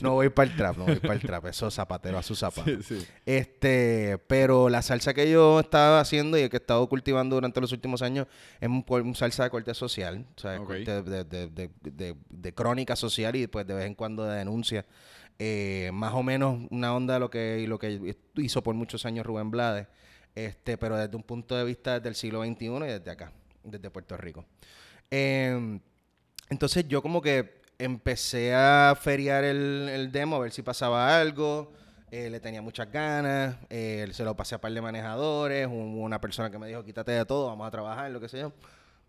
No 0.01 0.13
voy 0.13 0.29
para 0.29 0.49
el 0.49 0.57
trap, 0.57 0.77
no 0.77 0.85
voy 0.85 0.95
para 0.95 1.13
el 1.13 1.19
trap. 1.21 1.45
Eso 1.45 1.69
zapatero 1.69 2.17
a 2.17 2.23
su 2.23 2.33
zapato. 2.35 2.65
Sí, 2.65 2.79
sí. 2.81 3.07
Este, 3.23 4.17
pero 4.25 4.67
la 4.67 4.81
salsa 4.81 5.13
que 5.13 5.29
yo 5.29 5.59
estaba 5.59 5.99
haciendo 5.99 6.39
y 6.39 6.49
que 6.49 6.55
he 6.55 6.59
estado 6.59 6.89
cultivando 6.89 7.35
durante 7.35 7.61
los 7.61 7.71
últimos 7.71 8.01
años 8.01 8.25
es 8.59 8.67
un, 8.67 9.13
salsa 9.13 9.43
de 9.43 9.51
corte 9.51 9.75
social, 9.75 10.25
o 10.35 10.39
sea, 10.39 10.51
de, 10.53 10.57
Ok. 10.57 10.65
corte 10.65 11.03
de, 11.03 11.23
de- 11.23 11.47
de- 11.49 11.69
de- 11.83 12.15
de 12.31 12.53
crónica 12.55 12.95
social 12.95 13.35
y 13.35 13.45
pues 13.45 13.67
de 13.67 13.75
vez 13.75 13.85
en 13.85 13.93
cuando 13.93 14.23
de 14.23 14.37
denuncia. 14.39 14.87
Eh, 15.37 15.91
más 15.93 16.15
o 16.15 16.23
menos 16.23 16.61
una 16.71 16.95
onda 16.95 17.13
de 17.13 17.19
lo 17.19 17.29
que, 17.29 17.63
lo 17.67 17.77
que 17.77 18.15
hizo 18.37 18.63
por 18.63 18.73
muchos 18.73 19.05
años 19.05 19.23
Rubén 19.23 19.51
Blades, 19.51 19.85
este, 20.45 20.77
pero 20.77 20.97
desde 20.97 21.15
un 21.15 21.23
punto 21.23 21.55
de 21.55 21.63
vista 21.63 21.95
desde 21.95 22.09
el 22.09 22.15
siglo 22.15 22.43
XXI 22.43 22.65
y 22.65 22.79
desde 22.87 23.11
acá, 23.11 23.31
desde 23.63 23.89
Puerto 23.89 24.15
Rico. 24.17 24.45
Em, 25.09 25.79
entonces 26.49 26.87
yo 26.87 27.01
como 27.01 27.21
que 27.21 27.61
empecé 27.79 28.53
a 28.55 28.95
feriar 28.99 29.43
el, 29.43 29.89
el 29.89 30.11
demo 30.11 30.35
a 30.37 30.39
ver 30.39 30.51
si 30.51 30.61
pasaba 30.61 31.19
algo. 31.19 31.71
eh, 32.11 32.29
le 32.29 32.39
tenía 32.39 32.61
muchas 32.61 32.91
ganas. 32.91 33.57
eh, 33.69 34.07
se 34.11 34.23
lo 34.23 34.35
pasé 34.35 34.55
a 34.55 34.61
par 34.61 34.71
de 34.71 34.81
manejadores. 34.81 35.67
Hubo 35.67 36.01
una 36.03 36.19
persona 36.21 36.49
que 36.49 36.57
me 36.57 36.67
dijo, 36.67 36.83
quítate 36.83 37.11
de 37.11 37.25
todo, 37.25 37.47
vamos 37.47 37.67
a 37.67 37.71
trabajar, 37.71 38.09
lo 38.11 38.19
que 38.21 38.29
sea. 38.29 38.51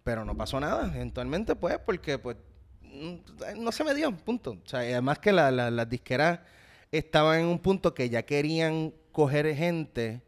Pero 0.04 0.24
no 0.24 0.36
pasó 0.36 0.58
nada, 0.60 0.90
eventualmente, 0.94 1.54
pues, 1.56 1.78
porque 1.84 2.18
pues 2.18 2.36
mm, 2.82 3.14
no 3.58 3.70
se 3.72 3.84
me 3.84 3.94
dio, 3.94 4.10
punto. 4.16 4.52
O 4.64 4.68
sea, 4.68 4.80
además 4.80 5.18
que 5.18 5.32
la- 5.32 5.50
la- 5.50 5.70
las 5.70 5.88
disqueras 5.88 6.40
estaban 6.90 7.40
en 7.40 7.46
un 7.46 7.58
punto 7.58 7.94
que 7.94 8.08
ya 8.08 8.22
querían 8.24 8.92
coger 9.12 9.54
gente. 9.54 10.22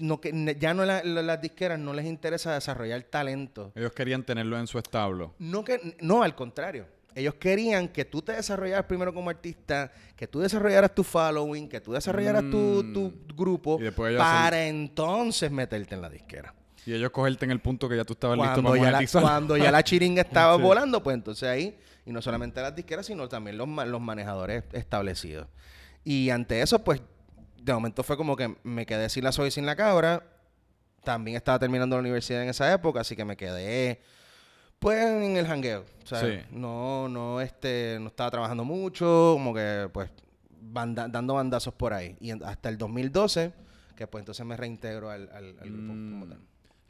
No, 0.00 0.20
que, 0.20 0.56
ya 0.58 0.74
no 0.74 0.84
la- 0.84 1.02
la- 1.02 1.22
las 1.22 1.40
disqueras 1.40 1.78
no 1.78 1.92
les 1.94 2.04
interesa 2.06 2.52
desarrollar 2.54 3.02
talento. 3.04 3.72
Ellos 3.74 3.92
querían 3.92 4.22
tenerlo 4.22 4.58
en 4.58 4.66
su 4.66 4.78
establo. 4.78 5.34
No, 5.38 5.64
que, 5.64 5.96
no, 6.00 6.22
al 6.22 6.34
contrario. 6.34 6.86
Ellos 7.14 7.34
querían 7.34 7.88
que 7.88 8.04
tú 8.04 8.22
te 8.22 8.32
desarrollaras 8.32 8.84
primero 8.84 9.12
como 9.12 9.30
artista, 9.30 9.90
que 10.14 10.28
tú 10.28 10.40
desarrollaras 10.40 10.94
tu 10.94 11.02
following, 11.02 11.68
que 11.68 11.80
tú 11.80 11.92
desarrollaras 11.92 12.42
tu, 12.50 12.82
Mm. 12.84 12.92
tu 12.92 13.12
grupo 13.34 13.80
para 14.18 14.66
entonces 14.66 15.50
meterte 15.50 15.94
en 15.94 16.02
la 16.02 16.10
disquera. 16.10 16.54
Y 16.86 16.92
ellos 16.94 17.10
cogerte 17.10 17.44
en 17.44 17.50
el 17.50 17.60
punto 17.60 17.88
que 17.88 17.96
ya 17.96 18.04
tú 18.04 18.12
estabas 18.12 18.36
listo 18.38 18.52
Cuando 18.62 18.70
para 18.70 18.82
ya, 19.00 19.20
la, 19.20 19.20
cuando 19.20 19.56
ya 19.56 19.70
la 19.72 19.82
chiringa 19.82 20.22
estaba 20.22 20.56
Sí. 20.56 20.62
volando, 20.62 21.02
pues 21.02 21.14
entonces 21.14 21.48
ahí, 21.48 21.76
y 22.06 22.12
no 22.12 22.22
solamente 22.22 22.60
las 22.62 22.74
disqueras, 22.76 23.06
sino 23.06 23.28
también 23.28 23.58
los, 23.58 23.68
los 23.68 24.00
manejadores 24.00 24.64
establecidos. 24.72 25.48
Y 26.04 26.30
ante 26.30 26.62
eso, 26.62 26.84
pues, 26.84 27.02
de 27.72 27.74
momento 27.76 28.02
fue 28.02 28.16
como 28.16 28.36
que 28.36 28.54
me 28.64 28.86
quedé 28.86 29.08
sin 29.08 29.24
la 29.24 29.32
soy 29.32 29.50
sin 29.50 29.66
la 29.66 29.76
cabra. 29.76 30.22
También 31.04 31.36
estaba 31.36 31.58
terminando 31.58 31.96
la 31.96 32.00
universidad 32.00 32.42
en 32.42 32.48
esa 32.48 32.72
época, 32.72 33.00
así 33.00 33.14
que 33.16 33.24
me 33.24 33.36
quedé, 33.36 34.00
pues, 34.78 34.98
en 35.04 35.36
el 35.36 35.46
jangueo. 35.46 35.84
O 36.02 36.06
sea, 36.06 36.20
Sí. 36.20 36.38
no, 36.50 37.08
no, 37.08 37.40
este, 37.40 37.98
no 38.00 38.08
estaba 38.08 38.30
trabajando 38.30 38.64
mucho, 38.64 39.30
como 39.34 39.54
que, 39.54 39.88
pues, 39.92 40.10
banda- 40.60 41.08
dando 41.08 41.34
bandazos 41.34 41.72
por 41.74 41.92
ahí. 41.94 42.16
Y 42.20 42.30
en- 42.30 42.42
hasta 42.44 42.68
el 42.68 42.76
2012, 42.78 43.52
que 43.96 44.06
pues 44.06 44.22
entonces 44.22 44.44
me 44.44 44.56
reintegro 44.56 45.10
al, 45.10 45.28
al- 45.32 45.56
al 45.60 45.70
grupo 45.70 45.88
como 45.88 46.26
Mm. 46.26 46.28
tal. 46.28 46.38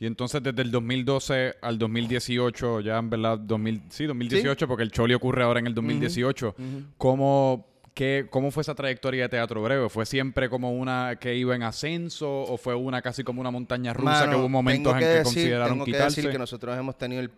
Y 0.00 0.06
entonces 0.06 0.42
desde 0.42 0.62
el 0.62 0.70
2012 0.70 1.54
al 1.60 1.78
2018, 1.78 2.80
ya 2.80 2.98
en 2.98 3.10
verdad, 3.10 3.38
2000, 3.38 3.82
sí, 3.90 4.04
2018, 4.06 4.68
porque 4.68 4.82
el 4.84 4.92
Choli 4.92 5.14
ocurre 5.14 5.42
ahora 5.42 5.58
en 5.60 5.66
el 5.66 5.74
2018. 5.74 6.54
Ujú. 6.56 6.82
¿Cómo, 6.96 7.67
qué, 7.98 8.26
¿Cómo 8.30 8.50
fue 8.50 8.60
esa 8.62 8.74
trayectoria 8.74 9.24
de 9.24 9.28
teatro 9.28 9.60
breve? 9.62 9.88
¿Fue 9.88 10.06
siempre 10.06 10.48
como 10.48 10.72
una 10.72 11.16
que 11.20 11.34
iba 11.34 11.54
en 11.56 11.62
ascenso 11.64 12.42
o 12.42 12.56
fue 12.56 12.74
una 12.74 13.02
casi 13.02 13.24
como 13.24 13.40
una 13.40 13.50
montaña 13.50 13.92
rusa 13.92 14.20
Mano, 14.20 14.30
que 14.32 14.38
hubo 14.38 14.48
momentos 14.48 14.92
tengo 14.94 14.96
en 14.96 15.00
que, 15.00 15.06
decir- 15.18 15.24
consideraron 15.24 15.72
tengo 15.74 15.84
quitarse? 15.84 16.14
que 16.14 16.20
decir 16.22 16.30
que 16.32 16.38
nosotros 16.38 16.78
hemos 16.78 16.96
tenido 16.96 17.20
el 17.22 17.30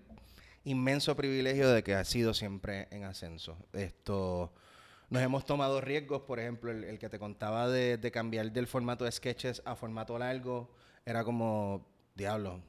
inmenso 0.65 1.17
privilegio 1.17 1.71
de 1.71 1.83
que 1.83 1.95
ha 1.95 2.05
sido 2.05 2.35
siempre 2.35 2.87
en 2.91 3.05
ascenso. 3.05 3.57
Esto 3.73 4.53
nos 5.09 5.23
hemos 5.23 5.45
tomado 5.47 5.81
riesgos, 5.81 6.23
por 6.23 6.39
ejemplo, 6.39 6.71
el, 6.71 6.85
el 6.85 6.99
que 6.99 7.09
te 7.09 7.19
contaba 7.19 7.69
de, 7.69 7.97
de 7.97 8.11
cambiar 8.11 8.53
del 8.53 8.67
formato 8.67 9.05
de 9.07 9.13
sketches 9.13 9.63
a 9.65 9.75
formato 9.75 10.19
largo, 10.19 10.71
era 11.07 11.25
como, 11.25 11.87
diablo, 12.15 12.61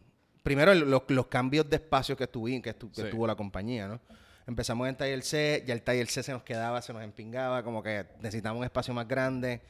primero 0.41 0.71
el- 0.71 0.89
los, 0.89 1.03
los 1.09 1.27
cambios 1.27 1.69
de 1.69 1.75
espacio 1.75 2.15
que, 2.17 2.31
tuvi- 2.31 2.61
que, 2.61 2.73
tu- 2.73 2.89
que 2.91 3.03
Sí. 3.03 3.07
tuvo 3.11 3.27
la 3.27 3.35
compañía, 3.35 3.87
¿no? 3.87 3.99
Empezamos 4.47 4.87
en 4.89 4.95
taller 4.95 5.21
C, 5.23 5.63
ya 5.65 5.73
el 5.73 5.81
taller 5.81 6.07
C 6.07 6.23
se 6.23 6.31
nos 6.31 6.43
quedaba, 6.43 6.81
se 6.81 6.91
nos 6.93 7.03
empingaba, 7.03 7.63
como 7.63 7.81
que 7.83 8.05
necesitamos 8.19 8.59
un 8.59 8.65
espacio 8.65 8.93
más 8.93 9.07
grande. 9.07 9.61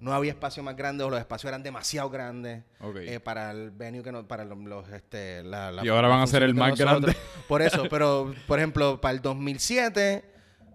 No 0.00 0.14
había 0.14 0.32
espacio 0.32 0.62
más 0.62 0.76
grande 0.76 1.04
o 1.04 1.10
los 1.10 1.18
espacios 1.20 1.50
eran 1.50 1.62
demasiado 1.62 2.08
grandes 2.08 2.62
eh, 3.06 3.20
para 3.20 3.50
el 3.50 3.70
venue 3.70 4.02
que 4.02 4.10
no, 4.10 4.26
para 4.26 4.44
los, 4.46 4.56
los, 4.58 4.88
este, 4.88 5.42
la, 5.42 5.70
la- 5.70 5.84
Y 5.84 5.88
ahora 5.88 6.08
van 6.08 6.20
a 6.22 6.26
ser 6.26 6.42
el 6.42 6.54
más 6.54 6.70
nosotros. 6.70 7.02
grande. 7.02 7.18
Por 7.46 7.60
eso, 7.60 7.82
pero 7.90 8.32
por 8.46 8.58
ejemplo, 8.58 8.98
para 8.98 9.12
el 9.12 9.20
2007, 9.20 10.24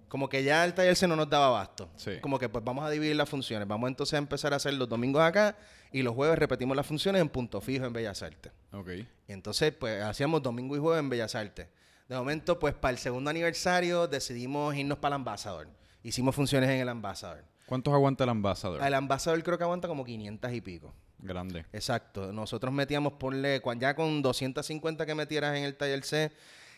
como 0.09 0.29
que 0.29 0.43
ya 0.43 0.63
el 0.63 0.75
taller 0.75 0.95
C 0.95 1.07
no 1.07 1.15
nos 1.15 1.27
daba 1.27 1.47
abasto. 1.47 1.89
Sí. 1.95 2.19
Como 2.21 2.37
que 2.37 2.49
pues 2.49 2.63
vamos 2.63 2.85
a 2.85 2.89
dividir 2.91 3.15
las 3.15 3.27
funciones. 3.27 3.67
Vamos 3.67 3.87
entonces 3.87 4.13
a 4.13 4.17
empezar 4.17 4.53
a 4.53 4.57
hacer 4.57 4.75
los 4.75 4.87
domingos 4.87 5.23
acá 5.23 5.55
y 5.91 6.03
los 6.03 6.13
jueves 6.13 6.37
repetimos 6.37 6.77
las 6.77 6.85
funciones 6.85 7.19
en 7.19 7.29
punto 7.29 7.59
fijo 7.61 7.85
en 7.85 7.93
Bellas 7.93 8.21
Artes. 8.21 8.51
Ok. 8.73 8.89
Y 9.27 9.31
entonces, 9.33 9.71
pues, 9.71 10.03
hacíamos 10.03 10.43
domingo 10.43 10.75
y 10.75 10.79
jueves 10.79 10.99
en 10.99 11.09
Bellas 11.09 11.33
Artes. 11.33 11.67
De 12.07 12.15
momento, 12.15 12.59
pues, 12.59 12.73
para 12.75 12.91
el 12.91 12.97
segundo 12.97 13.29
aniversario 13.29 14.07
decidimos 14.07 14.75
irnos 14.75 14.97
para 14.99 15.15
el 15.15 15.21
Ambasador. 15.21 15.67
Hicimos 16.03 16.35
funciones 16.35 16.69
en 16.69 16.79
el 16.79 16.89
Ambasador. 16.89 17.43
¿Cuántos 17.65 17.93
aguanta 17.93 18.23
el 18.25 18.29
Ambassador? 18.29 18.83
El 18.83 18.93
Ambasador 18.93 19.41
creo 19.43 19.57
que 19.57 19.63
aguanta 19.63 19.87
como 19.87 20.05
500 20.05 20.53
y 20.53 20.61
pico. 20.61 20.93
Grande. 21.17 21.65
Exacto. 21.73 22.31
Nosotros 22.31 22.71
metíamos, 22.71 23.13
ponle, 23.13 23.59
ya 23.79 23.95
con 23.95 24.21
250 24.21 25.05
que 25.07 25.15
metieras 25.15 25.57
en 25.57 25.63
el 25.63 25.75
taller 25.75 26.03
C 26.03 26.31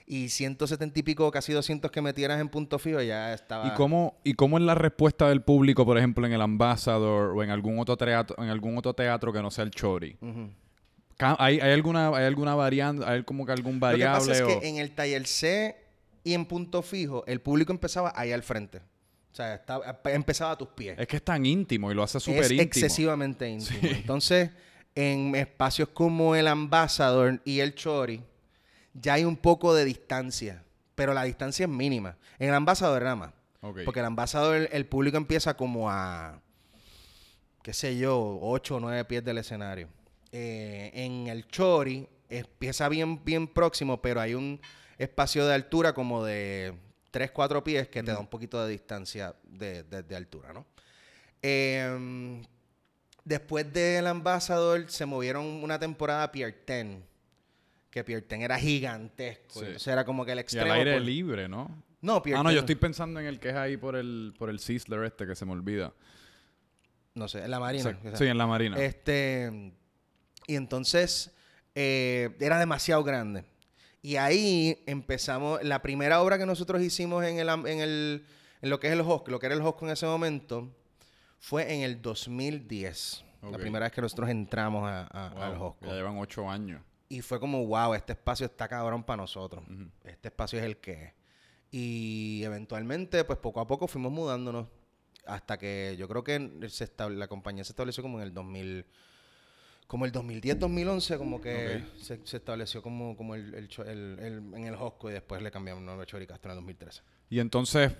y 0.06 0.30
170 0.30 0.98
y 0.98 1.04
pico, 1.04 1.30
casi 1.32 1.52
200 1.52 1.92
que 1.92 2.02
metieras 2.02 2.40
en 2.40 2.48
punto 2.48 2.80
fijo, 2.80 3.02
ya 3.02 3.34
estaba... 3.34 3.68
¿Y 3.68 3.72
cómo, 3.72 4.16
¿Y 4.24 4.36
cómo 4.36 4.58
es 4.58 4.64
la 4.64 4.76
respuesta 4.76 5.28
del 5.28 5.42
público, 5.42 5.86
por 5.86 5.98
ejemplo, 5.98 6.26
en 6.26 6.32
el 6.32 6.40
Ambassador 6.42 7.36
o 7.36 7.44
en 7.44 7.50
algún 7.50 7.78
otro 7.80 7.98
teatro, 7.98 8.42
en 8.42 8.48
algún 8.50 8.78
otro 8.78 8.94
teatro 8.94 9.34
que 9.34 9.42
no 9.42 9.52
sea 9.52 9.66
el 9.66 9.72
Chori? 9.72 10.14
Ca- 10.14 10.28
¿Hay, 11.20 11.60
hay 11.60 11.72
alguna, 11.74 12.10
hay 12.10 12.26
alguna 12.26 12.54
variante, 12.56 13.04
hay 13.06 13.24
como 13.24 13.46
que 13.46 13.52
algún 13.52 13.80
Lo 13.80 13.88
que 13.98 14.04
pasa 14.06 14.20
variable 14.28 14.54
es 14.54 14.60
que 14.60 14.68
en 14.70 14.78
el 14.78 14.92
taller 14.92 15.26
C 15.26 15.76
y 16.24 16.34
en 16.34 16.46
punto 16.46 16.82
fijo, 16.82 17.24
el 17.26 17.42
público 17.42 17.72
empezaba 17.72 18.14
ahí 18.16 18.32
al 18.32 18.44
frente. 18.44 18.78
O 19.32 19.36
sea, 19.38 19.56
estaba- 19.56 20.00
empezaba 20.06 20.52
a 20.52 20.58
tus 20.58 20.68
pies. 20.70 20.98
Es 21.00 21.08
que 21.08 21.18
es 21.18 21.24
tan 21.24 21.46
íntimo 21.46 21.92
y 21.92 21.96
lo 21.96 22.04
hace 22.04 22.20
súper 22.20 22.44
es 22.44 22.52
íntimo. 22.52 22.64
excesivamente 22.64 23.48
íntimo. 23.50 23.80
Sí. 23.82 23.88
Entonces, 23.88 24.50
en 24.96 25.36
espacios 25.36 25.90
como 25.90 26.36
el 26.36 26.48
Ambassador 26.48 27.40
y 27.46 27.60
el 27.60 27.74
Chori, 27.76 28.22
ya 28.94 29.14
hay 29.14 29.26
un 29.26 29.38
poco 29.38 29.74
de 29.76 29.86
distancia, 29.86 30.64
pero 30.96 31.14
la 31.14 31.24
distancia 31.24 31.66
es 31.66 31.70
mínima. 31.70 32.18
En 32.40 32.50
el 32.50 32.56
Ambassador 32.56 33.02
nada 33.04 33.16
más. 33.16 33.34
Porque 33.86 34.00
el 34.00 34.06
Ambassador, 34.06 34.70
el 34.72 34.86
público 34.86 35.18
empieza 35.18 35.56
como 35.56 35.90
a, 35.90 36.42
qué 37.64 37.74
sé 37.74 37.98
yo, 37.98 38.40
8 38.42 38.76
o 38.78 38.80
9 38.80 39.04
pies 39.06 39.24
del 39.24 39.38
escenario. 39.40 39.88
Eh, 40.40 40.92
en 40.94 41.26
el 41.28 41.48
Chori 41.48 42.08
empieza 42.30 42.88
bien, 42.90 43.24
bien 43.26 43.48
próximo, 43.48 44.00
pero 44.02 44.22
hay 44.22 44.36
un 44.36 44.62
espacio 45.00 45.48
de 45.48 45.56
altura 45.56 45.94
como 45.94 46.24
de 46.24 46.76
3, 47.10 47.32
4 47.32 47.64
pies 47.64 47.88
que 47.88 48.04
te 48.04 48.12
da 48.12 48.20
un 48.20 48.28
poquito 48.28 48.64
de 48.64 48.72
distancia 48.72 49.34
de, 49.44 49.82
de- 49.84 50.04
de 50.04 50.16
altura, 50.16 50.54
¿no? 50.54 50.66
Eh, 51.42 52.44
después 53.24 53.72
del 53.74 54.06
Ambassador 54.06 54.86
se 54.92 55.06
movieron 55.08 55.44
una 55.46 55.80
temporada 55.80 56.24
a 56.24 56.32
Pier 56.32 56.64
10, 56.68 56.98
que 57.90 58.04
Pier 58.04 58.28
10 58.28 58.42
era 58.42 58.60
gigantesco. 58.60 59.60
Sí. 59.60 59.66
Entonces 59.66 59.88
era 59.88 60.06
como 60.06 60.24
que 60.24 60.34
el 60.34 60.38
Y 60.38 60.42
extremo. 60.42 60.72
al 60.72 60.80
aire 60.80 60.94
por- 60.94 61.02
libre, 61.02 61.48
¿no? 61.50 61.84
No, 62.02 62.22
Pier 62.22 62.38
Ah, 62.38 62.44
no, 62.44 62.50
10 62.50 62.56
yo 62.58 62.60
estoy 62.60 62.76
pensando 62.76 63.20
en 63.20 63.26
el 63.26 63.40
que 63.40 63.50
es 63.50 63.56
ahí 63.56 63.76
por 63.76 63.96
el, 63.96 64.36
por 64.38 64.52
el 64.52 64.60
Sizzler 64.60 65.04
este 65.04 65.26
que 65.26 65.36
se 65.36 65.46
me 65.46 65.54
olvida. 65.54 65.94
No 67.16 67.28
sé, 67.28 67.44
en 67.44 67.50
la 67.50 67.60
Marina. 67.60 67.84
Sí, 67.90 67.98
o 68.00 68.02
sea. 68.12 68.16
sí, 68.18 68.26
en 68.26 68.38
la 68.38 68.46
Marina. 68.46 68.78
Este, 68.78 69.74
y 70.48 70.56
entonces 70.56 71.32
eh, 71.76 72.36
era 72.40 72.58
demasiado 72.58 73.04
grande. 73.04 73.46
Y 74.02 74.16
ahí 74.16 74.84
empezamos, 74.88 75.62
la 75.64 75.82
primera 75.82 76.22
obra 76.22 76.38
que 76.38 76.46
nosotros 76.46 76.82
hicimos 76.82 77.24
en, 77.26 77.40
el, 77.40 77.50
en, 77.50 77.80
el, 77.82 78.26
en 78.62 78.70
lo 78.70 78.80
que 78.80 78.88
es 78.88 78.94
el 78.94 79.02
Hosco, 79.02 79.30
lo 79.32 79.40
que 79.40 79.48
era 79.48 79.56
el 79.56 79.62
Hosco 79.62 79.86
en 79.86 79.92
ese 79.92 80.06
momento, 80.06 80.74
fue 81.40 81.74
en 81.76 81.82
el 81.82 82.02
2010. 82.02 83.24
La 83.52 83.58
primera 83.58 83.86
vez 83.86 83.94
que 83.94 84.02
nosotros 84.02 84.30
entramos 84.30 84.84
a- 84.90 85.08
a- 85.08 85.30
Wow, 85.30 85.42
al 85.44 85.54
Hosco. 85.62 85.86
ya 85.86 85.94
llevan 85.94 86.18
ocho 86.18 86.50
años. 86.50 86.82
Y 87.10 87.22
fue 87.22 87.40
como, 87.40 87.66
wow, 87.66 87.94
este 87.94 88.14
espacio 88.14 88.46
está 88.46 88.68
cabrón 88.68 89.04
para 89.04 89.18
nosotros. 89.22 89.64
Este 90.04 90.28
espacio 90.30 90.60
es 90.60 90.66
el 90.66 90.78
que 90.78 90.92
es. 91.04 91.14
Y 91.72 92.42
eventualmente, 92.44 93.24
pues 93.26 93.40
poco 93.40 93.60
a 93.60 93.68
poco 93.68 93.88
fuimos 93.88 94.12
mudándonos. 94.12 94.68
Hasta 95.26 95.58
que 95.58 95.96
yo 95.98 96.08
creo 96.08 96.24
que 96.24 96.68
se 96.70 96.86
estable- 96.86 97.18
la 97.18 97.28
compañía 97.28 97.64
se 97.64 97.72
estableció 97.74 98.02
como 98.04 98.18
en 98.20 98.24
el 98.24 98.34
2000. 98.34 98.86
Como 99.88 100.04
el 100.06 100.12
2010, 100.12 100.60
2011, 100.60 101.18
como 101.18 101.40
que 101.40 101.82
se, 102.02 102.20
se 102.26 102.38
estableció 102.38 102.82
como, 102.82 103.16
como 103.16 103.36
el, 103.36 103.54
el 103.54 103.70
cho- 103.70 103.86
el- 103.86 104.20
el- 104.20 104.54
en 104.54 104.66
el 104.66 104.76
Hosco 104.76 105.10
y 105.10 105.14
después 105.14 105.42
le 105.42 105.50
cambiamos 105.50 105.88
a 106.00 106.06
Choricastro 106.06 106.52
en 106.52 106.58
el 106.58 106.64
2013. 106.64 107.02
Y 107.30 107.40
entonces 107.40 107.94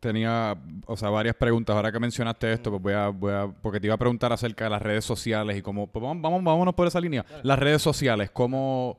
tenía, 0.00 0.56
o 0.86 0.96
sea, 0.96 1.10
varias 1.10 1.34
preguntas. 1.36 1.76
Ahora 1.76 1.92
que 1.92 2.00
mencionaste 2.00 2.52
esto, 2.52 2.70
pues 2.70 2.82
voy 2.82 2.92
a, 2.94 3.08
voy 3.08 3.32
a, 3.34 3.46
porque 3.48 3.78
te 3.80 3.86
iba 3.86 3.94
a 3.94 3.98
preguntar 3.98 4.32
acerca 4.32 4.64
de 4.64 4.70
las 4.70 4.80
redes 4.80 5.04
sociales 5.04 5.58
y 5.58 5.62
cómo, 5.62 5.86
pues 5.86 6.02
vamos, 6.02 6.22
vamos, 6.22 6.42
vámonos 6.42 6.74
por 6.74 6.86
esa 6.86 7.00
línea. 7.00 7.24
Las 7.42 7.58
redes 7.58 7.82
sociales, 7.82 8.30
cómo, 8.32 8.98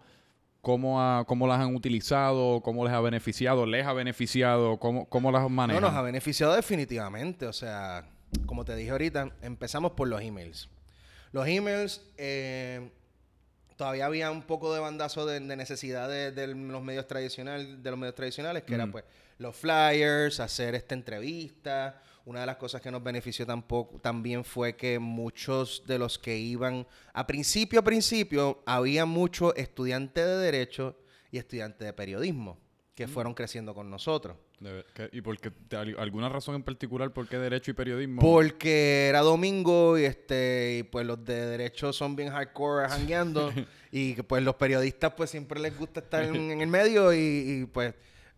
cómo, 0.62 1.02
ha- 1.02 1.26
cómo 1.26 1.47
las 1.47 1.60
han 1.60 1.76
utilizado, 1.76 2.62
cómo 2.62 2.84
les 2.86 2.93
ha 2.93 3.02
beneficiado, 3.02 3.65
les 3.65 3.86
ha 3.86 3.93
beneficiado, 3.93 4.78
cómo, 4.78 5.06
cómo 5.10 5.32
las 5.32 5.41
No, 5.41 5.50
manejan. 5.50 5.82
nos 5.82 5.93
ha 5.93 6.02
beneficiado 6.04 6.54
definitivamente. 6.54 7.47
O 7.47 7.54
sea, 7.54 8.06
como 8.45 8.63
te 8.63 8.76
dije 8.76 8.91
ahorita, 8.91 9.32
empezamos 9.41 9.93
por 9.93 10.08
los 10.08 10.21
emails. 10.21 10.69
Los 11.31 11.47
emails, 11.47 12.01
eh, 12.17 12.89
todavía 13.75 14.05
había 14.05 14.31
un 14.31 14.43
poco 14.43 14.73
de 14.73 14.79
bandazo 14.79 15.25
de, 15.25 15.39
de 15.39 15.55
necesidad 15.55 16.09
de, 16.09 16.31
de 16.31 16.47
los 16.47 16.81
medios 16.81 17.07
tradicionales, 17.07 17.81
de 17.81 17.91
los 17.91 17.99
medios 17.99 18.15
tradicionales, 18.15 18.63
que 18.63 18.75
era 18.75 18.87
pues 18.87 19.03
los 19.37 19.55
flyers, 19.55 20.39
hacer 20.39 20.75
esta 20.75 20.95
entrevista. 20.95 22.01
Una 22.25 22.41
de 22.41 22.45
las 22.45 22.57
cosas 22.57 22.81
que 22.81 22.91
nos 22.91 23.01
benefició 23.01 23.45
tampoco, 23.45 23.99
también 23.99 24.43
fue 24.43 24.75
que 24.75 24.99
muchos 24.99 25.83
de 25.87 25.97
los 25.97 26.19
que 26.19 26.35
iban, 26.37 26.85
a 27.13 27.25
principio, 27.25 27.79
a 27.79 27.83
principio, 27.83 28.63
había 28.65 29.05
muchos 29.05 29.53
estudiantes 29.55 30.25
de 30.25 30.35
Derecho 30.37 30.97
y 31.31 31.37
estudiantes 31.37 31.85
de 31.85 31.93
Periodismo 31.93 32.57
que 32.93 33.07
fueron 33.07 33.33
creciendo 33.33 33.75
con 33.75 33.89
nosotros. 33.89 34.35
¿Y 35.12 35.22
por 35.22 35.38
qué, 35.39 35.52
alguna 35.98 36.30
razón 36.30 36.56
en 36.56 36.63
particular 36.63 37.13
por 37.13 37.28
qué 37.28 37.38
derecho 37.38 37.70
y 37.70 37.74
periodismo? 37.76 38.22
Porque 38.22 39.08
era 39.08 39.22
domingo 39.22 39.98
y 40.00 40.06
este 40.06 40.78
y 40.80 40.84
pues 40.84 41.06
los 41.06 41.24
de 41.24 41.46
derecho 41.46 41.93
son 41.93 42.15
bien 42.15 42.30
hardcore 42.32 42.89
jangueando 42.89 43.52
y 43.91 44.13
pues 44.24 44.41
los 44.43 44.56
periodistas 44.56 45.13
pues 45.15 45.30
siempre 45.30 45.60
les 45.60 45.78
gusta 45.78 46.00
estar 46.00 46.24
en, 46.24 46.36
en 46.52 46.62
el 46.62 46.67
medio 46.67 47.13
y, 47.13 47.17
y, 47.20 47.65
pues 47.65 47.93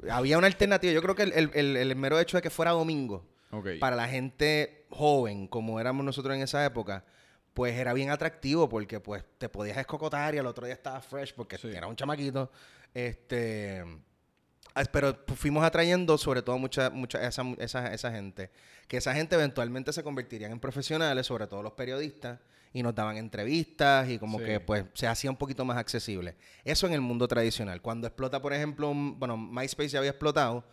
había 0.10 0.38
una 0.38 0.48
alternativa. 0.48 0.92
Yo 0.92 1.02
creo 1.02 1.16
que 1.16 1.24
el, 1.24 1.32
el- 1.34 1.52
el- 1.54 1.78
el 1.78 1.96
mero 1.96 2.20
hecho 2.20 2.36
de 2.38 2.42
que 2.42 2.50
fuera 2.50 2.72
domingo 2.72 3.26
Ok. 3.52 3.68
para 3.80 3.96
la 3.96 4.08
gente 4.10 4.86
joven 4.90 5.48
como 5.48 5.80
éramos 5.80 6.06
nosotros 6.06 6.36
en 6.36 6.42
esa 6.42 6.66
época 6.66 7.06
pues 7.54 7.76
era 7.76 7.94
bien 7.94 8.10
atractivo 8.10 8.68
porque 8.70 9.00
pues 9.00 9.24
te 9.38 9.50
podías 9.50 9.78
escocotar 9.78 10.36
y 10.36 10.38
al 10.38 10.46
otro 10.48 10.66
día 10.66 10.74
estaba 10.76 11.00
fresh 11.02 11.34
porque 11.34 11.58
Sí. 11.58 11.70
era 11.74 11.88
un 11.88 11.96
chamaquito. 11.96 12.52
Este 12.94 13.84
Pero 14.92 15.18
fu- 15.28 15.36
fuimos 15.36 15.64
atrayendo 15.64 16.18
sobre 16.18 16.42
todo 16.42 16.58
mucha, 16.58 16.90
mucha 16.90 17.26
esa, 17.28 17.44
esa, 17.58 17.94
esa 17.94 18.12
gente. 18.12 18.50
Que 18.88 18.98
esa 18.98 19.14
gente 19.14 19.36
eventualmente 19.36 19.92
se 19.94 20.04
convertirían 20.04 20.52
en 20.52 20.60
profesionales, 20.60 21.26
sobre 21.28 21.48
todo 21.48 21.62
los 21.64 21.74
periodistas, 21.74 22.40
y 22.72 22.84
nos 22.84 22.94
daban 22.96 23.18
entrevistas 23.18 24.08
y 24.10 24.20
como 24.20 24.38
Sí. 24.40 24.46
que 24.46 24.60
pues 24.60 24.86
se 24.94 25.08
hacía 25.08 25.30
un 25.32 25.38
poquito 25.38 25.66
más 25.66 25.78
accesible. 25.78 26.36
Eso 26.64 26.86
en 26.88 26.94
el 26.94 27.02
mundo 27.02 27.28
tradicional. 27.28 27.82
Cuando 27.82 28.08
explota, 28.08 28.42
por 28.42 28.54
ejemplo, 28.54 28.90
un- 28.90 29.20
bueno, 29.20 29.38
MySpace 29.38 29.90
ya 29.90 30.00
había 30.00 30.12
explotado, 30.12 30.64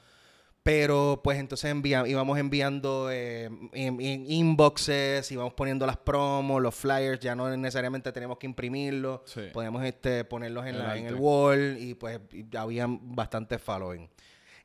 pero 0.67 1.21
pues 1.23 1.39
entonces 1.39 1.71
envía- 1.71 2.07
íbamos 2.09 2.37
enviando 2.41 3.09
eh, 3.13 3.49
in- 3.73 4.01
in- 4.01 4.27
inboxes, 4.29 5.31
íbamos 5.31 5.55
poniendo 5.55 5.87
las 5.87 5.97
promos, 5.97 6.61
los 6.61 6.75
flyers, 6.75 7.21
ya 7.21 7.37
no 7.37 7.49
necesariamente 7.57 8.11
tenemos 8.11 8.37
que 8.39 8.47
imprimirlos, 8.47 9.21
Sí. 9.27 9.43
podemos 9.53 9.85
este, 9.85 10.25
ponerlos 10.25 10.67
en, 10.67 10.75
El 10.75 10.83
la- 10.83 10.97
en 10.97 11.07
el 11.07 11.15
wall 11.15 11.77
y 11.79 11.95
pues 11.95 12.19
y 12.33 12.45
había 12.57 12.87
bastante 12.89 13.59
following. 13.61 14.09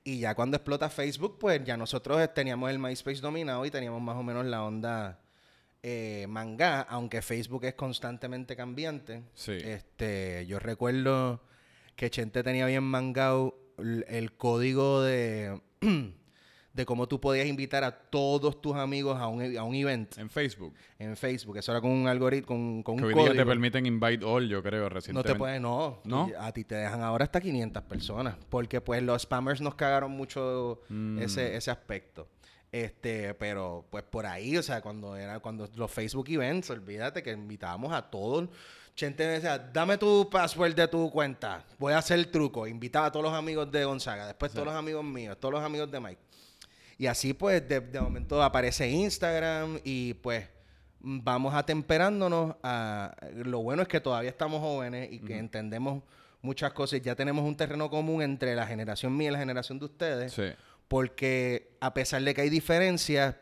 Y 0.03 0.17
ya 0.19 0.33
cuando 0.33 0.57
explota 0.57 0.89
Facebook, 0.89 1.37
pues 1.39 1.63
ya 1.63 1.77
nosotros 1.77 2.19
eh, 2.19 2.27
teníamos 2.27 2.71
el 2.71 2.79
MySpace 2.79 3.21
dominado 3.21 3.63
y 3.67 3.69
teníamos 3.69 4.01
más 4.01 4.17
o 4.17 4.23
menos 4.23 4.43
la 4.47 4.63
onda 4.63 5.19
eh, 5.83 6.25
manga, 6.27 6.81
aunque 6.81 7.21
Facebook 7.21 7.65
es 7.65 7.75
constantemente 7.75 8.55
cambiante. 8.55 9.21
Sí. 9.35 9.51
Este, 9.51 10.45
yo 10.47 10.57
recuerdo 10.57 11.43
que 11.95 12.09
Chente 12.09 12.41
tenía 12.43 12.65
bien 12.65 12.83
mangado 12.83 13.55
el 14.07 14.33
código 14.33 15.01
de, 15.03 15.61
de 16.73 16.85
cómo 16.85 17.05
tú 17.07 17.19
podías 17.19 17.47
invitar 17.47 17.83
a 17.83 17.91
todos 17.91 18.61
tus 18.61 18.75
amigos 18.77 19.19
a 19.19 19.27
un, 19.27 19.57
a 19.57 19.63
un 19.63 19.75
event 19.75 20.17
En 20.17 20.29
Facebook. 20.29 20.73
en 20.99 21.17
Facebook. 21.17 21.57
Eso 21.57 21.71
era 21.73 21.81
con 21.81 21.91
un 21.91 22.07
algoritmo, 22.07 22.47
con, 22.47 22.83
con 22.83 22.95
Que 22.97 23.03
un 23.03 23.07
hoy 23.09 23.13
día 23.15 23.23
te 23.23 23.29
código. 23.31 23.45
permiten 23.49 23.85
invite 23.85 24.23
all, 24.23 24.47
yo 24.47 24.63
creo, 24.63 24.83
No 24.83 24.89
recientemente. 24.89 25.33
te 25.33 25.37
pueden, 25.37 25.63
no. 25.63 25.99
¿No? 26.05 26.27
Tú- 26.27 26.33
A 26.39 26.51
ti 26.53 26.63
te 26.63 26.75
dejan 26.75 27.01
ahora 27.01 27.25
hasta 27.25 27.41
500 27.41 27.83
personas. 27.83 28.35
Porque 28.49 28.79
pues 28.79 29.03
los 29.03 29.23
spammers 29.23 29.59
nos 29.59 29.75
cagaron 29.75 30.11
mucho 30.11 30.81
Mm. 30.87 31.19
ese, 31.19 31.55
ese 31.57 31.71
aspecto. 31.71 32.29
Este, 32.71 33.33
pero 33.33 33.85
pues 33.89 34.03
por 34.03 34.25
ahí, 34.25 34.55
o 34.55 34.63
sea, 34.63 34.79
cuando 34.81 35.17
era, 35.17 35.41
cuando 35.41 35.67
los 35.75 35.91
Facebook 35.91 36.29
events, 36.29 36.69
olvídate 36.69 37.21
que 37.21 37.31
invitábamos 37.31 37.91
a 37.91 38.09
todos, 38.09 38.47
Chente 38.95 39.25
me 39.25 39.33
decía, 39.33 39.57
dame 39.57 39.97
tu 39.97 40.29
password 40.29 40.75
de 40.75 40.87
tu 40.87 41.09
cuenta. 41.09 41.63
Voy 41.79 41.93
a 41.93 41.99
hacer 41.99 42.19
el 42.19 42.29
truco. 42.29 42.67
Invitaba 42.67 43.07
a 43.07 43.11
todos 43.11 43.23
los 43.25 43.33
amigos 43.33 43.71
de 43.71 43.83
Gonzaga. 43.85 44.27
Después 44.27 44.51
todos 44.51 44.67
los 44.67 44.75
amigos 44.75 45.03
míos. 45.03 45.37
Todos 45.39 45.53
los 45.53 45.63
amigos 45.63 45.89
de 45.91 45.99
Mike. 45.99 46.21
Y 46.97 47.07
así 47.07 47.33
pues 47.33 47.67
de, 47.67 47.79
de 47.79 47.99
momento 47.99 48.41
aparece 48.43 48.89
Instagram 48.89 49.79
y 49.83 50.13
pues 50.15 50.47
vamos 50.99 51.53
atemperándonos 51.53 52.55
a... 52.63 53.15
Lo 53.33 53.59
bueno 53.63 53.81
es 53.81 53.87
que 53.87 53.99
todavía 53.99 54.29
estamos 54.29 54.59
jóvenes 54.59 55.11
y 55.11 55.19
que 55.19 55.37
entendemos 55.37 56.03
muchas 56.41 56.73
cosas. 56.73 57.01
Ya 57.01 57.15
tenemos 57.15 57.43
un 57.43 57.55
terreno 57.55 57.89
común 57.89 58.21
entre 58.21 58.55
la 58.55 58.67
generación 58.67 59.15
mía 59.15 59.29
y 59.29 59.31
la 59.31 59.39
generación 59.39 59.79
de 59.79 59.85
ustedes. 59.85 60.33
Sí. 60.33 60.51
Porque 60.87 61.77
a 61.79 61.93
pesar 61.93 62.21
de 62.21 62.33
que 62.33 62.41
hay 62.41 62.49
diferencias, 62.49 63.35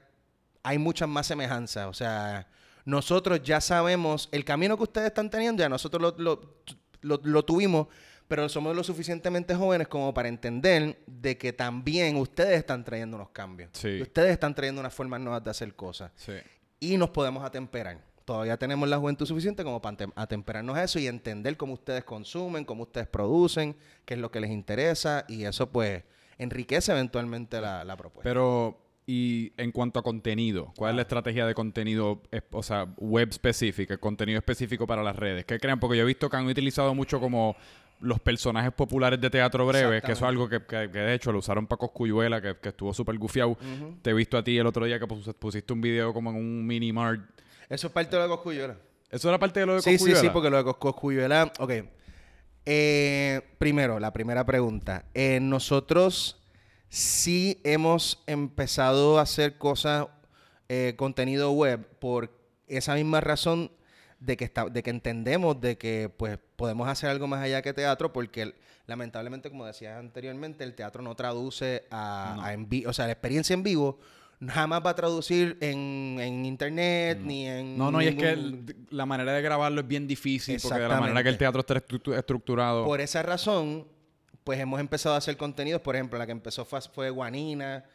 hay 0.63 0.77
muchas 0.77 1.09
más 1.09 1.27
semejanzas. 1.27 1.87
O 1.87 1.93
sea, 1.93 2.47
nosotros 2.89 3.41
ya 3.43 3.61
sabemos 3.61 4.29
el 4.31 4.43
camino 4.45 4.75
que 4.77 4.83
ustedes 4.83 5.07
están 5.07 5.29
teniendo, 5.29 5.61
ya 5.61 5.69
nosotros 5.69 6.01
lo, 6.01 6.15
lo- 6.17 6.55
lo- 7.01 7.21
lo 7.23 7.45
tuvimos, 7.45 7.87
pero 8.27 8.47
somos 8.49 8.75
lo 8.75 8.83
suficientemente 8.83 9.55
jóvenes 9.55 9.87
como 9.87 10.13
para 10.13 10.27
entender 10.29 10.99
de 11.07 11.37
que 11.37 11.51
también 11.53 12.15
ustedes 12.17 12.57
están 12.59 12.83
trayendo 12.83 13.15
unos 13.17 13.29
cambios. 13.29 13.69
Sí. 13.73 14.01
Ustedes 14.01 14.31
están 14.31 14.53
trayendo 14.53 14.81
unas 14.81 14.93
formas 14.93 15.19
nuevas 15.19 15.43
de 15.43 15.49
hacer 15.51 15.73
cosas. 15.75 16.11
Sí. 16.15 16.33
Y 16.79 16.97
nos 16.97 17.09
podemos 17.09 17.43
atemperar. 17.43 18.07
Todavía 18.25 18.57
tenemos 18.57 18.87
la 18.87 18.99
juventud 18.99 19.25
suficiente 19.25 19.63
como 19.63 19.81
para 19.81 19.97
atem- 19.97 20.13
atemperarnos 20.15 20.77
a 20.77 20.83
eso 20.83 20.99
y 20.99 21.07
entender 21.07 21.57
cómo 21.57 21.73
ustedes 21.73 22.03
consumen, 22.03 22.63
cómo 22.65 22.83
ustedes 22.83 23.07
producen, 23.07 23.75
qué 24.05 24.13
es 24.13 24.19
lo 24.19 24.29
que 24.29 24.39
les 24.39 24.51
interesa. 24.51 25.25
Y 25.27 25.45
eso 25.45 25.71
pues 25.71 26.03
enriquece 26.37 26.91
eventualmente 26.91 27.59
la, 27.59 27.83
la 27.83 27.97
propuesta. 27.97 28.29
Pero, 28.29 28.77
y 29.11 29.53
en 29.57 29.71
cuanto 29.71 29.97
a 29.99 30.03
contenido, 30.03 30.71
¿cuál 30.77 30.91
es 30.91 30.95
la 30.97 31.01
estrategia 31.01 31.47
de 31.47 31.55
contenido, 31.55 32.21
o 32.51 32.61
sea, 32.61 32.85
web 32.97 33.27
específica, 33.29 33.97
contenido 33.97 34.37
específico 34.37 34.85
para 34.85 35.01
las 35.01 35.15
redes? 35.15 35.45
¿Qué 35.45 35.57
creen? 35.59 35.79
Porque 35.79 35.97
yo 35.97 36.03
he 36.03 36.05
visto 36.05 36.29
que 36.29 36.37
han 36.37 36.45
utilizado 36.45 36.93
mucho 36.93 37.19
como 37.19 37.55
los 38.01 38.19
personajes 38.19 38.71
populares 38.71 39.19
de 39.19 39.29
teatro 39.31 39.65
breve, 39.65 40.01
que 40.01 40.11
eso 40.11 40.25
es 40.25 40.29
algo 40.29 40.47
que, 40.47 40.59
que- 40.59 40.89
que 40.91 40.99
de 40.99 41.13
hecho 41.15 41.31
lo 41.31 41.39
usaron 41.39 41.65
para 41.65 41.79
Coscuyuela, 41.79 42.39
que, 42.39 42.55
que 42.57 42.69
estuvo 42.69 42.93
súper 42.93 43.17
gufiado. 43.17 43.57
Te 44.03 44.11
he 44.11 44.13
visto 44.13 44.37
a 44.37 44.43
ti 44.43 44.57
el 44.59 44.67
otro 44.67 44.85
día 44.85 44.99
que 44.99 45.07
pus- 45.07 45.33
pusiste 45.39 45.73
un 45.73 45.81
video 45.81 46.13
como 46.13 46.29
en 46.29 46.35
un 46.35 46.67
mini 46.67 46.93
mart. 46.93 47.21
Eso 47.67 47.87
es 47.87 47.93
parte 47.93 48.11
de 48.11 48.17
lo 48.17 48.23
de 48.23 48.29
Coscuyuela. 48.35 48.77
¿Eso 49.09 49.27
era 49.27 49.39
parte 49.39 49.59
de 49.61 49.65
lo 49.65 49.73
de 49.75 49.81
Sí, 49.81 49.97
sí, 49.97 50.05
sí, 50.21 50.29
porque 50.33 50.49
lo 50.51 50.63
de 50.63 50.71
Coscuyuela... 50.75 51.51
Ok. 51.59 51.71
Eh, 52.65 53.41
primero, 53.57 53.99
la 53.99 54.13
primera 54.13 54.45
pregunta. 54.45 55.05
Eh, 55.15 55.39
nosotros 55.41 56.38
sí 56.89 57.59
hemos 57.63 58.23
empezado 58.27 59.19
a 59.19 59.23
hacer 59.23 59.57
cosas, 59.57 60.07
eh, 60.67 60.93
contenido 60.97 61.51
web, 61.51 61.85
por 61.99 62.31
esa 62.67 62.95
misma 62.95 63.21
razón 63.21 63.71
de 64.19 64.35
que, 64.35 64.43
está, 64.43 64.65
de 64.65 64.83
que 64.83 64.89
entendemos 64.89 65.59
de 65.61 65.77
que 65.77 66.09
pues 66.15 66.37
podemos 66.55 66.87
hacer 66.89 67.09
algo 67.09 67.25
más 67.27 67.41
allá 67.41 67.61
que 67.61 67.73
teatro, 67.73 68.11
porque 68.11 68.53
lamentablemente, 68.85 69.49
como 69.49 69.65
decías 69.65 69.97
anteriormente, 69.97 70.63
el 70.63 70.73
teatro 70.75 71.01
no 71.01 71.15
traduce 71.15 71.85
a, 71.89 72.43
a 72.43 72.53
en 72.53 72.67
vi- 72.67 72.85
o 72.85 72.91
sea, 72.93 73.05
la 73.05 73.13
experiencia 73.13 73.53
en 73.53 73.63
vivo 73.63 73.99
jamás 74.47 74.81
va 74.85 74.91
a 74.91 74.95
traducir 74.95 75.57
en, 75.61 76.17
en 76.19 76.45
internet 76.45 77.19
ni 77.21 77.45
en 77.47 77.77
No, 77.77 77.91
no, 77.91 78.01
y 78.01 78.07
es 78.07 78.15
que 78.15 78.29
el- 78.29 78.75
la 78.89 79.05
manera 79.05 79.33
de 79.33 79.41
grabarlo 79.41 79.81
es 79.81 79.87
bien 79.87 80.07
difícil, 80.07 80.59
porque 80.61 80.79
de 80.79 80.87
la 80.87 80.99
manera 80.99 81.23
que 81.23 81.29
el 81.29 81.37
teatro 81.37 81.59
está 81.61 81.75
estru- 81.75 82.17
estructurado. 82.17 82.85
Por 82.85 82.99
esa 83.01 83.21
razón, 83.23 83.85
pues 84.49 84.59
hemos 84.59 84.79
empezado 84.79 85.13
a 85.13 85.19
hacer 85.19 85.37
contenidos. 85.37 85.79
Por 85.79 85.95
ejemplo, 85.95 86.17
la 86.17 86.25
que 86.25 86.31
empezó 86.31 86.65
fue, 86.65 86.81
fue 86.81 87.11
Guanina, 87.11 87.85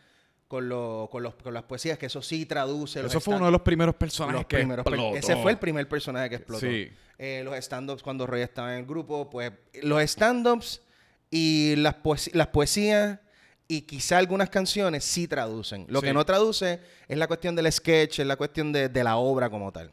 con, 0.46 0.68
lo- 0.68 1.08
con, 1.10 1.24
los, 1.24 1.34
con 1.34 1.52
las 1.52 1.64
poesías, 1.64 1.98
que 1.98 2.06
eso 2.06 2.22
sí 2.22 2.46
traduce. 2.46 3.04
Eso 3.04 3.18
fue 3.18 3.34
uno 3.34 3.46
de 3.46 3.50
los 3.50 3.62
primeros 3.62 3.96
personajes 3.96 4.42
los 4.42 4.46
que 4.46 4.58
primeros 4.58 4.84
per- 4.84 4.94
explotó. 4.94 5.16
Ese 5.16 5.34
fue 5.42 5.50
el 5.50 5.58
primer 5.58 5.88
personaje 5.88 6.28
que 6.30 6.36
explotó. 6.36 6.60
Sí. 6.64 6.92
Eh, 7.18 7.42
los 7.44 7.56
stand-ups 7.56 8.04
cuando 8.04 8.24
Roy 8.24 8.42
estaba 8.42 8.72
en 8.72 8.78
el 8.82 8.86
grupo, 8.86 9.28
pues 9.28 9.50
los 9.82 10.00
stand-ups 10.02 10.80
y 11.28 11.74
las, 11.74 11.96
poes- 11.96 12.30
las 12.34 12.46
poesías 12.46 13.18
y 13.66 13.80
quizá 13.80 14.18
algunas 14.18 14.48
canciones 14.48 15.02
sí 15.02 15.26
traducen. 15.26 15.86
Lo 15.88 15.98
Sí. 16.02 16.06
que 16.06 16.12
no 16.14 16.24
traduce 16.24 16.78
es 17.08 17.18
la 17.18 17.26
cuestión 17.26 17.56
del 17.56 17.72
sketch, 17.72 18.20
es 18.20 18.26
la 18.28 18.36
cuestión 18.36 18.70
de, 18.72 18.88
de 18.88 19.02
la 19.02 19.16
obra 19.16 19.50
como 19.50 19.72
tal. 19.72 19.90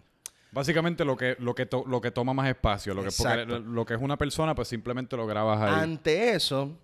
Básicamente 0.51 1.05
lo 1.05 1.15
que, 1.15 1.35
lo 1.39 1.55
que, 1.55 1.65
to- 1.65 1.85
lo 1.87 2.01
que 2.01 2.11
toma 2.11 2.33
más 2.33 2.49
espacio. 2.49 2.93
Lo 2.93 3.03
que, 3.03 3.45
lo 3.45 3.85
que 3.85 3.93
es 3.93 4.01
una 4.01 4.17
persona, 4.17 4.53
pues 4.53 4.67
simplemente 4.67 5.15
lo 5.15 5.25
grabas 5.25 5.61
ahí. 5.61 5.81
Ante 5.83 6.31
eso, 6.33 6.77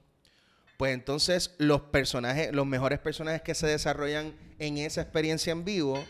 pues 0.78 0.93
entonces 0.93 1.53
los 1.57 1.82
personajes, 1.82 2.53
los 2.53 2.65
mejores 2.65 2.99
personajes 2.99 3.41
que 3.41 3.53
se 3.55 3.68
desarrollan 3.68 4.34
en 4.59 4.78
esa 4.78 5.01
experiencia 5.01 5.51
en 5.51 5.65
vivo, 5.65 6.01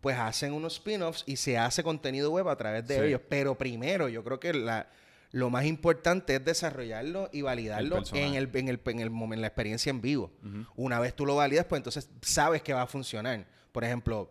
pues 0.00 0.16
hacen 0.18 0.52
unos 0.52 0.74
spin-offs 0.74 1.24
y 1.26 1.36
se 1.36 1.58
hace 1.58 1.82
contenido 1.82 2.30
web 2.30 2.48
a 2.48 2.56
través 2.56 2.86
de 2.86 2.96
Sí. 2.98 3.04
ellos. 3.06 3.22
Pero 3.28 3.56
primero, 3.56 4.08
yo 4.08 4.22
creo 4.22 4.38
que 4.38 4.52
la, 4.54 4.88
lo 5.32 5.50
más 5.50 5.64
importante 5.64 6.36
es 6.36 6.44
desarrollarlo 6.44 7.28
y 7.32 7.42
validarlo 7.42 7.96
en 8.12 8.34
el, 8.34 8.48
en, 8.54 8.68
el, 8.68 8.80
en, 8.84 9.00
el 9.00 9.10
en 9.32 9.40
la 9.40 9.46
experiencia 9.48 9.90
en 9.90 10.00
vivo. 10.00 10.30
Una 10.76 11.00
vez 11.00 11.14
tú 11.16 11.26
lo 11.26 11.34
validas, 11.34 11.64
pues 11.66 11.80
entonces 11.80 12.08
sabes 12.22 12.62
que 12.62 12.72
va 12.72 12.82
a 12.82 12.86
funcionar. 12.86 13.44
Por 13.72 13.82
ejemplo, 13.82 14.30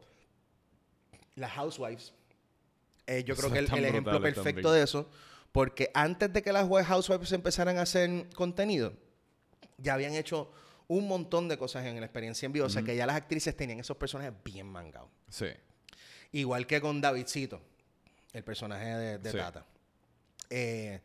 las 1.36 1.52
Housewives. 1.52 2.14
Eh, 3.08 3.24
yo 3.24 3.36
creo 3.36 3.52
que 3.52 3.60
el, 3.60 3.72
el 3.74 3.86
ejemplo 3.86 4.22
perfecto 4.22 4.44
también. 4.62 4.74
de 4.74 4.84
eso, 4.84 5.10
porque 5.52 5.92
antes 5.94 6.32
de 6.34 6.42
que 6.42 6.52
las 6.54 6.68
we- 6.68 6.84
Housewives 6.84 7.32
empezaran 7.32 7.78
a 7.78 7.82
hacer 7.84 8.28
contenido, 8.36 8.94
ya 9.78 9.94
habían 9.96 10.14
hecho 10.14 10.52
un 10.88 11.08
montón 11.08 11.48
de 11.48 11.58
cosas 11.58 11.86
en 11.86 12.00
la 12.00 12.06
experiencia 12.06 12.46
en 12.46 12.54
vivo. 12.54 12.66
O 12.66 12.70
sea, 12.70 12.82
que 12.84 12.96
ya 12.96 13.06
las 13.06 13.16
actrices 13.16 13.56
tenían 13.56 13.80
esos 13.80 13.98
personajes 13.98 14.34
bien 14.44 14.68
mangados. 14.68 15.10
Sí. 15.30 15.48
Igual 16.32 16.66
que 16.68 16.82
con 16.82 17.02
Davidcito, 17.02 17.62
el 18.34 18.44
personaje 18.44 18.86
de, 18.86 19.18
de 19.20 19.32
Sí. 19.32 19.38
Tata. 19.38 19.66
Eh, 20.56 21.02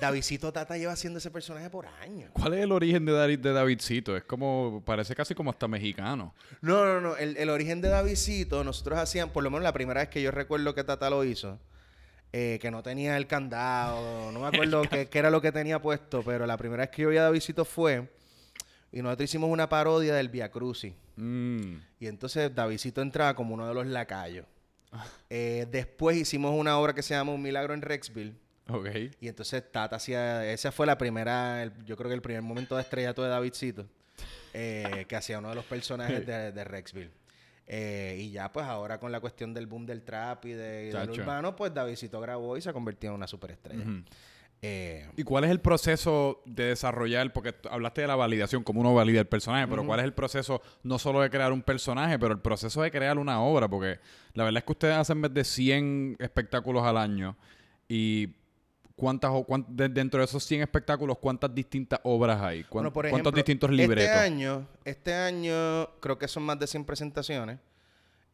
Davidcito 0.00 0.52
Tata 0.52 0.76
lleva 0.76 0.92
haciendo 0.92 1.18
ese 1.18 1.32
personaje 1.32 1.68
por 1.68 1.86
años. 1.86 2.30
¿Cuál 2.34 2.54
es 2.54 2.60
el 2.60 2.70
origen 2.70 3.04
de, 3.04 3.10
David, 3.10 3.40
de 3.40 3.52
Davidcito? 3.52 4.16
Es 4.16 4.22
como, 4.22 4.80
parece 4.86 5.16
casi 5.16 5.34
como 5.34 5.50
hasta 5.50 5.66
mexicano. 5.66 6.36
No, 6.60 6.84
no, 6.84 7.00
no. 7.00 7.16
El, 7.16 7.36
el 7.36 7.50
origen 7.50 7.80
de 7.80 7.88
Davidcito, 7.88 8.62
nosotros 8.62 9.00
hacían, 9.00 9.30
por 9.30 9.42
lo 9.42 9.50
menos 9.50 9.64
la 9.64 9.72
primera 9.72 10.02
vez 10.02 10.08
que 10.08 10.22
yo 10.22 10.30
recuerdo 10.30 10.72
que 10.72 10.84
Tata 10.84 11.10
lo 11.10 11.24
hizo, 11.24 11.58
eh, 12.32 12.60
que 12.62 12.70
no 12.70 12.84
tenía 12.84 13.16
el 13.16 13.26
candado, 13.26 14.30
no 14.30 14.38
me 14.38 14.46
acuerdo 14.54 14.82
qué, 14.82 15.08
qué 15.08 15.18
era 15.18 15.30
lo 15.30 15.40
que 15.40 15.50
tenía 15.50 15.82
puesto, 15.82 16.22
pero 16.22 16.46
la 16.46 16.56
primera 16.56 16.84
vez 16.84 16.90
que 16.90 17.02
yo 17.02 17.08
vi 17.08 17.16
a 17.16 17.24
Davidcito 17.24 17.64
fue, 17.64 18.08
y 18.92 19.02
nosotros 19.02 19.30
hicimos 19.30 19.50
una 19.50 19.68
parodia 19.68 20.14
del 20.14 20.28
Via 20.28 20.48
Crucis. 20.48 20.94
Mm. 21.16 21.74
Y 21.98 22.06
entonces 22.06 22.54
Davidcito 22.54 23.02
entraba 23.02 23.34
como 23.34 23.54
uno 23.54 23.66
de 23.66 23.74
los 23.74 23.84
lacayos. 23.88 24.46
Eh, 25.28 25.66
después 25.72 26.16
hicimos 26.16 26.52
una 26.54 26.78
obra 26.78 26.94
que 26.94 27.02
se 27.02 27.14
llama 27.14 27.32
Un 27.32 27.42
Milagro 27.42 27.74
en 27.74 27.82
Rexville. 27.82 28.36
Ok. 28.68 28.88
Y 29.20 29.28
entonces 29.28 29.62
Tata 29.70 29.96
hacía, 29.96 30.50
esa 30.52 30.70
fue 30.72 30.86
la 30.86 30.96
primera, 30.98 31.62
el- 31.62 31.72
yo 31.84 31.96
creo 31.96 32.08
que 32.08 32.14
el 32.14 32.22
primer 32.22 32.42
momento 32.42 32.76
de 32.76 32.82
estrellato 32.82 33.22
de 33.22 33.28
Davidcito, 33.28 33.86
eh, 34.54 35.04
que 35.08 35.16
hacía 35.16 35.38
uno 35.38 35.48
de 35.48 35.54
los 35.54 35.64
personajes 35.64 36.26
de, 36.26 36.52
de 36.52 36.64
Rexville. 36.64 37.10
Eh, 37.66 38.16
y 38.20 38.30
ya 38.32 38.52
pues 38.52 38.66
ahora 38.66 38.98
con 38.98 39.12
la 39.12 39.20
cuestión 39.20 39.54
del 39.54 39.66
boom 39.66 39.86
del 39.86 40.02
trap 40.02 40.44
y 40.46 40.52
de, 40.52 40.90
del 41.00 41.08
urbano, 41.22 41.56
pues 41.56 41.72
Davidcito 41.72 42.20
grabó 42.20 42.56
y 42.56 42.60
se 42.60 42.72
convirtió 42.72 43.10
en 43.10 43.14
una 43.16 43.26
superestrella. 43.26 43.84
Eh, 44.64 45.08
¿Y 45.16 45.24
cuál 45.24 45.42
es 45.44 45.50
el 45.50 45.60
proceso 45.60 46.40
de 46.46 46.66
desarrollar? 46.66 47.32
Porque 47.32 47.52
hablaste 47.68 48.02
de 48.02 48.06
la 48.06 48.14
validación, 48.14 48.62
cómo 48.62 48.80
uno 48.80 48.94
valida 48.94 49.18
el 49.18 49.26
personaje, 49.26 49.66
pero 49.66 49.84
¿cuál 49.84 49.98
es 50.00 50.04
el 50.04 50.12
proceso 50.12 50.62
no 50.84 51.00
solo 51.00 51.20
de 51.20 51.30
crear 51.30 51.52
un 51.52 51.62
personaje, 51.62 52.16
pero 52.18 52.32
el 52.32 52.40
proceso 52.40 52.80
de 52.82 52.90
crear 52.92 53.18
una 53.18 53.40
obra? 53.42 53.68
Porque 53.68 53.98
la 54.34 54.44
verdad 54.44 54.58
es 54.58 54.64
que 54.64 54.72
ustedes 54.72 54.96
hacen 54.96 55.18
más 55.18 55.34
de 55.34 55.42
100 55.42 56.16
espectáculos 56.20 56.84
al 56.84 56.96
año 56.96 57.36
y 57.88 58.28
¿cuántas, 58.96 59.30
o- 59.32 59.44
cuán- 59.44 59.64
de- 59.68 59.88
dentro 59.88 60.18
de 60.20 60.24
esos 60.26 60.42
100 60.44 60.62
espectáculos, 60.62 61.18
¿cuántas 61.18 61.54
distintas 61.54 62.00
obras 62.04 62.40
hay? 62.40 62.64
¿Cuán- 62.64 62.84
Bueno, 62.84 62.92
por 62.92 63.08
¿Cuántos 63.10 63.34
distintos 63.34 63.70
libretos? 63.70 64.04
Este 64.10 64.18
año, 64.18 64.66
este 64.84 65.14
año 65.14 65.86
creo 66.00 66.18
que 66.18 66.28
son 66.28 66.42
más 66.44 66.58
de 66.58 66.66
100 66.66 66.84
presentaciones. 66.84 67.58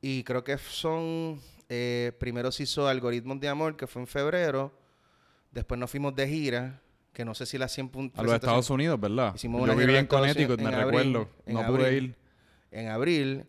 Y 0.01 0.23
creo 0.25 0.45
que 0.45 0.57
son. 0.59 1.41
eh, 1.71 2.13
primero 2.19 2.51
se 2.51 2.63
hizo 2.63 2.89
Algoritmos 2.89 3.39
de 3.41 3.49
Amor, 3.49 3.77
que 3.77 3.87
fue 3.87 4.01
en 4.01 4.07
febrero. 4.09 4.73
Después 5.51 5.79
nos 5.79 5.91
fuimos 5.91 6.15
de 6.17 6.27
gira, 6.27 6.81
que 7.13 7.25
no 7.27 7.35
sé 7.35 7.45
si 7.45 7.59
las 7.59 7.73
100 7.73 7.91
pun- 7.93 8.11
a 8.17 8.23
los 8.23 8.33
Estados 8.33 8.71
Unidos, 8.71 8.99
¿verdad? 8.99 9.35
Hicimos 9.35 9.67
Yo 9.67 9.77
viví 9.77 9.95
en 9.97 10.07
Connecticut, 10.07 10.59
me 10.61 10.69
en 10.69 10.75
abril, 10.75 10.87
recuerdo. 11.13 11.29
no 11.47 11.67
pude 11.67 11.85
abril. 11.87 12.05
ir. 12.05 12.15
En 12.71 12.89
abril. 12.89 13.47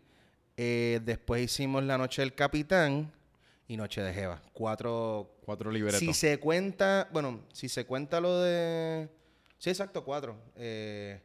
Eh, 0.57 0.99
después 1.05 1.41
hicimos 1.43 1.83
La 1.85 1.97
Noche 1.97 2.21
del 2.21 2.33
Capitán 2.35 3.09
y 3.69 3.77
Noche 3.77 4.01
de 4.01 4.13
Jeva. 4.13 4.41
Cuatro. 4.51 5.37
Cuatro 5.45 5.71
libretos. 5.71 5.99
Si 5.99 6.13
se 6.13 6.37
cuenta. 6.39 7.07
Bueno, 7.13 7.41
si 7.53 7.69
se 7.69 7.85
cuenta 7.85 8.19
lo 8.19 8.41
de. 8.41 9.07
Sí, 9.57 9.69
exacto, 9.69 10.03
cuatro. 10.03 10.35
Eh, 10.57 11.21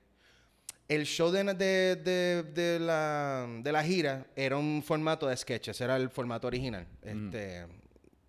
el 0.86 1.04
show 1.06 1.30
de, 1.30 1.42
de, 1.54 1.96
de- 1.96 2.42
de 2.42 2.78
la, 2.78 3.46
de 3.62 3.72
la 3.72 3.82
gira 3.82 4.26
era 4.36 4.56
un 4.58 4.82
formato 4.82 5.26
de 5.26 5.36
sketches, 5.36 5.80
era 5.80 5.96
el 5.96 6.10
formato 6.10 6.46
original. 6.46 6.86
Este, 7.02 7.66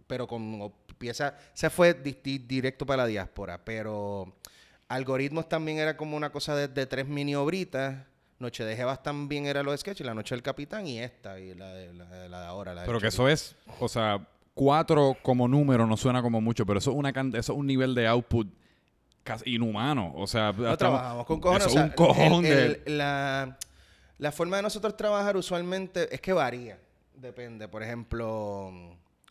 pero 0.07 0.26
con 0.28 0.61
o- 0.61 0.74
pieza, 0.97 1.38
se 1.53 1.70
fue 1.70 1.93
di- 1.93 2.18
di- 2.24 2.38
directo 2.39 2.86
para 2.86 3.03
la 3.03 3.07
diáspora. 3.07 3.63
Pero 3.66 4.38
algoritmos 4.88 5.49
también 5.49 5.80
era 5.80 5.97
como 5.97 6.16
una 6.16 6.32
cosa 6.32 6.55
de, 6.55 6.68
de 6.70 6.86
tres 6.86 7.05
mini 7.07 7.36
obritas. 7.36 8.05
Noche 8.39 8.65
de 8.65 8.75
Jebas 8.75 9.01
también 9.01 9.45
era 9.45 9.63
los 9.63 9.79
sketches, 9.79 10.05
La 10.05 10.13
Noche 10.13 10.36
del 10.36 10.41
Capitán 10.43 10.86
y 10.88 10.99
esta, 10.99 11.39
y 11.39 11.53
la 11.55 11.73
de, 11.73 11.93
la, 11.93 12.05
de- 12.05 12.29
la 12.29 12.41
de 12.41 12.45
ahora. 12.47 12.73
La 12.73 12.83
Pero 12.86 12.99
que 12.99 13.07
eso 13.07 13.29
es, 13.29 13.55
o 13.79 13.88
sea, 13.88 14.27
cuatro 14.53 15.15
como 15.21 15.47
número 15.47 15.88
no 15.88 15.95
suena 15.97 16.21
como 16.21 16.41
mucho, 16.41 16.65
pero 16.65 16.79
eso 16.79 16.91
es, 16.91 16.97
una 16.97 17.13
can- 17.13 17.33
eso 17.36 17.53
es 17.53 17.57
un 17.59 17.65
nivel 17.67 17.95
de 17.95 18.07
output 18.07 18.47
casi 19.23 19.55
inhumano. 19.55 20.13
O 20.15 20.27
sea, 20.27 20.51
No 20.51 20.75
trabajamos 20.77 21.25
con 21.25 21.39
cojones. 21.39 21.65
eso 21.67 21.69
o 21.75 21.77
sea, 21.77 21.83
un 21.86 21.91
cojón 21.91 22.45
el- 22.45 22.51
de... 22.55 22.81
el- 22.86 22.97
la, 22.97 23.57
la 24.17 24.31
forma 24.31 24.57
de 24.57 24.63
nosotros 24.63 24.95
trabajar 24.97 25.38
usualmente 25.38 26.13
es 26.13 26.19
que 26.21 26.33
varía. 26.33 26.77
Depende. 27.15 27.67
Por 27.69 27.83
ejemplo, 27.83 28.71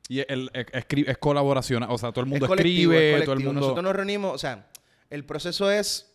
Y 0.08 0.20
el, 0.20 0.50
es, 0.54 0.66
escri- 0.68 1.04
es 1.06 1.18
colaboración. 1.18 1.82
O 1.84 1.98
sea, 1.98 2.10
todo 2.10 2.22
el 2.24 2.30
mundo 2.30 2.46
es 2.46 2.50
escribe, 2.52 3.18
es 3.18 3.24
todo 3.24 3.34
el 3.34 3.40
mundo... 3.40 3.60
Nosotros 3.60 3.84
nos 3.84 3.94
reunimos, 3.94 4.34
o 4.34 4.38
sea, 4.38 4.66
el 5.10 5.24
proceso 5.26 5.70
es. 5.70 6.10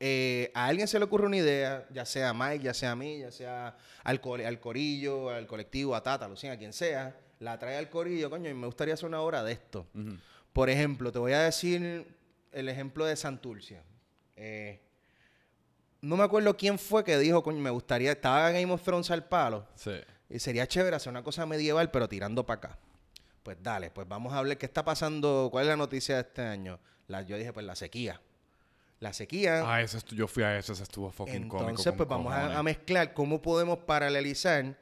Eh, 0.00 0.50
a 0.54 0.66
alguien 0.66 0.88
se 0.88 0.98
le 0.98 1.04
ocurre 1.04 1.26
una 1.26 1.36
idea, 1.36 1.86
ya 1.90 2.04
sea 2.04 2.30
a 2.30 2.34
Mike, 2.34 2.64
ya 2.64 2.74
sea 2.74 2.92
a 2.92 2.96
mí, 2.96 3.20
ya 3.20 3.30
sea 3.30 3.76
al, 4.02 4.20
corillo, 4.20 5.30
al 5.30 5.46
colectivo, 5.46 5.94
a 5.94 6.02
Tata, 6.02 6.24
a 6.24 6.28
Lucía, 6.28 6.52
a 6.52 6.58
quien 6.58 6.72
sea, 6.72 7.16
la 7.38 7.58
trae 7.58 7.76
al 7.76 7.88
corillo, 7.88 8.28
coño, 8.30 8.50
y 8.50 8.54
me 8.54 8.66
gustaría 8.66 8.94
hacer 8.94 9.06
una 9.06 9.20
obra 9.20 9.42
de 9.44 9.52
esto. 9.52 9.86
Por 10.52 10.70
ejemplo, 10.70 11.10
te 11.12 11.18
voy 11.18 11.32
a 11.32 11.40
decir 11.40 12.06
el 12.52 12.68
ejemplo 12.68 13.04
de 13.06 13.16
Santurcia. 13.16 13.82
Eh, 14.36 14.80
no 16.00 16.16
me 16.16 16.24
acuerdo 16.24 16.56
quién 16.56 16.78
fue 16.78 17.02
que 17.04 17.18
dijo, 17.18 17.42
coño, 17.42 17.60
me 17.60 17.70
gustaría, 17.70 18.12
estaba 18.12 18.50
Game 18.50 18.70
of 18.72 18.82
Thrones 18.82 19.10
al 19.10 19.24
palo, 19.26 19.66
Sí. 19.74 19.92
y 20.28 20.38
sería 20.38 20.66
chévere 20.66 20.96
hacer 20.96 21.10
una 21.10 21.22
cosa 21.22 21.46
medieval, 21.46 21.90
pero 21.90 22.08
tirando 22.08 22.44
para 22.44 22.58
acá. 22.58 22.78
Pues 23.42 23.56
dale, 23.62 23.90
pues 23.90 24.06
vamos 24.08 24.32
a 24.32 24.38
hablar 24.38 24.56
qué 24.58 24.66
está 24.66 24.84
pasando, 24.84 25.48
cuál 25.50 25.64
es 25.64 25.68
la 25.68 25.76
noticia 25.76 26.16
de 26.16 26.20
este 26.22 26.42
año. 26.42 26.78
La, 27.08 27.22
yo 27.22 27.36
dije, 27.36 27.52
pues 27.52 27.64
la 27.66 27.74
sequía. 27.76 28.20
La 29.04 29.12
sequía. 29.12 29.62
Ah, 29.66 29.82
ese 29.82 29.98
yo 30.12 30.26
fui 30.26 30.44
a 30.44 30.58
ese, 30.58 30.72
ese 30.72 30.82
estuvo 30.82 31.10
fucking 31.10 31.46
cómico. 31.46 31.68
Entonces, 31.68 31.92
pues 31.92 32.08
vamos 32.08 32.32
a, 32.32 32.62
mezclar 32.62 33.12
cómo 33.12 33.42
podemos 33.42 33.80
paralelizar 33.80 34.78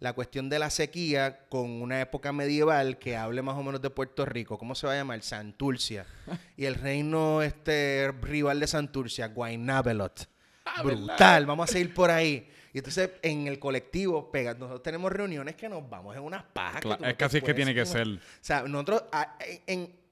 la 0.00 0.14
cuestión 0.14 0.48
de 0.48 0.58
la 0.58 0.70
sequía 0.70 1.40
con 1.50 1.82
una 1.82 2.00
época 2.00 2.32
medieval 2.32 2.98
que 2.98 3.18
hable 3.18 3.42
más 3.42 3.54
o 3.54 3.62
menos 3.62 3.82
de 3.82 3.90
Puerto 3.90 4.24
Rico. 4.24 4.56
¿Cómo 4.56 4.74
se 4.74 4.86
va 4.86 4.94
a 4.94 4.96
llamar? 4.96 5.20
Santurcia. 5.20 6.06
y 6.56 6.64
el 6.64 6.76
reino 6.76 7.42
este 7.42 8.14
rival 8.22 8.60
de 8.60 8.66
Santurcia, 8.66 9.28
Guaynabelot. 9.28 10.26
Ah, 10.64 10.82
Brutal, 10.82 11.44
vamos 11.44 11.68
a 11.68 11.72
seguir 11.74 11.92
por 11.92 12.10
ahí. 12.10 12.48
Y 12.72 12.78
entonces 12.78 13.10
en 13.20 13.46
el 13.46 13.58
colectivo, 13.58 14.32
pega, 14.32 14.54
nosotros 14.54 14.82
tenemos 14.82 15.12
reuniones 15.12 15.54
que 15.54 15.68
nos 15.68 15.86
vamos 15.86 16.16
en 16.16 16.22
unas 16.22 16.44
pajas. 16.44 16.82
Es 16.82 16.98
te 16.98 17.14
casi 17.16 17.36
es 17.36 17.44
que 17.44 17.52
tiene 17.52 17.74
que 17.74 17.84
ser. 17.84 18.08
O 18.08 18.20
sea, 18.40 18.62
nosotros 18.62 19.04
en- 19.66 20.05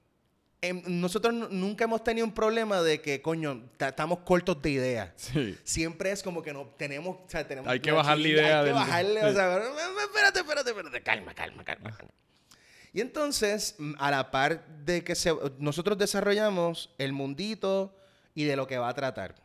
nosotros 0.87 1.33
nu- 1.33 1.47
nunca 1.51 1.83
hemos 1.83 2.03
tenido 2.03 2.25
un 2.25 2.33
problema 2.33 2.81
de 2.81 2.99
que, 3.01 3.21
coño, 3.21 3.69
ta- 3.77 3.89
estamos 3.89 4.19
cortos 4.19 4.61
de 4.61 4.69
ideas. 4.71 5.11
Sí. 5.15 5.57
Siempre 5.63 6.11
es 6.11 6.23
como 6.23 6.41
que 6.41 6.53
no 6.53 6.65
tenemos, 6.77 7.17
o 7.17 7.25
sea, 7.27 7.47
tenemos 7.47 7.69
Hay 7.69 7.79
que 7.79 7.91
bajar 7.91 8.17
la 8.17 8.27
idea 8.27 8.45
Hay 8.59 8.61
que 8.61 8.65
del- 8.65 8.73
bajarle, 8.73 9.25
o 9.25 9.33
sea, 9.33 9.57
espérate, 10.03 10.39
espérate, 10.39 10.69
espérate, 10.71 11.01
calma, 11.03 11.33
calma, 11.35 11.63
calma. 11.63 11.91
calma. 11.95 12.11
Y 12.93 13.01
entonces, 13.01 13.75
a 13.99 14.09
la 14.09 14.31
par 14.31 14.65
de 14.85 15.03
que 15.03 15.15
se, 15.15 15.31
nosotros 15.59 15.97
desarrollamos 15.97 16.93
el 16.97 17.11
mundito 17.13 17.95
y 18.33 18.45
de 18.45 18.55
lo 18.55 18.67
que 18.67 18.77
va 18.77 18.89
a 18.89 18.93
tratar. 18.93 19.35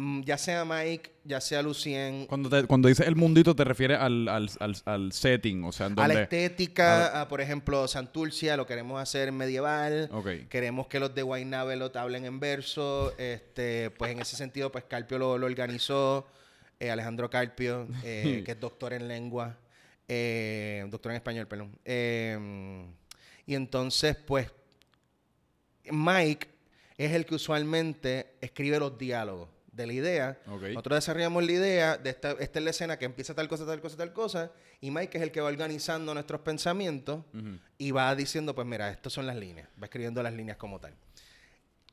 Mm, 0.00 0.22
Ya 0.22 0.38
sea 0.38 0.64
Mike, 0.64 1.10
ya 1.24 1.40
sea 1.40 1.60
Lucien, 1.62 2.26
Cuando, 2.26 2.48
te- 2.48 2.66
cuando 2.66 2.88
dices 2.88 3.06
el 3.06 3.16
mundito, 3.16 3.54
te 3.54 3.64
refieres 3.64 3.98
al, 3.98 4.28
al, 4.28 4.48
al, 4.58 4.76
al 4.86 5.12
setting, 5.12 5.62
o 5.64 5.72
sea, 5.72 5.86
en 5.88 5.98
a 6.00 6.08
la 6.08 6.22
estética, 6.22 7.20
a, 7.20 7.28
por 7.28 7.40
ejemplo, 7.42 7.86
Santurcia, 7.86 8.56
lo 8.56 8.66
queremos 8.66 9.00
hacer 9.00 9.30
medieval. 9.32 10.08
Ok. 10.12 10.48
Queremos 10.48 10.86
que 10.86 11.00
los 11.00 11.14
de 11.14 11.22
Guaynabelot 11.22 11.94
hablen 11.96 12.24
en 12.24 12.40
verso. 12.40 13.12
Este, 13.18 13.90
pues 13.90 14.12
en 14.12 14.20
ese 14.20 14.36
sentido, 14.36 14.72
pues 14.72 14.84
Carpio 14.84 15.18
lo, 15.18 15.36
lo 15.36 15.46
organizó. 15.46 16.26
eh, 16.78 16.90
Alejandro 16.90 17.28
Carpio, 17.28 17.86
eh, 18.02 18.42
que 18.46 18.52
es 18.52 18.60
doctor 18.60 18.92
en 18.94 19.06
lengua. 19.06 19.58
eh, 20.08 20.86
doctor 20.88 21.12
en 21.12 21.16
español, 21.16 21.46
perdón. 21.46 21.76
Eh, 21.84 22.86
y 23.46 23.54
entonces, 23.54 24.16
pues, 24.16 24.48
Mike 25.90 26.48
es 26.96 27.12
el 27.12 27.24
que 27.26 27.34
usualmente 27.34 28.34
escribe 28.40 28.78
los 28.78 28.96
diálogos 28.98 29.48
de 29.72 29.86
la 29.86 29.92
idea. 29.92 30.40
Ok. 30.46 30.62
Nosotros 30.62 30.96
desarrollamos 30.98 31.44
la 31.44 31.52
idea 31.52 31.96
de 31.96 32.10
esta, 32.10 32.32
esta 32.32 32.58
es 32.58 32.64
la 32.64 32.70
escena 32.70 32.98
que 32.98 33.04
empieza 33.04 33.34
tal 33.34 33.48
cosa, 33.48 33.66
tal 33.66 33.80
cosa, 33.80 33.96
tal 33.96 34.12
cosa. 34.12 34.52
Y 34.80 34.90
Mike 34.90 35.18
es 35.18 35.22
el 35.22 35.32
que 35.32 35.40
va 35.40 35.48
organizando 35.48 36.12
nuestros 36.14 36.40
pensamientos 36.40 37.24
y 37.78 37.90
va 37.90 38.14
diciendo, 38.14 38.54
pues 38.54 38.66
mira, 38.66 38.90
estas 38.90 39.12
son 39.12 39.26
las 39.26 39.36
líneas. 39.36 39.68
Va 39.80 39.86
escribiendo 39.86 40.22
las 40.22 40.32
líneas 40.32 40.56
como 40.56 40.80
tal. 40.80 40.94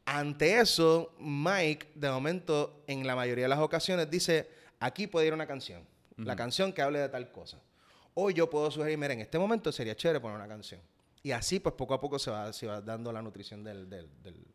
Ante 0.05 0.59
eso, 0.59 1.13
Mike, 1.19 1.89
de 1.95 2.09
momento, 2.09 2.83
en 2.87 3.05
la 3.05 3.15
mayoría 3.15 3.43
de 3.43 3.49
las 3.49 3.59
ocasiones, 3.59 4.09
dice, 4.09 4.49
aquí 4.79 5.05
puede 5.07 5.27
ir 5.27 5.33
una 5.33 5.47
canción. 5.47 5.85
La 6.15 6.35
canción 6.35 6.73
que 6.73 6.81
hable 6.81 6.99
de 6.99 7.09
tal 7.09 7.31
cosa. 7.31 7.61
O 8.15 8.31
yo 8.31 8.49
puedo 8.49 8.71
sugerir, 8.71 8.97
mira, 8.97 9.13
en 9.13 9.19
este 9.19 9.37
momento 9.37 9.71
sería 9.71 9.95
chévere 9.95 10.19
poner 10.19 10.37
una 10.37 10.47
canción. 10.47 10.81
Y 11.21 11.31
así, 11.31 11.59
pues 11.59 11.75
poco 11.75 11.93
a 11.93 11.99
poco 11.99 12.17
se 12.17 12.31
va, 12.31 12.51
se 12.53 12.65
va 12.65 12.81
dando 12.81 13.11
la 13.11 13.21
nutrición 13.21 13.63
del, 13.63 13.89
del, 13.89 14.09
del, 14.23 14.45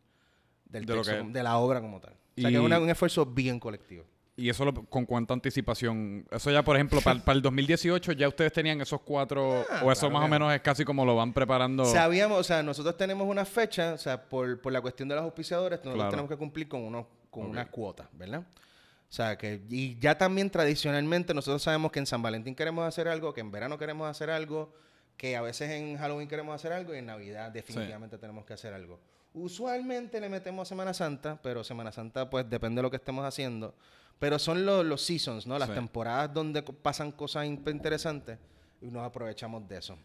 del 0.73 0.85
De 0.85 0.93
lo 0.93 0.99
texto, 1.01 1.13
que- 1.13 1.19
como- 1.19 1.31
de 1.33 1.43
la 1.43 1.57
obra 1.57 1.79
como 1.79 2.01
tal. 2.01 2.11
O 2.13 2.41
sea, 2.41 2.49
que 2.49 2.55
es 2.57 2.61
una- 2.61 2.79
un 2.79 2.89
esfuerzo 2.89 3.25
bien 3.25 3.59
colectivo. 3.59 4.03
Y 4.35 4.49
eso 4.49 4.65
lo- 4.65 4.73
con 4.85 5.05
cuánta 5.05 5.33
anticipación. 5.35 6.25
Eso 6.31 6.49
ya, 6.49 6.63
por 6.63 6.75
ejemplo, 6.75 6.99
para, 7.01 7.21
el 7.33 7.41
2018 7.41 8.13
ya 8.13 8.27
ustedes 8.27 8.51
tenían 8.51 8.81
esos 8.81 8.99
cuatro. 9.01 9.63
Ah, 9.69 9.81
o 9.85 9.91
eso 9.91 10.01
claro 10.01 10.13
más 10.15 10.25
o 10.25 10.27
menos 10.27 10.51
es 10.53 10.59
casi 10.61 10.83
como 10.83 11.05
lo 11.05 11.15
van 11.15 11.31
preparando. 11.33 11.85
Sabíamos, 11.85 12.39
o 12.39 12.43
sea, 12.43 12.63
nosotros 12.63 12.97
tenemos 12.97 13.27
una 13.27 13.45
fecha, 13.45 13.93
o 13.93 13.97
sea, 13.99 14.23
por, 14.27 14.59
por 14.59 14.73
la 14.73 14.81
cuestión 14.81 15.07
de 15.07 15.15
los 15.15 15.23
auspiciadores, 15.23 15.77
nosotros 15.79 15.95
Claro. 15.95 16.09
tenemos 16.09 16.29
que 16.29 16.37
cumplir 16.37 16.67
con, 16.67 16.81
unos, 16.81 17.05
con 17.29 17.43
Ok. 17.43 17.49
unas 17.51 17.67
cuotas, 17.67 18.07
¿verdad? 18.13 18.39
O 18.41 19.15
sea, 19.15 19.37
que, 19.37 19.61
y 19.69 19.99
ya 19.99 20.17
también 20.17 20.49
tradicionalmente 20.49 21.35
nosotros 21.35 21.61
sabemos 21.61 21.91
que 21.91 21.99
en 21.99 22.07
San 22.07 22.23
Valentín 22.23 22.55
queremos 22.55 22.87
hacer 22.87 23.07
algo, 23.07 23.31
que 23.35 23.41
en 23.41 23.51
verano 23.51 23.77
queremos 23.77 24.09
hacer 24.09 24.31
algo, 24.31 24.73
que 25.15 25.35
a 25.37 25.41
veces 25.43 25.69
en 25.69 25.95
Halloween 25.97 26.27
queremos 26.27 26.55
hacer 26.55 26.73
algo 26.73 26.95
y 26.95 26.97
en 26.97 27.05
Navidad 27.05 27.51
definitivamente 27.51 28.17
tenemos 28.17 28.43
que 28.45 28.53
hacer 28.53 28.73
algo. 28.73 28.99
Usualmente 29.33 30.19
le 30.21 30.29
metemos 30.29 30.67
a 30.67 30.69
Semana 30.69 30.93
Santa, 30.93 31.39
pero 31.41 31.63
Semana 31.63 31.91
Santa 31.91 32.29
pues 32.29 32.47
depende 32.49 32.79
de 32.79 32.83
lo 32.83 32.91
que 32.91 32.97
estemos 32.97 33.25
haciendo. 33.25 33.73
Pero 34.19 34.37
son 34.39 34.65
los, 34.65 34.85
los 34.85 35.01
seasons, 35.01 35.47
¿no? 35.47 35.57
Las 35.57 35.69
Sí. 35.69 35.75
temporadas 35.75 36.33
donde 36.33 36.61
pasan 36.61 37.11
cosas 37.11 37.45
in- 37.45 37.61
interesantes 37.67 38.37
y 38.81 38.87
nos 38.87 39.03
aprovechamos 39.05 39.67
de 39.67 39.77
eso. 39.77 39.97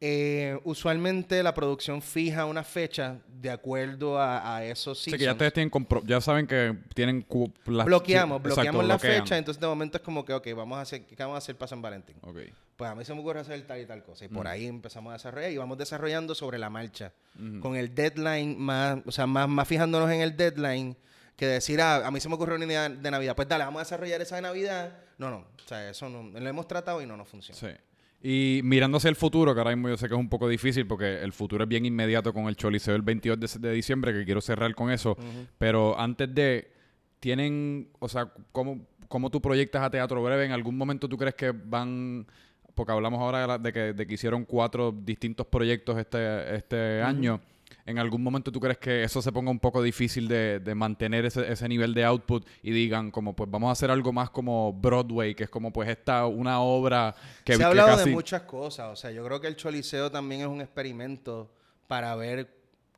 Eh, 0.00 0.56
usualmente 0.62 1.42
la 1.42 1.52
producción 1.54 2.00
fija 2.02 2.44
una 2.46 2.62
fecha 2.62 3.18
de 3.26 3.50
acuerdo 3.50 4.16
a, 4.16 4.56
a 4.56 4.64
esos 4.64 4.98
seasons. 5.00 5.18
que 5.18 5.24
ya 5.24 5.32
ustedes 5.32 5.52
tienen 5.52 5.72
ya 6.06 6.20
saben 6.20 6.46
que 6.46 6.76
tienen 6.94 7.26
las- 7.66 7.84
bloqueamos, 7.86 8.38
sí, 8.38 8.42
bloqueamos 8.44 8.82
exacto, 8.82 8.82
la 8.82 8.94
bloquean. 8.96 9.22
fecha, 9.24 9.38
entonces 9.38 9.60
de 9.60 9.66
momento 9.66 9.96
es 9.98 10.04
como 10.04 10.24
que, 10.24 10.34
ok, 10.34 10.46
vamos 10.56 10.78
a 10.78 10.82
hacer, 10.82 11.04
¿qué 11.04 11.16
vamos 11.18 11.34
a 11.34 11.38
hacer 11.38 11.56
para 11.56 11.68
San 11.68 11.82
Valentín? 11.82 12.16
Ok. 12.22 12.36
Pues 12.76 12.88
a 12.88 12.94
mí 12.94 13.04
se 13.04 13.12
me 13.12 13.18
ocurre 13.20 13.40
hacer 13.40 13.60
tal 13.66 13.80
y 13.80 13.86
tal 13.86 14.04
cosa. 14.04 14.24
Y 14.24 14.28
por 14.28 14.44
Mm. 14.44 14.48
ahí 14.50 14.66
empezamos 14.66 15.10
a 15.10 15.14
desarrollar 15.14 15.50
y 15.50 15.56
vamos 15.56 15.76
desarrollando 15.78 16.32
sobre 16.36 16.58
la 16.58 16.70
marcha. 16.70 17.12
Con 17.60 17.74
el 17.74 17.92
deadline 17.92 18.56
más, 18.56 18.98
o 19.04 19.10
sea, 19.10 19.26
más, 19.26 19.48
más 19.48 19.66
fijándonos 19.66 20.08
en 20.12 20.20
el 20.20 20.36
deadline 20.36 20.96
que 21.34 21.46
decir, 21.46 21.80
ah, 21.80 22.06
a 22.06 22.10
mí 22.12 22.20
se 22.20 22.28
me 22.28 22.36
ocurrió 22.36 22.54
una 22.54 22.66
idea 22.66 22.88
de 22.88 23.10
Navidad. 23.10 23.34
Pues 23.34 23.48
dale, 23.48 23.64
vamos 23.64 23.80
a 23.80 23.84
desarrollar 23.84 24.20
esa 24.20 24.36
de 24.36 24.42
Navidad. 24.42 24.92
No, 25.18 25.28
no, 25.30 25.38
o 25.38 25.68
sea, 25.68 25.90
eso 25.90 26.08
no, 26.08 26.22
lo 26.38 26.48
hemos 26.48 26.68
tratado 26.68 27.02
y 27.02 27.06
no 27.06 27.16
nos 27.16 27.26
funciona. 27.28 27.58
Sí. 27.58 27.66
Y 28.22 28.60
mirando 28.64 28.96
hacia 28.98 29.10
el 29.10 29.16
futuro, 29.16 29.54
que 29.54 29.60
ahora 29.60 29.70
mismo 29.76 29.88
yo 29.88 29.96
sé 29.96 30.08
que 30.08 30.14
es 30.14 30.20
un 30.20 30.28
poco 30.28 30.48
difícil 30.48 30.86
porque 30.86 31.22
el 31.22 31.32
futuro 31.32 31.62
es 31.64 31.68
bien 31.68 31.86
inmediato 31.86 32.32
con 32.34 32.46
el 32.48 32.56
Choliseo 32.56 32.96
el 32.96 33.02
22 33.02 33.38
de, 33.38 33.68
de 33.68 33.74
diciembre, 33.74 34.12
que 34.12 34.24
quiero 34.24 34.40
cerrar 34.40 34.74
con 34.74 34.90
eso. 34.90 35.16
Pero 35.56 35.98
antes 35.98 36.34
de, 36.34 36.68
¿tienen, 37.20 37.88
o 38.00 38.08
sea, 38.08 38.32
cómo, 38.52 38.80
cómo 39.08 39.30
tú 39.30 39.40
proyectas 39.40 39.82
a 39.82 39.90
Teatro 39.90 40.22
Breve? 40.22 40.44
¿En 40.46 40.52
algún 40.52 40.76
momento 40.76 41.08
tú 41.08 41.16
crees 41.16 41.34
que 41.36 41.52
van, 41.52 42.26
porque 42.74 42.92
hablamos 42.92 43.20
ahora 43.20 43.40
de, 43.42 43.46
la- 43.46 43.58
de 43.58 43.72
que, 43.72 43.92
de 43.92 44.06
que 44.06 44.14
hicieron 44.14 44.44
cuatro 44.44 44.92
distintos 44.92 45.46
proyectos 45.46 45.96
este, 45.98 46.56
este 46.56 47.02
año, 47.02 47.40
¿en 47.88 47.98
algún 47.98 48.22
momento 48.22 48.52
tú 48.52 48.60
crees 48.60 48.78
que 48.78 49.02
eso 49.02 49.22
se 49.22 49.32
ponga 49.32 49.50
un 49.50 49.58
poco 49.58 49.82
difícil 49.82 50.28
de, 50.28 50.60
de 50.60 50.74
mantener 50.74 51.24
ese, 51.24 51.50
ese 51.50 51.68
nivel 51.68 51.94
de 51.94 52.04
output 52.04 52.46
y 52.62 52.70
digan 52.70 53.10
como, 53.10 53.34
pues 53.34 53.50
vamos 53.50 53.68
a 53.68 53.72
hacer 53.72 53.90
algo 53.90 54.12
más 54.12 54.30
como 54.30 54.72
Broadway, 54.72 55.34
que 55.34 55.44
es 55.44 55.50
como 55.50 55.72
pues 55.72 55.88
esta, 55.88 56.26
una 56.26 56.60
obra 56.60 57.14
que, 57.44 57.54
Se 57.56 57.64
ha 57.64 57.68
hablado 57.68 57.96
casi... 57.96 58.10
de 58.10 58.14
muchas 58.14 58.42
cosas. 58.42 58.92
O 58.92 58.96
sea, 58.96 59.10
yo 59.10 59.24
creo 59.24 59.40
que 59.40 59.46
el 59.48 59.56
Choliseo 59.56 60.10
también 60.10 60.42
es 60.42 60.46
un 60.46 60.60
experimento 60.60 61.50
para 61.86 62.14
ver 62.16 62.48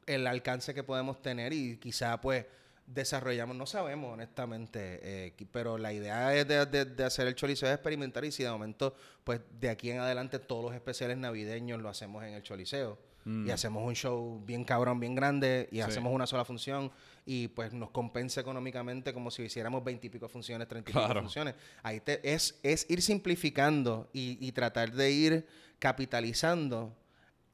el 0.06 0.26
alcance 0.26 0.74
que 0.74 0.82
podemos 0.82 1.22
tener 1.22 1.52
y 1.52 1.76
quizá 1.76 2.20
pues 2.20 2.44
desarrollamos, 2.86 3.54
no 3.56 3.66
sabemos 3.66 4.12
honestamente, 4.12 4.98
eh, 5.02 5.32
pero 5.52 5.78
la 5.78 5.92
idea 5.92 6.34
es 6.34 6.48
de, 6.48 6.66
de- 6.66 6.84
de 6.86 7.04
hacer 7.04 7.28
el 7.28 7.36
Choliseo 7.36 7.68
es 7.68 7.74
experimentar 7.74 8.24
y 8.24 8.32
si 8.32 8.42
de 8.42 8.50
momento 8.50 8.94
pues 9.22 9.40
de 9.60 9.68
aquí 9.70 9.90
en 9.92 10.00
adelante 10.00 10.40
todos 10.40 10.64
los 10.64 10.74
especiales 10.74 11.16
navideños 11.16 11.80
lo 11.80 11.88
hacemos 11.88 12.24
en 12.24 12.34
el 12.34 12.42
Choliseo. 12.42 12.98
Y 13.26 13.50
hacemos 13.50 13.86
un 13.86 13.94
show 13.94 14.42
bien 14.46 14.64
cabrón, 14.64 14.98
bien 14.98 15.14
grande, 15.14 15.68
y 15.70 15.76
Sí. 15.76 15.80
hacemos 15.82 16.12
una 16.12 16.26
sola 16.26 16.44
función, 16.44 16.90
y 17.26 17.48
pues 17.48 17.72
nos 17.72 17.90
compensa 17.90 18.40
económicamente 18.40 19.12
como 19.12 19.30
si 19.30 19.42
hiciéramos 19.42 19.84
veintipico 19.84 20.28
funciones, 20.28 20.66
treinta 20.68 20.90
y 20.90 20.94
pico 20.94 21.04
Claro. 21.04 21.20
funciones. 21.20 21.54
Ahí 21.82 22.00
te- 22.00 22.20
es, 22.32 22.58
es 22.62 22.86
ir 22.88 23.02
simplificando 23.02 24.08
y, 24.12 24.38
y 24.40 24.52
tratar 24.52 24.92
de 24.92 25.10
ir 25.10 25.46
capitalizando 25.78 26.96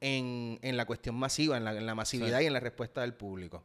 en, 0.00 0.58
en 0.62 0.76
la 0.76 0.84
cuestión 0.84 1.16
masiva, 1.16 1.56
en 1.56 1.64
la, 1.64 1.76
en 1.76 1.84
la 1.86 1.94
masividad 1.94 2.38
Sí. 2.38 2.44
y 2.44 2.46
en 2.46 2.52
la 2.52 2.60
respuesta 2.60 3.00
del 3.00 3.14
público. 3.14 3.64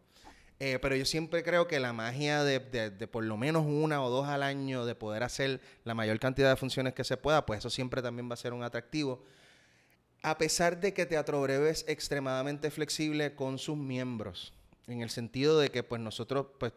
Eh, 0.59 0.79
pero 0.81 0.95
yo 0.95 1.05
siempre 1.05 1.43
creo 1.43 1.67
que 1.67 1.79
la 1.79 1.91
magia 1.93 2.43
de, 2.43 2.59
de- 2.59 2.89
de 2.89 3.07
por 3.07 3.23
lo 3.23 3.35
menos 3.37 3.65
una 3.65 4.03
o 4.03 4.09
dos 4.09 4.27
al 4.27 4.43
año 4.43 4.85
de 4.85 4.95
poder 4.95 5.23
hacer 5.23 5.59
la 5.83 5.93
mayor 5.93 6.19
cantidad 6.19 6.49
de 6.49 6.55
funciones 6.55 6.93
que 6.93 7.03
se 7.03 7.17
pueda, 7.17 7.45
pues 7.45 7.59
eso 7.59 7.69
siempre 7.69 8.01
también 8.01 8.29
va 8.29 8.33
a 8.33 8.37
ser 8.37 8.53
un 8.53 8.63
atractivo. 8.63 9.23
A 10.23 10.37
pesar 10.37 10.79
de 10.79 10.93
que 10.93 11.05
Teatro 11.05 11.41
Breve 11.41 11.69
es 11.69 11.85
extremadamente 11.87 12.69
flexible 12.71 13.35
con 13.35 13.57
sus 13.57 13.77
miembros, 13.77 14.53
en 14.87 15.01
el 15.01 15.09
sentido 15.09 15.59
de 15.59 15.69
que 15.71 15.83
pues 15.83 16.01
nosotros 16.01 16.47
pues 16.59 16.73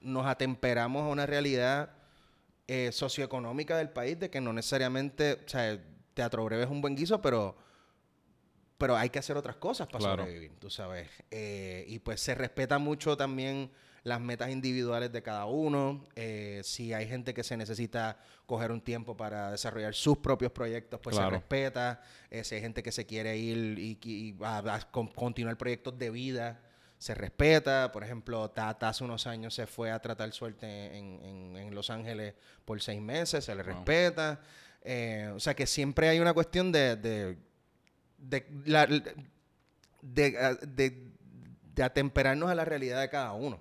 nos 0.00 0.26
atemperamos 0.26 1.02
a 1.02 1.08
una 1.08 1.26
realidad 1.26 1.90
eh, 2.66 2.90
socioeconómica 2.92 3.76
del 3.76 3.90
país, 3.90 4.18
de 4.18 4.30
que 4.30 4.40
no 4.40 4.52
necesariamente, 4.52 5.40
o 5.44 5.48
sea, 5.48 5.78
Teatro 6.14 6.44
Breve 6.44 6.64
es 6.64 6.70
un 6.70 6.80
buen 6.80 6.96
guiso, 6.96 7.20
pero, 7.20 7.56
pero 8.78 8.96
hay 8.96 9.10
que 9.10 9.18
hacer 9.18 9.36
otras 9.36 9.56
cosas 9.56 9.88
para 9.88 10.16
sobrevivir, 10.16 10.52
tú 10.58 10.70
sabes. 10.70 11.08
Eh, 11.30 11.84
y 11.88 11.98
pues 11.98 12.20
se 12.20 12.34
respeta 12.34 12.78
mucho 12.78 13.16
también 13.16 13.70
las 14.04 14.20
metas 14.20 14.50
individuales 14.50 15.10
de 15.10 15.22
cada 15.22 15.46
uno. 15.46 16.06
Eh, 16.14 16.60
si 16.62 16.92
hay 16.92 17.08
gente 17.08 17.32
que 17.32 17.42
se 17.42 17.56
necesita 17.56 18.18
coger 18.46 18.70
un 18.70 18.82
tiempo 18.82 19.16
para 19.16 19.50
desarrollar 19.50 19.94
sus 19.94 20.18
propios 20.18 20.52
proyectos, 20.52 21.00
pues 21.02 21.16
se 21.16 21.30
respeta. 21.30 22.02
Eh, 22.30 22.44
si 22.44 22.54
hay 22.54 22.60
gente 22.60 22.82
que 22.82 22.92
se 22.92 23.06
quiere 23.06 23.36
ir 23.38 23.78
y, 23.78 24.32
va 24.32 24.58
a, 24.58 24.90
continuar 24.90 25.56
proyectos 25.56 25.98
de 25.98 26.10
vida, 26.10 26.60
se 26.98 27.14
respeta. 27.14 27.90
Por 27.92 28.04
ejemplo, 28.04 28.50
Tata 28.50 28.90
hace 28.90 29.04
unos 29.04 29.26
años 29.26 29.54
se 29.54 29.66
fue 29.66 29.90
a 29.90 29.98
tratar 30.00 30.30
suerte 30.32 30.98
en, 30.98 31.74
Los 31.74 31.88
Ángeles 31.88 32.34
por 32.66 32.80
seis 32.82 33.00
meses, 33.00 33.46
se 33.46 33.54
le 33.54 33.62
respeta. 33.62 34.40
Eh, 34.82 35.32
o 35.34 35.40
sea 35.40 35.54
que 35.54 35.66
siempre 35.66 36.10
hay 36.10 36.20
una 36.20 36.34
cuestión 36.34 36.70
de, 36.70 36.96
de, 36.96 37.38
de 38.18 38.44
de 40.04 41.03
atemperarnos 41.82 42.50
a 42.50 42.54
la 42.54 42.64
realidad 42.64 43.00
de 43.00 43.08
cada 43.08 43.32
uno. 43.32 43.58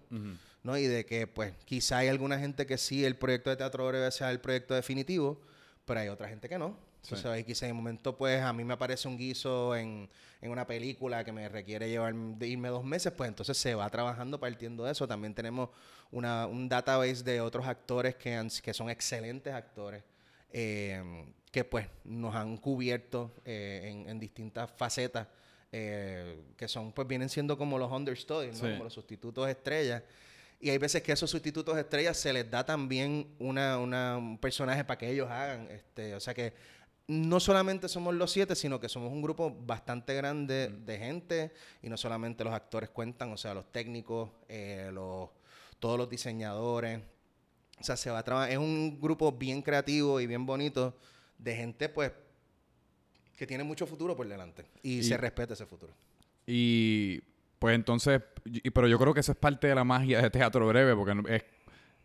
¿no? 0.64 0.78
Y 0.78 0.88
de 0.88 1.05
que, 1.05 1.28
pues, 1.28 1.53
quizá 1.66 1.99
hay 1.99 2.07
alguna 2.07 2.39
gente 2.39 2.66
que 2.66 2.78
sí 2.78 3.05
el 3.05 3.16
proyecto 3.16 3.49
de 3.49 3.57
teatro 3.57 3.88
breve 3.88 4.09
sea 4.11 4.32
el 4.32 4.39
proyecto 4.39 4.74
definitivo, 4.74 5.39
pero 5.86 5.99
hay 5.99 6.07
otra 6.07 6.30
gente 6.30 6.47
que 6.47 6.57
no. 6.57 6.78
Sí. 7.01 7.16
Entonces, 7.16 7.45
quizá 7.45 7.66
en 7.66 7.72
el 7.72 7.76
momento, 7.76 8.18
pues, 8.18 8.41
a 8.41 8.53
mí 8.53 8.64
me 8.64 8.74
aparece 8.74 9.07
un 9.09 9.18
guiso 9.18 9.76
en, 9.76 10.09
una 10.41 10.66
película 10.66 11.24
que 11.24 11.32
me 11.32 11.47
requiere 11.49 11.89
llevar, 11.89 12.14
de 12.14 12.47
irme 12.47 12.70
dos 12.70 12.84
meses, 12.84 13.14
pues 13.14 13.30
entonces 13.30 13.57
se 13.57 13.76
va 13.76 13.89
trabajando 13.89 14.39
partiendo 14.39 14.84
de 14.84 14.91
eso. 14.91 15.07
También 15.07 15.34
tenemos 15.34 15.70
una, 16.11 16.47
un 16.47 16.68
database 16.68 17.24
de 17.24 17.39
otros 17.39 17.66
actores 17.66 18.16
que, 18.16 18.45
que 18.61 18.74
son 18.74 18.89
excelentes 18.89 19.53
actores. 19.53 20.03
Eh, 20.51 21.26
que 21.49 21.64
pues 21.64 21.88
nos 22.03 22.36
han 22.36 22.57
cubierto 22.57 23.32
eh, 23.45 24.03
en 24.07 24.20
distintas 24.20 24.70
facetas 24.72 25.28
eh, 25.76 26.39
que 26.55 26.67
son, 26.67 26.91
pues 26.91 27.07
vienen 27.07 27.30
siendo 27.30 27.57
como 27.57 27.80
los 27.80 27.91
understudies, 27.91 28.59
como 28.59 28.84
los 28.84 28.93
sustitutos 28.93 29.49
estrellas. 29.49 30.03
Y 30.59 30.69
hay 30.69 30.78
veces 30.78 31.01
que 31.01 31.11
esos 31.11 31.32
sustitutos 31.32 31.76
estrellas 31.76 32.15
se 32.15 32.32
les 32.32 32.49
da 32.49 32.63
también 32.63 33.36
una, 33.39 33.80
un 33.80 34.38
personaje 34.39 34.84
para 34.84 34.99
que 34.99 35.09
ellos 35.09 35.30
hagan. 35.32 35.67
Este, 35.71 36.13
o 36.13 36.19
sea 36.19 36.36
que 36.36 36.53
no 37.07 37.39
solamente 37.39 37.89
somos 37.89 38.13
los 38.13 38.32
siete, 38.32 38.55
sino 38.55 38.80
que 38.80 38.88
somos 38.88 39.11
un 39.11 39.24
grupo 39.24 39.51
bastante 39.65 40.13
grande 40.13 40.69
mm. 40.69 40.86
de 40.86 40.97
gente 40.99 41.53
y 41.82 41.89
no 41.89 41.97
solamente 41.97 42.43
los 42.43 42.53
actores 42.53 42.91
cuentan, 42.91 43.32
o 43.32 43.38
sea, 43.38 43.55
los 43.55 43.71
técnicos, 43.71 44.30
eh, 44.47 44.91
los, 44.93 45.32
todos 45.80 45.97
los 45.97 46.07
diseñadores. 46.07 47.01
O 47.80 47.84
sea, 47.84 47.97
se 47.97 48.11
va 48.11 48.19
a 48.19 48.24
trabajar. 48.24 48.51
Es 48.51 48.59
un 48.59 49.01
grupo 49.01 49.32
bien 49.32 49.63
creativo 49.63 50.21
y 50.21 50.28
bien 50.28 50.45
bonito 50.45 50.95
de 51.39 51.55
gente, 51.55 51.89
pues, 51.89 52.11
que 53.43 53.47
tiene 53.47 53.65
mucho 53.65 53.85
futuro 53.85 54.15
por 54.15 54.25
delante 54.25 54.63
y, 54.83 55.03
se 55.03 55.17
respeta 55.17 55.53
ese 55.53 55.65
futuro. 55.65 55.93
Y 56.47 57.19
pues 57.59 57.75
entonces, 57.75 58.21
pero 58.73 58.87
yo 58.87 58.97
creo 58.97 59.13
que 59.13 59.19
eso 59.19 59.33
es 59.33 59.37
parte 59.37 59.67
de 59.67 59.75
la 59.75 59.83
magia 59.83 60.21
de 60.21 60.29
teatro 60.29 60.65
breve, 60.65 60.95
porque 60.95 61.35
es, 61.35 61.43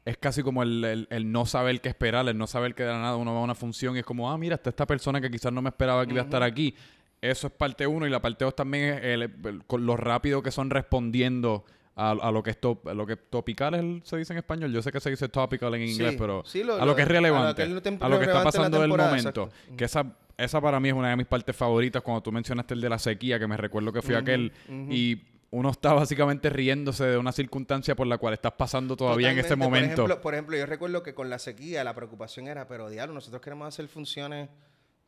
es 0.05 0.19
casi 0.19 0.43
como 0.43 0.65
el, 0.65 1.07
no 1.27 1.47
saber 1.47 1.81
qué 1.81 1.91
esperar, 1.91 2.29
el 2.29 2.37
no 2.37 2.49
saber 2.49 2.75
que 2.75 2.83
de 2.83 2.89
la 2.89 3.01
nada 3.01 3.15
uno 3.15 3.35
va 3.35 3.39
a 3.39 3.45
una 3.45 3.55
función 3.55 3.95
y 3.95 4.01
es 4.01 4.05
como, 4.05 4.29
ah, 4.29 4.37
mira, 4.37 4.57
está 4.57 4.71
esta 4.71 4.85
persona 4.85 5.21
que 5.21 5.31
quizás 5.31 5.53
no 5.53 5.63
me 5.63 5.69
esperaba 5.69 6.05
que 6.07 6.13
iba 6.13 6.23
a 6.23 6.25
estar 6.25 6.43
aquí. 6.43 6.75
Eso 7.21 7.47
es 7.47 7.53
parte 7.53 7.87
uno 7.87 8.05
y 8.05 8.11
la 8.11 8.21
parte 8.21 8.45
dos 8.45 8.57
también 8.57 8.99
es 9.01 9.31
con 9.69 9.87
lo 9.87 9.97
rápido 9.97 10.43
que 10.43 10.51
son 10.51 10.71
respondiendo 10.71 11.65
a, 11.99 12.31
lo 12.31 12.43
que 12.43 12.51
es 12.51 12.59
lo 12.63 13.07
que 13.07 13.17
topical 13.17 14.01
se 14.05 14.17
dice 14.17 14.33
en 14.33 14.39
español. 14.39 14.73
Yo 14.73 14.83
sé 14.83 14.93
que 14.93 15.01
se 15.01 15.11
dice 15.11 15.29
topical 15.29 15.75
en 15.75 15.83
inglés, 15.83 16.15
pero 16.19 16.45
a 16.81 16.87
lo 16.87 16.95
que 16.95 17.03
es 17.03 17.09
relevante, 17.09 17.63
a, 17.63 18.09
lo 18.09 18.19
que 18.19 18.27
está 18.27 18.45
pasando 18.45 18.81
del 18.81 18.89
momento. 18.89 19.51
Que 19.77 19.85
esa 19.85 20.07
esa 20.37 20.61
para 20.61 20.79
mí 20.79 20.89
es 20.89 20.95
una 20.95 21.11
de 21.11 21.17
mis 21.17 21.27
partes 21.27 21.55
favoritas 21.57 22.01
cuando 22.03 22.23
tú 22.23 22.31
mencionaste 22.31 22.75
el 22.75 22.81
de 22.81 22.89
la 22.89 22.99
sequía, 22.99 23.41
que 23.41 23.49
me 23.49 23.57
recuerdo 23.57 23.93
que 23.93 24.03
fui 24.03 24.15
aquel 24.15 24.53
y 24.69 25.21
uno 25.51 25.71
está 25.71 25.95
básicamente 25.95 26.51
riéndose 26.51 27.05
de 27.05 27.19
una 27.19 27.33
circunstancia 27.33 27.97
por 27.97 28.07
la 28.07 28.19
cual 28.19 28.35
estás 28.35 28.53
pasando 28.53 28.97
todavía 28.97 29.33
en 29.33 29.39
este 29.39 29.57
momento. 29.57 30.07
Por 30.21 30.35
ejemplo, 30.35 30.57
yo 30.57 30.67
recuerdo 30.67 31.03
que 31.03 31.15
con 31.15 31.29
la 31.29 31.39
sequía 31.39 31.83
la 31.83 31.95
preocupación 31.95 32.47
era, 32.47 32.69
pero 32.69 32.89
diablo, 32.89 33.15
nosotros 33.15 33.43
queremos 33.43 33.67
hacer 33.67 33.89
funciones 33.89 34.49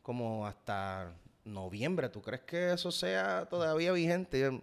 como 0.01 0.45
hasta 0.45 1.13
noviembre. 1.45 2.09
¿Tú 2.09 2.21
crees 2.21 2.41
que 2.41 2.73
eso 2.73 2.91
sea 2.91 3.45
todavía 3.49 3.93
vigente? 3.93 4.61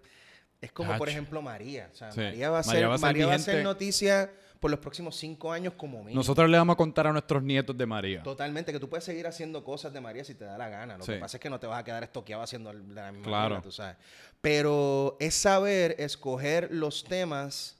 Es 0.60 0.72
como, 0.72 0.96
por 0.98 1.08
ejemplo, 1.08 1.40
María. 1.40 1.88
O 1.92 1.96
sea, 1.96 2.10
María 2.16 2.50
va 2.50 2.58
a 2.58 2.62
ser, 2.62 2.88
María 2.98 3.26
va 3.26 3.34
a 3.34 3.38
ser 3.38 3.62
noticia 3.62 4.30
por 4.58 4.70
los 4.70 4.80
próximos 4.80 5.16
cinco 5.16 5.52
años 5.52 5.74
como 5.76 5.98
mínimo. 5.98 6.16
Nosotros 6.16 6.50
le 6.50 6.58
vamos 6.58 6.74
a 6.74 6.76
contar 6.76 7.06
a 7.06 7.12
nuestros 7.12 7.42
nietos 7.42 7.76
de 7.76 7.86
María. 7.86 8.22
Totalmente, 8.22 8.72
que 8.72 8.80
tú 8.80 8.88
puedes 8.88 9.04
seguir 9.04 9.26
haciendo 9.26 9.62
cosas 9.62 9.92
de 9.92 10.00
María 10.00 10.24
si 10.24 10.34
te 10.34 10.44
da 10.44 10.58
la 10.58 10.68
gana. 10.68 10.98
Lo 10.98 11.04
que 11.04 11.16
pasa 11.16 11.36
es 11.36 11.40
que 11.40 11.50
no 11.50 11.60
te 11.60 11.66
vas 11.66 11.80
a 11.80 11.84
quedar 11.84 12.02
estoqueado 12.02 12.42
haciendo 12.42 12.72
la 12.72 13.12
misma 13.12 13.26
claro. 13.26 13.62
tú 13.62 13.70
sabes. 13.70 13.96
Pero 14.40 15.16
es 15.20 15.34
saber 15.34 15.94
escoger 15.98 16.68
los 16.72 17.04
temas 17.04 17.76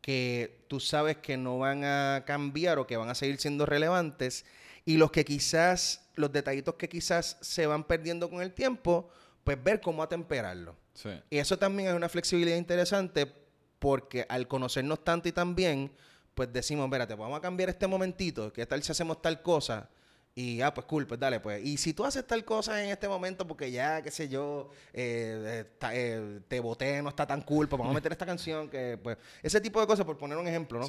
que 0.00 0.64
tú 0.68 0.80
sabes 0.80 1.18
que 1.18 1.36
no 1.36 1.58
van 1.58 1.84
a 1.84 2.24
cambiar 2.26 2.78
o 2.78 2.86
que 2.86 2.96
van 2.96 3.08
a 3.08 3.14
seguir 3.14 3.38
siendo 3.40 3.64
relevantes 3.64 4.44
y 4.84 4.96
los 4.96 5.10
que 5.10 5.24
quizás, 5.24 6.08
los 6.14 6.32
detallitos 6.32 6.74
que 6.74 6.88
quizás 6.88 7.38
se 7.40 7.66
van 7.66 7.84
perdiendo 7.84 8.28
con 8.28 8.42
el 8.42 8.52
tiempo, 8.52 9.08
pues 9.44 9.62
ver 9.62 9.80
cómo 9.80 10.02
atemperarlo. 10.02 10.76
Sí. 10.94 11.10
Y 11.30 11.38
eso 11.38 11.58
también 11.58 11.90
es 11.90 11.94
una 11.94 12.08
flexibilidad 12.08 12.56
interesante 12.56 13.30
porque 13.78 14.24
al 14.28 14.48
conocernos 14.48 15.04
tanto 15.04 15.28
y 15.28 15.32
tan 15.32 15.54
bien, 15.54 15.92
pues 16.34 16.52
decimos, 16.52 16.86
espérate, 16.86 17.14
vamos 17.14 17.38
a 17.38 17.40
cambiar 17.40 17.68
este 17.68 17.86
momentito, 17.86 18.52
¿qué 18.52 18.66
tal 18.66 18.82
si 18.82 18.92
hacemos 18.92 19.20
tal 19.20 19.42
cosa? 19.42 19.90
Y, 20.36 20.60
ah, 20.62 20.74
pues 20.74 20.86
cool, 20.86 21.06
pues 21.06 21.20
dale, 21.20 21.38
pues. 21.38 21.64
Y 21.64 21.76
si 21.76 21.94
tú 21.94 22.04
haces 22.04 22.26
tal 22.26 22.44
cosa 22.44 22.82
en 22.82 22.90
este 22.90 23.06
momento 23.06 23.46
porque 23.46 23.70
ya, 23.70 24.02
qué 24.02 24.10
sé 24.10 24.28
yo, 24.28 24.70
eh, 24.92 25.64
eh, 25.80 25.88
eh, 25.92 26.40
te 26.48 26.58
boté, 26.58 27.00
no 27.02 27.10
está 27.10 27.24
tan 27.24 27.42
cool, 27.42 27.68
pues 27.68 27.78
vamos 27.78 27.92
a 27.92 27.94
meter 27.94 28.10
esta 28.10 28.26
canción, 28.26 28.68
que 28.68 28.98
pues, 29.00 29.16
ese 29.42 29.60
tipo 29.60 29.80
de 29.80 29.86
cosas, 29.86 30.04
por 30.04 30.18
poner 30.18 30.36
un 30.36 30.48
ejemplo, 30.48 30.80
¿no? 30.80 30.86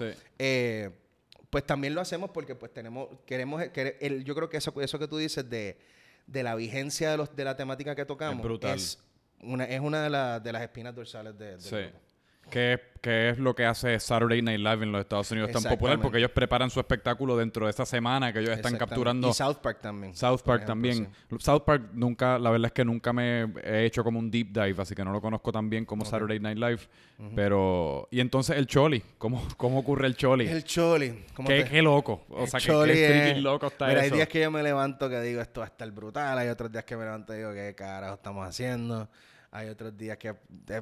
pues 1.49 1.65
también 1.65 1.93
lo 1.93 2.01
hacemos 2.01 2.31
porque 2.31 2.55
pues 2.55 2.73
tenemos, 2.73 3.07
queremos, 3.25 3.61
el, 3.99 4.25
yo 4.25 4.35
creo 4.35 4.49
que 4.49 4.57
eso, 4.57 4.73
eso 4.81 4.99
que 4.99 5.07
tú 5.07 5.17
dices 5.17 5.49
de, 5.49 5.77
de 6.27 6.43
la 6.43 6.55
vigencia 6.55 7.11
de, 7.11 7.17
los, 7.17 7.33
de 7.33 7.45
la 7.45 7.55
temática 7.55 7.95
que 7.95 8.03
tocamos 8.03 8.45
es, 8.63 8.99
una, 9.41 9.65
es 9.65 9.79
una 9.79 10.03
de, 10.03 10.39
de 10.39 10.51
las 10.51 10.61
espinas 10.61 10.95
dorsales 10.95 11.37
de, 11.37 11.59
sí. 11.59 11.91
¿Qué, 12.49 12.79
es 13.29 13.37
lo 13.37 13.53
que 13.53 13.65
hace 13.65 13.99
Saturday 13.99 14.41
Night 14.41 14.59
Live 14.59 14.83
en 14.83 14.91
los 14.91 15.01
Estados 15.01 15.29
Unidos 15.31 15.51
tan 15.51 15.63
popular? 15.63 15.99
Porque 15.99 16.17
ellos 16.17 16.31
preparan 16.31 16.69
su 16.69 16.79
espectáculo 16.79 17.37
dentro 17.37 17.65
de 17.65 17.69
esta 17.69 17.85
semana 17.85 18.33
que 18.33 18.39
ellos 18.39 18.51
están 18.51 18.77
capturando. 18.77 19.29
Y 19.29 19.33
South 19.33 19.57
Park 19.61 19.79
también. 19.81 20.15
South 20.15 20.41
Park 20.43 20.65
también. 20.65 21.09
South 21.39 21.61
Park 21.65 21.89
nunca, 21.93 22.39
la 22.39 22.49
verdad 22.49 22.67
es 22.67 22.73
que 22.73 22.83
nunca 22.85 23.13
me 23.13 23.45
he 23.63 23.85
hecho 23.85 24.03
como 24.03 24.19
un 24.19 24.31
deep 24.31 24.51
dive, 24.51 24.81
así 24.81 24.95
que 24.95 25.03
no 25.03 25.11
lo 25.11 25.21
conozco 25.21 25.51
tan 25.51 25.69
bien 25.69 25.85
como 25.85 26.05
Saturday 26.05 26.39
Night 26.39 26.57
Live. 26.57 26.79
Pero. 27.35 28.07
Y 28.11 28.19
entonces 28.19 28.57
el 28.57 28.67
Choli, 28.67 29.03
¿cómo, 29.17 29.47
cómo 29.57 29.79
ocurre 29.79 30.07
el 30.07 30.15
Choli? 30.15 30.47
El 30.47 30.63
Choli. 30.63 31.25
¿Qué, 31.45 31.65
qué 31.65 31.81
loco. 31.81 32.25
O 32.29 32.47
sea, 32.47 32.59
qué, 32.59 33.33
qué 33.35 33.35
loco 33.39 33.67
está 33.67 33.87
Mira, 33.87 34.01
Hay 34.01 34.09
días 34.09 34.27
que 34.27 34.41
yo 34.41 34.51
me 34.51 34.63
levanto 34.63 35.09
que 35.09 35.21
digo 35.21 35.41
esto 35.41 35.61
va 35.61 35.67
a 35.67 35.69
estar 35.69 35.89
brutal, 35.91 36.37
hay 36.37 36.49
otros 36.49 36.71
días 36.71 36.83
que 36.85 36.97
me 36.97 37.03
levanto 37.03 37.33
y 37.33 37.37
digo 37.37 37.53
qué 37.53 37.73
carajo 37.75 38.15
estamos 38.15 38.47
haciendo. 38.47 39.07
Hay 39.55 39.69
otros 39.69 39.97
días 39.97 40.17
que... 40.17 40.35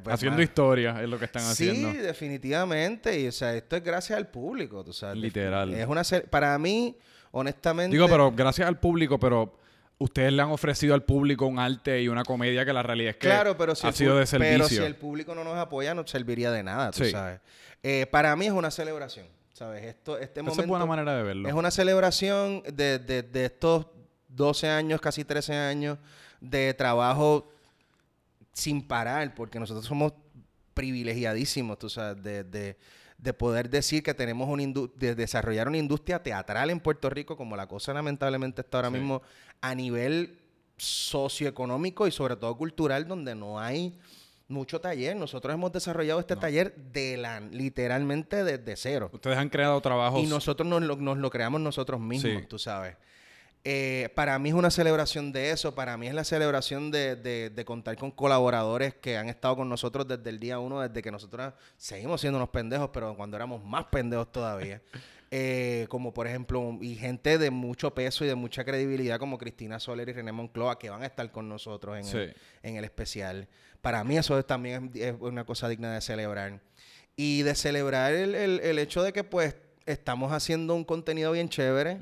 haciendo 0.09 0.41
historia 0.41 0.99
es 0.99 1.07
lo 1.07 1.19
que 1.19 1.25
están 1.25 1.43
haciendo. 1.43 1.91
Sí, 1.91 1.97
definitivamente. 1.97 3.19
Y, 3.19 3.27
o 3.27 3.31
sea, 3.31 3.53
esto 3.53 3.75
es 3.75 3.83
gracias 3.83 4.17
al 4.17 4.27
público, 4.29 4.83
tú 4.83 4.91
sabes. 4.91 5.17
Literal. 5.17 5.71
Es 5.75 5.85
una... 5.85 6.01
Para 6.31 6.57
mí, 6.57 6.97
honestamente... 7.31 7.95
Digo, 7.95 8.07
pero 8.07 8.31
gracias 8.31 8.67
al 8.67 8.79
público, 8.79 9.19
pero 9.19 9.55
ustedes 9.99 10.33
le 10.33 10.41
han 10.41 10.49
ofrecido 10.49 10.95
al 10.95 11.03
público 11.03 11.45
un 11.45 11.59
arte 11.59 12.01
y 12.01 12.07
una 12.07 12.23
comedia 12.23 12.65
que 12.65 12.73
la 12.73 12.81
realidad 12.81 13.11
es 13.11 13.17
que 13.17 13.27
claro, 13.27 13.55
pero 13.55 13.73
ha 13.73 13.91
sido 13.91 14.17
de 14.17 14.25
servicio. 14.25 14.57
Pero 14.57 14.67
si 14.67 14.77
el 14.77 14.95
público 14.95 15.35
no 15.35 15.43
nos 15.43 15.55
apoya, 15.55 15.93
no 15.93 16.07
serviría 16.07 16.51
de 16.51 16.63
nada, 16.63 16.91
tú 16.91 17.05
sabes. 17.05 17.41
Eh, 17.83 18.07
para 18.09 18.35
mí 18.35 18.47
es 18.47 18.53
una 18.53 18.71
celebración, 18.71 19.27
¿sabes? 19.53 19.83
Esto, 19.83 20.17
este 20.17 20.41
momento... 20.41 20.63
es 20.63 20.67
buena 20.67 20.87
manera 20.87 21.15
de 21.15 21.21
verlo. 21.21 21.47
Es 21.47 21.53
una 21.53 21.69
celebración 21.69 22.63
de, 22.73 22.97
de, 22.97 23.21
de 23.21 23.45
estos 23.45 23.85
12 24.29 24.67
años, 24.69 24.99
casi 24.99 25.23
13 25.23 25.53
años 25.53 25.99
de 26.41 26.73
trabajo 26.73 27.52
sin 28.53 28.87
parar, 28.87 29.35
porque 29.35 29.59
nosotros 29.59 29.85
somos 29.85 30.13
privilegiadísimos, 30.73 31.77
tú 31.77 31.89
sabes, 31.89 32.23
de, 32.23 32.43
de, 33.17 33.33
poder 33.33 33.69
decir 33.69 34.03
que 34.03 34.13
tenemos 34.13 34.47
un 34.49 34.91
de 34.95 35.15
desarrollar 35.15 35.67
una 35.67 35.77
industria 35.77 36.21
teatral 36.21 36.69
en 36.69 36.79
Puerto 36.79 37.09
Rico, 37.09 37.35
como 37.37 37.55
la 37.55 37.67
cosa 37.67 37.93
lamentablemente 37.93 38.61
está 38.61 38.77
ahora 38.77 38.89
mismo 38.89 39.21
a 39.61 39.75
nivel 39.75 40.39
socioeconómico 40.77 42.07
y 42.07 42.11
sobre 42.11 42.35
todo 42.35 42.55
cultural, 42.57 43.07
donde 43.07 43.35
no 43.35 43.59
hay 43.59 43.97
mucho 44.47 44.81
taller. 44.81 45.15
Nosotros 45.15 45.53
hemos 45.53 45.71
desarrollado 45.71 46.19
este 46.19 46.35
taller 46.35 46.75
de 46.75 47.17
la, 47.17 47.39
literalmente 47.39 48.43
desde 48.43 48.75
cero. 48.75 49.09
Ustedes 49.13 49.37
han 49.37 49.49
creado 49.49 49.79
trabajos. 49.81 50.21
Y 50.21 50.27
nosotros 50.27 50.67
nos 50.67 50.81
lo, 50.81 50.95
nos 50.97 51.17
lo 51.17 51.29
creamos 51.29 51.61
nosotros 51.61 51.99
mismos, 51.99 52.47
tú 52.47 52.59
sabes. 52.59 52.95
Eh, 53.65 54.09
para 54.13 54.37
mí 54.39 54.49
es 54.49 54.55
una 54.55 54.69
celebración 54.69 55.31
de 55.31 55.51
eso, 55.51 55.73
para 55.73 55.95
mí 55.95 56.07
es 56.07 56.13
la 56.13 56.25
celebración 56.25 56.91
de, 56.91 57.15
de- 57.15 57.49
de 57.49 57.65
contar 57.65 57.95
con 57.95 58.11
colaboradores 58.11 58.93
que 58.95 59.15
han 59.15 59.29
estado 59.29 59.55
con 59.55 59.69
nosotros 59.69 60.05
desde 60.05 60.29
el 60.29 60.37
día 60.39 60.59
uno, 60.59 60.81
desde 60.81 61.01
que 61.01 61.09
nosotros 61.11 61.53
seguimos 61.77 62.19
siendo 62.19 62.37
unos 62.39 62.49
pendejos, 62.49 62.89
pero 62.93 63.15
cuando 63.15 63.37
éramos 63.37 63.63
más 63.63 63.85
pendejos 63.85 64.31
todavía. 64.31 64.81
Eh, 65.35 65.87
como 65.89 66.13
por 66.13 66.27
ejemplo, 66.27 66.77
y 66.79 66.93
gente 66.93 67.39
de 67.39 67.49
mucho 67.49 67.91
peso 67.95 68.23
y 68.23 68.27
de 68.27 68.35
mucha 68.35 68.63
credibilidad 68.63 69.17
como 69.17 69.39
Cristina 69.39 69.79
Soler 69.79 70.07
y 70.09 70.13
René 70.13 70.31
Moncloa 70.31 70.77
que 70.77 70.91
van 70.91 71.01
a 71.01 71.07
estar 71.07 71.31
con 71.31 71.49
nosotros 71.49 71.97
en, 71.97 72.05
el, 72.05 72.29
Sí. 72.29 72.35
en 72.61 72.75
el 72.75 72.83
especial. 72.83 73.47
Para 73.81 74.03
mí 74.03 74.15
eso 74.15 74.37
es- 74.37 74.45
también 74.45 74.91
es, 74.93 75.01
es 75.01 75.15
una 75.19 75.43
cosa 75.43 75.67
digna 75.67 75.91
de 75.91 76.01
celebrar. 76.01 76.59
Y 77.15 77.41
de 77.41 77.55
celebrar 77.55 78.13
el, 78.13 78.35
el- 78.35 78.59
el 78.59 78.77
hecho 78.77 79.01
de 79.01 79.11
que 79.11 79.23
pues 79.23 79.55
estamos 79.87 80.31
haciendo 80.31 80.75
un 80.75 80.83
contenido 80.83 81.31
bien 81.31 81.49
chévere. 81.49 81.97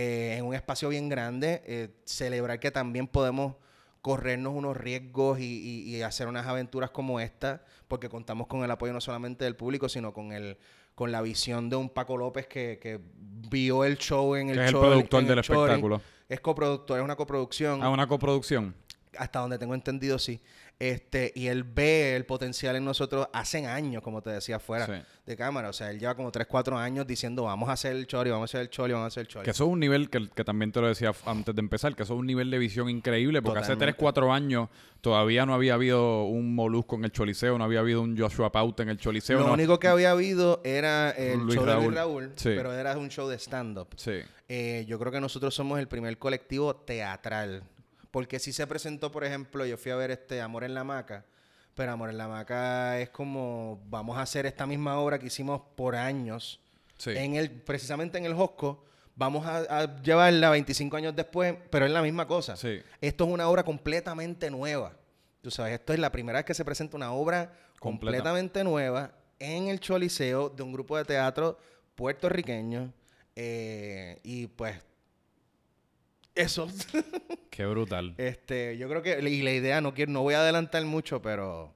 Eh, 0.00 0.36
en 0.38 0.44
un 0.44 0.54
espacio 0.54 0.88
bien 0.90 1.08
grande. 1.08 1.62
eh, 1.66 1.88
celebrar 2.04 2.60
que 2.60 2.70
también 2.70 3.06
podemos 3.08 3.54
corrernos 4.00 4.54
unos 4.54 4.76
riesgos 4.76 5.40
y, 5.40 5.44
y- 5.44 5.96
y 5.96 6.02
hacer 6.02 6.28
unas 6.28 6.46
aventuras 6.46 6.90
como 6.90 7.18
esta, 7.20 7.64
porque 7.88 8.08
contamos 8.08 8.46
con 8.46 8.62
el 8.62 8.70
apoyo 8.70 8.92
no 8.92 9.00
solamente 9.00 9.44
del 9.44 9.56
público, 9.56 9.88
sino 9.88 10.12
con 10.12 10.32
el 10.32 10.56
con 10.94 11.12
la 11.12 11.22
visión 11.22 11.68
de 11.70 11.76
un 11.76 11.88
Paco 11.90 12.16
López 12.16 12.46
que, 12.48 12.78
que 12.82 12.98
vio 13.50 13.84
el 13.84 13.98
show 13.98 14.34
en 14.34 14.48
el 14.50 14.56
Que 14.56 14.62
es 14.64 14.68
el 14.68 14.78
productor 14.80 15.24
del 15.24 15.38
espectáculo. 15.38 16.00
Es 16.28 16.40
coproductor, 16.40 16.98
es 16.98 17.04
una 17.04 17.14
coproducción 17.14 17.82
Ah, 17.84 17.88
una 17.90 18.06
coproducción. 18.08 18.74
hasta 19.16 19.38
donde 19.40 19.58
tengo 19.58 19.74
entendido, 19.74 20.18
sí. 20.18 20.40
Este, 20.80 21.32
y 21.34 21.48
él 21.48 21.64
ve 21.64 22.14
el 22.14 22.24
potencial 22.24 22.76
en 22.76 22.84
nosotros 22.84 23.26
hace 23.32 23.66
años, 23.66 24.00
como 24.00 24.22
te 24.22 24.30
decía, 24.30 24.60
fuera 24.60 24.86
Sí. 24.86 24.92
de 25.26 25.36
cámara. 25.36 25.70
O 25.70 25.72
sea, 25.72 25.90
él 25.90 25.98
lleva 25.98 26.14
como 26.14 26.30
3, 26.30 26.46
4 26.46 26.78
años 26.78 27.04
diciendo, 27.04 27.42
vamos 27.42 27.68
a 27.68 27.72
hacer 27.72 27.96
el 27.96 28.06
chori, 28.06 28.30
vamos 28.30 28.42
a 28.42 28.58
hacer 28.58 28.60
el 28.60 28.70
chori, 28.70 28.92
vamos 28.92 29.06
a 29.06 29.08
hacer 29.08 29.22
el 29.22 29.26
chori. 29.26 29.44
Que 29.44 29.50
eso 29.50 29.64
es 29.64 29.70
un 29.72 29.80
nivel 29.80 30.08
que, 30.08 30.28
que 30.30 30.44
también 30.44 30.70
te 30.70 30.80
lo 30.80 30.86
decía 30.86 31.12
antes 31.26 31.52
de 31.52 31.60
empezar, 31.60 31.96
que 31.96 32.04
eso 32.04 32.14
es 32.14 32.20
un 32.20 32.26
nivel 32.26 32.48
de 32.52 32.58
visión 32.58 32.88
increíble, 32.88 33.42
porque 33.42 33.58
hace 33.58 33.72
Totalmente. 33.72 33.94
3, 33.94 34.00
4 34.00 34.32
años 34.32 34.68
todavía 35.00 35.44
no 35.46 35.54
había 35.54 35.74
habido 35.74 36.24
un 36.26 36.54
Molusco 36.54 36.94
en 36.94 37.04
el 37.06 37.10
Choliseo, 37.10 37.58
no 37.58 37.64
había 37.64 37.80
habido 37.80 38.00
un 38.00 38.16
Joshua 38.16 38.52
Pauta 38.52 38.84
en 38.84 38.90
el 38.90 38.98
Choliseo. 38.98 39.40
Lo 39.40 39.48
no. 39.48 39.54
único 39.54 39.80
que 39.80 39.88
había 39.88 40.12
habido 40.12 40.60
era 40.62 41.10
el 41.10 41.40
Luis 41.40 41.56
show 41.56 41.64
de 41.66 41.72
Raúl. 41.72 41.84
Luis 41.86 41.96
Raúl, 41.96 42.32
Sí. 42.36 42.50
pero 42.56 42.72
era 42.72 42.96
un 42.96 43.08
show 43.08 43.28
de 43.28 43.36
stand-up. 43.38 43.88
Sí. 43.96 44.12
Eh, 44.48 44.84
yo 44.88 44.96
creo 45.00 45.10
que 45.10 45.20
nosotros 45.20 45.52
somos 45.56 45.80
el 45.80 45.88
primer 45.88 46.18
colectivo 46.18 46.76
teatral. 46.76 47.64
Porque 48.18 48.40
si 48.40 48.52
se 48.52 48.66
presentó, 48.66 49.12
por 49.12 49.22
ejemplo, 49.22 49.64
yo 49.64 49.76
fui 49.76 49.92
a 49.92 49.96
ver 49.96 50.10
este 50.10 50.40
Amor 50.40 50.64
en 50.64 50.74
la 50.74 50.82
Maca, 50.82 51.24
pero 51.76 51.92
Amor 51.92 52.10
en 52.10 52.18
la 52.18 52.26
Maca 52.26 52.98
es 52.98 53.10
como, 53.10 53.80
vamos 53.88 54.18
a 54.18 54.22
hacer 54.22 54.44
esta 54.44 54.66
misma 54.66 54.98
obra 54.98 55.20
que 55.20 55.26
hicimos 55.26 55.60
por 55.76 55.94
años, 55.94 56.58
Sí. 56.96 57.10
en 57.14 57.36
el, 57.36 57.48
precisamente 57.48 58.18
en 58.18 58.24
el 58.24 58.34
Josco, 58.34 58.84
vamos 59.14 59.46
a, 59.46 59.58
a 59.82 60.02
llevarla 60.02 60.50
25 60.50 60.96
años 60.96 61.14
después, 61.14 61.54
pero 61.70 61.86
es 61.86 61.92
la 61.92 62.02
misma 62.02 62.26
cosa. 62.26 62.56
Sí. 62.56 62.80
Esto 63.00 63.24
es 63.24 63.30
una 63.30 63.48
obra 63.48 63.62
completamente 63.62 64.50
nueva. 64.50 64.94
Tú 65.40 65.52
sabes, 65.52 65.74
esto 65.74 65.92
es 65.92 66.00
la 66.00 66.10
primera 66.10 66.40
vez 66.40 66.44
que 66.44 66.54
se 66.54 66.64
presenta 66.64 66.96
una 66.96 67.12
obra 67.12 67.52
Completa. 67.78 68.16
completamente 68.16 68.64
nueva 68.64 69.12
en 69.38 69.68
el 69.68 69.78
Choliseo 69.78 70.48
de 70.48 70.64
un 70.64 70.72
grupo 70.72 70.96
de 70.96 71.04
teatro 71.04 71.56
puertorriqueño. 71.94 72.92
eh, 73.36 74.18
y 74.24 74.48
pues, 74.48 74.74
eso. 76.38 76.68
Qué 77.50 77.66
brutal. 77.66 78.14
este, 78.18 78.76
yo 78.78 78.88
creo 78.88 79.02
que, 79.02 79.18
y 79.28 79.42
la 79.42 79.52
idea, 79.52 79.80
no 79.80 79.92
quiero, 79.94 80.12
no 80.12 80.22
voy 80.22 80.34
a 80.34 80.40
adelantar 80.40 80.84
mucho, 80.84 81.20
pero 81.20 81.74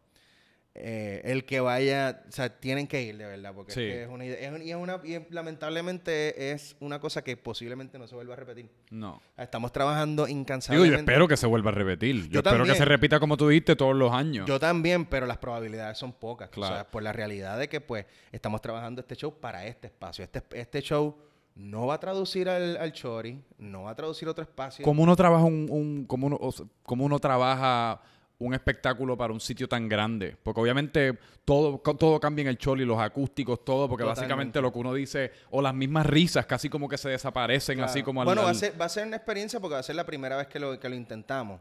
eh, 0.75 1.21
el 1.25 1.45
que 1.45 1.61
vaya, 1.61 2.23
o 2.29 2.33
sea, 2.33 2.49
tienen 2.61 2.87
que 2.87 3.03
ir 3.03 3.19
de 3.19 3.27
verdad, 3.27 3.53
porque 3.53 3.73
Sí. 3.73 3.81
es, 3.83 3.93
que 3.93 4.03
es 4.05 4.09
una 4.09 4.25
idea, 4.25 4.39
es 4.57 4.63
y 4.65 4.71
es 4.71 4.77
una, 4.77 5.01
y 5.05 5.19
lamentablemente 5.31 6.53
es 6.53 6.77
una 6.81 6.99
cosa 7.01 7.23
que 7.23 7.37
posiblemente 7.37 7.99
no 7.99 8.07
se 8.07 8.15
vuelva 8.15 8.35
a 8.35 8.37
repetir. 8.37 8.71
No. 8.91 9.21
Estamos 9.37 9.73
trabajando 9.73 10.25
Digo, 10.27 10.39
incansablemente. 10.39 10.93
yo 10.95 10.99
espero 11.01 11.29
que 11.29 11.37
se 11.37 11.47
vuelva 11.47 11.71
a 11.73 11.75
repetir. 11.75 12.23
Yo, 12.29 12.31
Yo 12.31 12.39
espero 12.41 12.65
que 12.65 12.75
se 12.75 12.85
repita 12.85 13.21
como 13.21 13.37
tú 13.37 13.49
dijiste 13.49 13.77
todos 13.77 13.95
los 13.97 14.13
años. 14.13 14.47
Yo 14.49 14.59
también, 14.61 15.05
pero 15.05 15.27
las 15.27 15.39
probabilidades 15.39 15.99
son 15.99 16.13
pocas. 16.13 16.49
Claro. 16.49 16.73
O 16.75 16.77
sea, 16.77 16.91
por 16.91 17.03
la 17.03 17.13
realidad 17.13 17.59
de 17.59 17.69
que 17.69 17.81
pues 17.81 18.07
estamos 18.31 18.63
trabajando 18.63 19.01
este 19.03 19.17
show 19.17 19.35
para 19.41 19.67
este 19.67 19.89
espacio. 19.89 20.25
Este, 20.25 20.43
este 20.53 20.81
show 20.81 21.17
no 21.55 21.87
va 21.87 21.95
a 21.95 22.01
traducir 22.01 22.49
al, 22.49 22.77
al 22.77 22.93
Chori, 22.93 23.39
no 23.59 23.83
va 23.85 23.91
a 23.91 23.95
traducir 23.95 24.29
otro 24.29 24.43
espacio. 24.43 24.85
¿Cómo 24.85 25.03
uno 25.03 25.15
trabaja 25.17 25.45
un, 25.45 25.67
un- 25.71 26.05
cómo 26.07 26.27
uno, 26.27 26.39
o 26.41 26.51
sea, 26.53 26.67
cómo 26.83 27.05
uno 27.05 27.19
trabaja 27.19 28.01
un 28.39 28.55
espectáculo 28.55 29.17
para 29.17 29.33
un 29.33 29.41
sitio 29.41 29.69
tan 29.69 29.89
grande? 29.89 30.37
Porque 30.43 30.61
obviamente 30.61 31.17
todo, 31.45 31.79
todo 31.79 32.19
cambia 32.19 32.43
en 32.43 32.49
el 32.49 32.59
choli, 32.59 32.85
los 32.85 32.99
acústicos, 32.99 33.65
todo, 33.65 33.89
porque 33.89 34.03
Totalmente. 34.03 34.21
básicamente 34.23 34.61
lo 34.61 34.73
que 34.73 34.79
uno 34.79 34.95
dice, 34.95 35.31
o 35.51 35.61
las 35.63 35.75
mismas 35.75 36.07
risas 36.07 36.47
casi 36.47 36.69
como 36.69 36.89
que 36.89 36.97
se 36.99 37.11
desaparecen, 37.11 37.77
Claro. 37.77 37.91
así 37.91 38.03
como 38.03 38.23
al- 38.23 38.27
Bueno, 38.27 38.43
va 38.45 38.51
a, 38.51 38.55
ser, 38.55 38.81
va 38.81 38.87
a 38.87 38.89
ser 38.89 39.07
una 39.07 39.17
experiencia 39.17 39.61
porque 39.61 39.75
va 39.75 39.81
a 39.81 39.85
ser 39.85 39.97
la 39.97 40.07
primera 40.07 40.37
vez 40.37 40.47
que 40.49 40.59
lo, 40.59 40.81
que 40.81 40.89
lo 40.89 40.95
intentamos. 40.95 41.61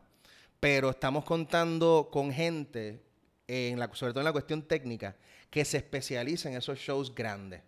Pero 0.59 0.91
estamos 0.91 1.25
contando 1.25 2.09
con 2.11 2.31
gente, 2.31 3.01
en 3.47 3.77
la, 3.79 3.89
sobre 3.93 4.13
todo 4.13 4.21
en 4.21 4.25
la 4.25 4.31
cuestión 4.31 4.61
técnica, 4.61 5.15
que 5.49 5.65
se 5.65 5.77
especializa 5.77 6.49
en 6.49 6.55
esos 6.55 6.77
shows 6.79 7.13
grandes. 7.13 7.61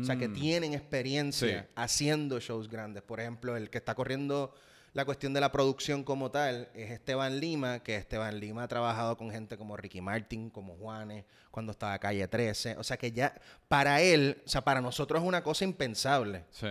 O 0.00 0.04
sea, 0.04 0.16
que 0.16 0.28
Mm. 0.28 0.34
tienen 0.34 0.74
experiencia 0.74 1.62
Sí. 1.62 1.68
haciendo 1.74 2.38
shows 2.40 2.68
grandes. 2.68 3.02
Por 3.02 3.20
ejemplo, 3.20 3.56
el 3.56 3.70
que 3.70 3.78
está 3.78 3.94
corriendo 3.94 4.54
la 4.92 5.04
cuestión 5.04 5.32
de 5.32 5.40
la 5.40 5.52
producción 5.52 6.02
como 6.02 6.30
tal 6.32 6.68
es 6.74 6.90
Esteban 6.90 7.38
Lima, 7.38 7.80
que 7.80 7.94
Esteban 7.96 8.40
Lima 8.40 8.64
ha 8.64 8.68
trabajado 8.68 9.16
con 9.16 9.30
gente 9.30 9.56
como 9.56 9.76
Ricky 9.76 10.00
Martin, 10.00 10.50
como 10.50 10.74
Juanes, 10.76 11.24
cuando 11.52 11.70
estaba 11.72 11.98
Calle 11.98 12.26
13. 12.26 12.76
O 12.76 12.82
sea, 12.82 12.96
que 12.96 13.12
ya 13.12 13.32
para 13.68 14.00
él, 14.02 14.42
o 14.44 14.48
sea, 14.48 14.62
para 14.62 14.80
nosotros 14.80 15.22
es 15.22 15.28
una 15.28 15.42
cosa 15.44 15.64
impensable 15.64 16.44
Sí. 16.50 16.66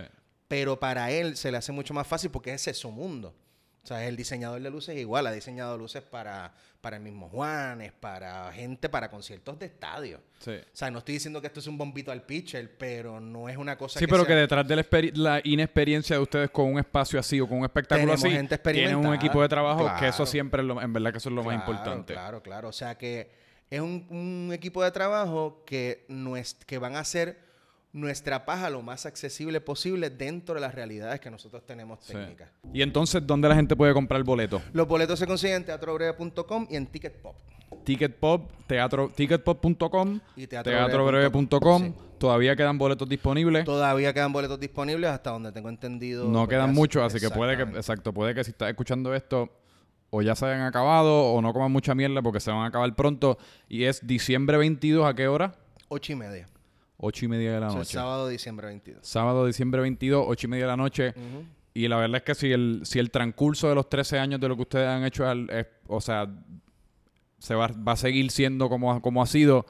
pero 0.48 0.78
para 0.78 1.10
él 1.10 1.36
se 1.36 1.50
le 1.50 1.56
hace 1.56 1.72
mucho 1.72 1.94
más 1.94 2.06
fácil 2.06 2.30
porque 2.30 2.52
ese 2.52 2.72
es 2.72 2.78
su 2.78 2.90
mundo. 2.90 3.34
O 3.82 3.86
sea, 3.86 4.06
el 4.06 4.14
diseñador 4.16 4.60
de 4.60 4.70
luces 4.70 4.96
igual, 4.98 5.26
ha 5.26 5.32
diseñado 5.32 5.78
luces 5.78 6.02
para, 6.02 6.52
para 6.82 6.96
el 6.98 7.02
mismo 7.02 7.28
Juanes, 7.30 7.92
para 7.92 8.52
gente, 8.52 8.88
para 8.90 9.10
conciertos 9.10 9.58
de 9.58 9.66
estadio. 9.66 10.20
Sí. 10.38 10.50
O 10.52 10.76
sea, 10.76 10.90
no 10.90 10.98
estoy 10.98 11.14
diciendo 11.14 11.40
que 11.40 11.46
esto 11.46 11.60
es 11.60 11.66
un 11.66 11.78
bombito 11.78 12.12
al 12.12 12.22
pitcher, 12.22 12.76
pero 12.76 13.20
no 13.20 13.48
es 13.48 13.56
una 13.56 13.78
cosa 13.78 13.98
Sí, 13.98 14.06
pero 14.06 14.26
que 14.26 14.34
detrás 14.34 14.68
de 14.68 14.76
la, 14.76 14.86
la 15.14 15.40
inexperiencia 15.44 16.16
de 16.16 16.22
ustedes 16.22 16.50
con 16.50 16.66
un 16.66 16.78
espacio 16.78 17.18
así 17.18 17.40
o 17.40 17.48
con 17.48 17.58
un 17.58 17.64
espectáculo 17.64 18.12
Tenemos 18.14 18.22
así, 18.24 18.34
gente 18.34 18.58
tienen 18.58 18.96
un 18.96 19.14
equipo 19.14 19.40
de 19.40 19.48
trabajo 19.48 19.90
que 19.98 20.08
eso 20.08 20.26
siempre 20.26 20.60
es 20.60 20.68
lo, 20.68 20.80
en 20.80 20.92
verdad 20.92 21.12
que 21.12 21.18
eso 21.18 21.30
es 21.30 21.34
lo 21.34 21.42
más 21.42 21.54
importante. 21.54 22.12
Claro, 22.12 22.42
claro. 22.42 22.68
O 22.68 22.72
sea 22.72 22.96
que 22.98 23.30
es 23.70 23.80
un, 23.80 24.06
un 24.10 24.52
equipo 24.52 24.82
de 24.84 24.90
trabajo 24.90 25.62
que, 25.64 26.04
nues- 26.08 26.56
que 26.66 26.76
van 26.78 26.96
a 26.96 27.00
hacer 27.00 27.38
nuestra 27.92 28.44
paja 28.44 28.70
lo 28.70 28.82
más 28.82 29.04
accesible 29.06 29.60
posible 29.60 30.10
dentro 30.10 30.54
de 30.54 30.60
las 30.60 30.74
realidades 30.74 31.20
que 31.20 31.30
nosotros 31.30 31.66
tenemos 31.66 31.98
Sí. 32.02 32.12
técnicas. 32.12 32.48
Y 32.72 32.82
entonces, 32.82 33.26
¿dónde 33.26 33.48
la 33.48 33.54
gente 33.56 33.74
puede 33.74 33.92
comprar 33.92 34.18
el 34.18 34.24
boleto? 34.24 34.62
Los 34.72 34.86
boletos 34.86 35.18
se 35.18 35.26
consiguen 35.26 35.56
en 35.56 35.64
teatrobreve.com 35.64 36.66
y 36.70 36.76
en 36.76 36.86
Ticket 36.86 37.20
Pop. 37.20 37.36
Ticket 37.84 38.16
Pop, 38.16 38.50
teatro, 38.66 39.10
ticketpop.com, 39.14 40.20
Y 40.36 40.46
teatrobreve.com. 40.46 41.82
Sí. 41.82 41.94
Todavía 42.18 42.54
quedan 42.54 42.76
boletos 42.76 43.08
disponibles. 43.08 43.64
Todavía 43.64 44.12
quedan 44.12 44.32
boletos 44.32 44.60
disponibles 44.60 45.10
hasta 45.10 45.30
donde 45.30 45.52
tengo 45.52 45.68
entendido. 45.70 46.28
No 46.28 46.46
quedan 46.46 46.74
muchos, 46.74 47.02
así 47.02 47.18
que 47.18 47.30
puede 47.34 47.56
que, 47.56 47.62
exacto, 47.78 48.12
puede 48.12 48.34
que 48.34 48.44
si 48.44 48.50
estás 48.50 48.68
escuchando 48.68 49.14
esto, 49.14 49.48
o 50.10 50.20
ya 50.20 50.34
se 50.34 50.44
hayan 50.44 50.62
acabado, 50.62 51.32
o 51.32 51.40
no 51.40 51.52
coman 51.52 51.72
mucha 51.72 51.94
mierda 51.94 52.20
porque 52.20 52.40
se 52.40 52.50
van 52.50 52.60
a 52.60 52.66
acabar 52.66 52.94
pronto. 52.94 53.38
Y 53.68 53.84
es 53.84 54.06
diciembre 54.06 54.58
22, 54.58 55.06
¿a 55.06 55.14
qué 55.14 55.28
hora? 55.28 55.54
Ocho 55.88 56.12
y 56.12 56.16
media. 56.16 56.46
Ocho 57.02 57.24
y 57.24 57.28
media 57.28 57.54
de 57.54 57.60
la 57.60 57.68
O 57.68 57.70
sea, 57.70 57.78
noche. 57.78 57.92
sábado, 57.94 58.28
diciembre 58.28 58.66
22. 58.66 59.06
Sábado, 59.06 59.46
diciembre 59.46 59.80
22, 59.80 60.24
ocho 60.28 60.46
y 60.46 60.50
media 60.50 60.64
de 60.64 60.70
la 60.70 60.76
noche. 60.76 61.14
Y 61.72 61.88
la 61.88 61.96
verdad 61.96 62.16
es 62.18 62.22
que 62.24 62.34
si 62.34 62.52
el, 62.52 62.80
si 62.84 62.98
el 62.98 63.10
transcurso 63.10 63.68
de 63.68 63.74
los 63.74 63.88
13 63.88 64.18
años 64.18 64.40
de 64.40 64.48
lo 64.48 64.56
que 64.56 64.62
ustedes 64.62 64.86
han 64.88 65.04
hecho, 65.04 65.22
es 65.24 65.30
al- 65.30 65.50
es- 65.50 65.66
o 65.86 66.00
sea, 66.00 66.28
se 67.38 67.54
va, 67.54 67.68
va 67.68 67.92
a 67.92 67.96
seguir 67.96 68.30
siendo 68.30 68.68
como, 68.68 68.92
ha- 68.92 69.00
como 69.00 69.22
ha 69.22 69.26
sido, 69.26 69.64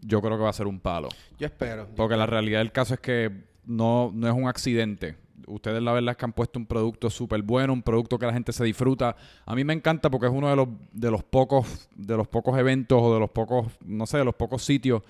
yo 0.00 0.20
creo 0.22 0.36
que 0.38 0.44
va 0.44 0.50
a 0.50 0.54
ser 0.54 0.66
un 0.66 0.80
palo. 0.80 1.08
Yo 1.38 1.46
espero. 1.46 1.88
Porque 1.96 2.16
la 2.16 2.26
realidad 2.26 2.60
del 2.60 2.72
caso 2.72 2.94
es 2.94 3.00
que 3.00 3.30
no, 3.64 4.10
no 4.14 4.28
es 4.28 4.34
un 4.34 4.48
accidente. 4.48 5.16
Ustedes 5.48 5.80
la 5.82 5.92
verdad 5.92 6.12
es 6.12 6.16
que 6.16 6.24
han 6.24 6.32
puesto 6.32 6.58
un 6.58 6.66
producto 6.66 7.08
súper 7.08 7.40
bueno, 7.42 7.72
un 7.72 7.82
producto 7.82 8.18
que 8.18 8.26
la 8.26 8.32
gente 8.32 8.52
se 8.52 8.64
disfruta. 8.64 9.14
A 9.44 9.54
mí 9.54 9.62
me 9.62 9.74
encanta 9.74 10.10
porque 10.10 10.26
es 10.26 10.32
uno 10.32 10.48
de 10.50 10.56
los, 10.56 10.68
de 10.92 11.10
los 11.10 11.22
pocos, 11.22 11.88
de 11.94 12.16
los 12.16 12.26
pocos 12.26 12.58
eventos 12.58 12.98
o 13.00 13.14
de 13.14 13.20
los 13.20 13.30
pocos, 13.30 13.66
no 13.84 14.06
sé, 14.06 14.18
de 14.18 14.24
los 14.24 14.34
pocos 14.34 14.64
sitios. 14.64 15.02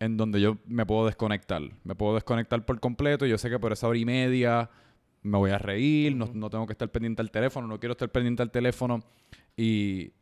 En 0.00 0.16
donde 0.16 0.40
yo 0.40 0.56
me 0.66 0.86
puedo 0.86 1.06
desconectar. 1.06 1.62
Me 1.84 1.94
puedo 1.94 2.14
desconectar 2.14 2.64
por 2.64 2.78
completo. 2.80 3.26
Yo 3.26 3.38
sé 3.38 3.50
que 3.50 3.58
por 3.58 3.72
esa 3.72 3.88
hora 3.88 3.98
y 3.98 4.04
media 4.04 4.70
me 5.22 5.36
voy 5.38 5.50
a 5.50 5.58
reír, 5.58 6.14
no, 6.14 6.30
no 6.32 6.48
tengo 6.48 6.66
que 6.66 6.72
estar 6.72 6.88
pendiente 6.90 7.20
al 7.22 7.30
teléfono, 7.30 7.66
no 7.66 7.78
quiero 7.80 7.92
estar 7.92 8.08
pendiente 8.08 8.42
al 8.42 8.50
teléfono. 8.50 9.00
Y, 9.56 10.12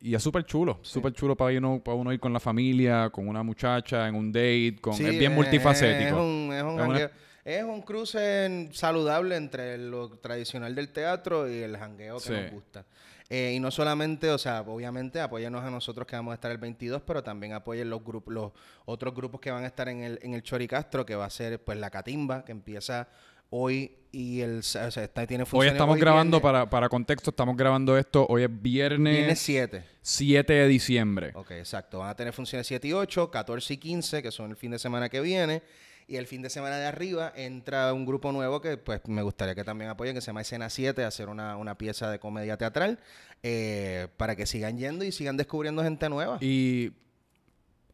y 0.00 0.14
es 0.14 0.22
súper 0.22 0.44
chulo, 0.44 0.78
súper 0.82 1.12
chulo 1.14 1.34
para 1.36 1.56
uno, 1.56 1.80
para 1.82 1.96
uno 1.96 2.12
ir 2.12 2.20
con 2.20 2.32
la 2.32 2.40
familia, 2.40 3.08
con 3.10 3.26
una 3.26 3.42
muchacha, 3.42 4.06
en 4.06 4.14
un 4.14 4.30
date, 4.30 4.76
con, 4.80 4.92
Sí, 4.94 5.04
es 5.04 5.18
bien 5.18 5.34
multifacético. 5.34 6.16
Es 6.16 6.22
un, 6.22 6.52
es 6.52 6.62
un, 6.62 6.68
Es 6.68 6.74
una- 6.74 6.84
jangueo- 6.98 7.10
es 7.46 7.62
un 7.62 7.80
cruce 7.82 8.68
saludable 8.72 9.36
entre 9.36 9.78
lo 9.78 10.10
tradicional 10.18 10.74
del 10.74 10.88
teatro 10.90 11.48
y 11.48 11.58
el 11.62 11.76
jangueo 11.76 12.16
que 12.16 12.22
Sí. 12.24 12.32
nos 12.32 12.50
gusta. 12.50 12.84
Eh, 13.28 13.54
y 13.56 13.60
no 13.60 13.70
solamente, 13.70 14.30
o 14.30 14.38
sea, 14.38 14.60
obviamente 14.62 15.20
apóyennos 15.20 15.62
a 15.64 15.70
nosotros 15.70 16.06
que 16.06 16.14
vamos 16.16 16.32
a 16.32 16.34
estar 16.34 16.50
el 16.50 16.58
22, 16.58 17.02
pero 17.06 17.22
también 17.22 17.52
apoyen 17.52 17.88
los 17.88 18.04
grupos, 18.04 18.34
los 18.34 18.52
otros 18.84 19.14
grupos 19.14 19.40
que 19.40 19.50
van 19.50 19.64
a 19.64 19.66
estar 19.68 19.88
en 19.88 20.02
el, 20.02 20.18
en 20.22 20.34
el 20.34 20.42
Choricastro, 20.42 21.06
que 21.06 21.14
va 21.14 21.24
a 21.24 21.30
ser 21.30 21.62
pues 21.62 21.78
la 21.78 21.90
Catimba, 21.90 22.44
que 22.44 22.52
empieza 22.52 23.08
hoy 23.50 23.96
y 24.12 24.40
el... 24.40 24.58
O 24.58 24.62
sea, 24.62 24.86
está, 24.88 25.26
tiene 25.26 25.44
Hoy 25.52 25.66
estamos 25.68 25.98
grabando, 25.98 26.40
para, 26.40 26.68
para 26.70 26.88
contexto, 26.88 27.30
estamos 27.30 27.56
grabando 27.56 27.96
esto. 27.96 28.26
Hoy 28.28 28.42
es 28.44 28.62
viernes, 28.62 29.16
Viernes 29.16 29.38
7. 29.40 29.84
7 30.02 30.52
de 30.52 30.68
diciembre. 30.68 31.30
Ok, 31.34 31.52
exacto. 31.52 31.98
Van 32.00 32.10
a 32.10 32.16
tener 32.16 32.32
funciones 32.32 32.66
7 32.66 32.88
y 32.88 32.92
8, 32.92 33.30
14 33.30 33.74
y 33.74 33.76
15, 33.76 34.22
que 34.22 34.30
son 34.30 34.50
el 34.50 34.56
fin 34.56 34.70
de 34.72 34.78
semana 34.78 35.08
que 35.08 35.20
viene. 35.20 35.62
Y 36.08 36.16
el 36.16 36.26
fin 36.28 36.40
de 36.40 36.50
semana 36.50 36.76
de 36.76 36.86
arriba 36.86 37.32
entra 37.34 37.92
un 37.92 38.06
grupo 38.06 38.30
nuevo 38.30 38.60
que 38.60 38.76
pues 38.76 39.00
me 39.08 39.22
gustaría 39.22 39.56
que 39.56 39.64
también 39.64 39.90
apoyen, 39.90 40.14
que 40.14 40.20
se 40.20 40.28
llama 40.28 40.42
Escena 40.42 40.70
7, 40.70 41.02
a 41.02 41.08
hacer 41.08 41.28
una, 41.28 41.56
una 41.56 41.76
pieza 41.76 42.10
de 42.10 42.20
comedia 42.20 42.56
teatral, 42.56 43.00
eh, 43.42 44.06
para 44.16 44.36
que 44.36 44.46
sigan 44.46 44.78
yendo 44.78 45.04
y 45.04 45.10
sigan 45.10 45.36
descubriendo 45.36 45.82
gente 45.82 46.08
nueva. 46.08 46.38
Y 46.40 46.92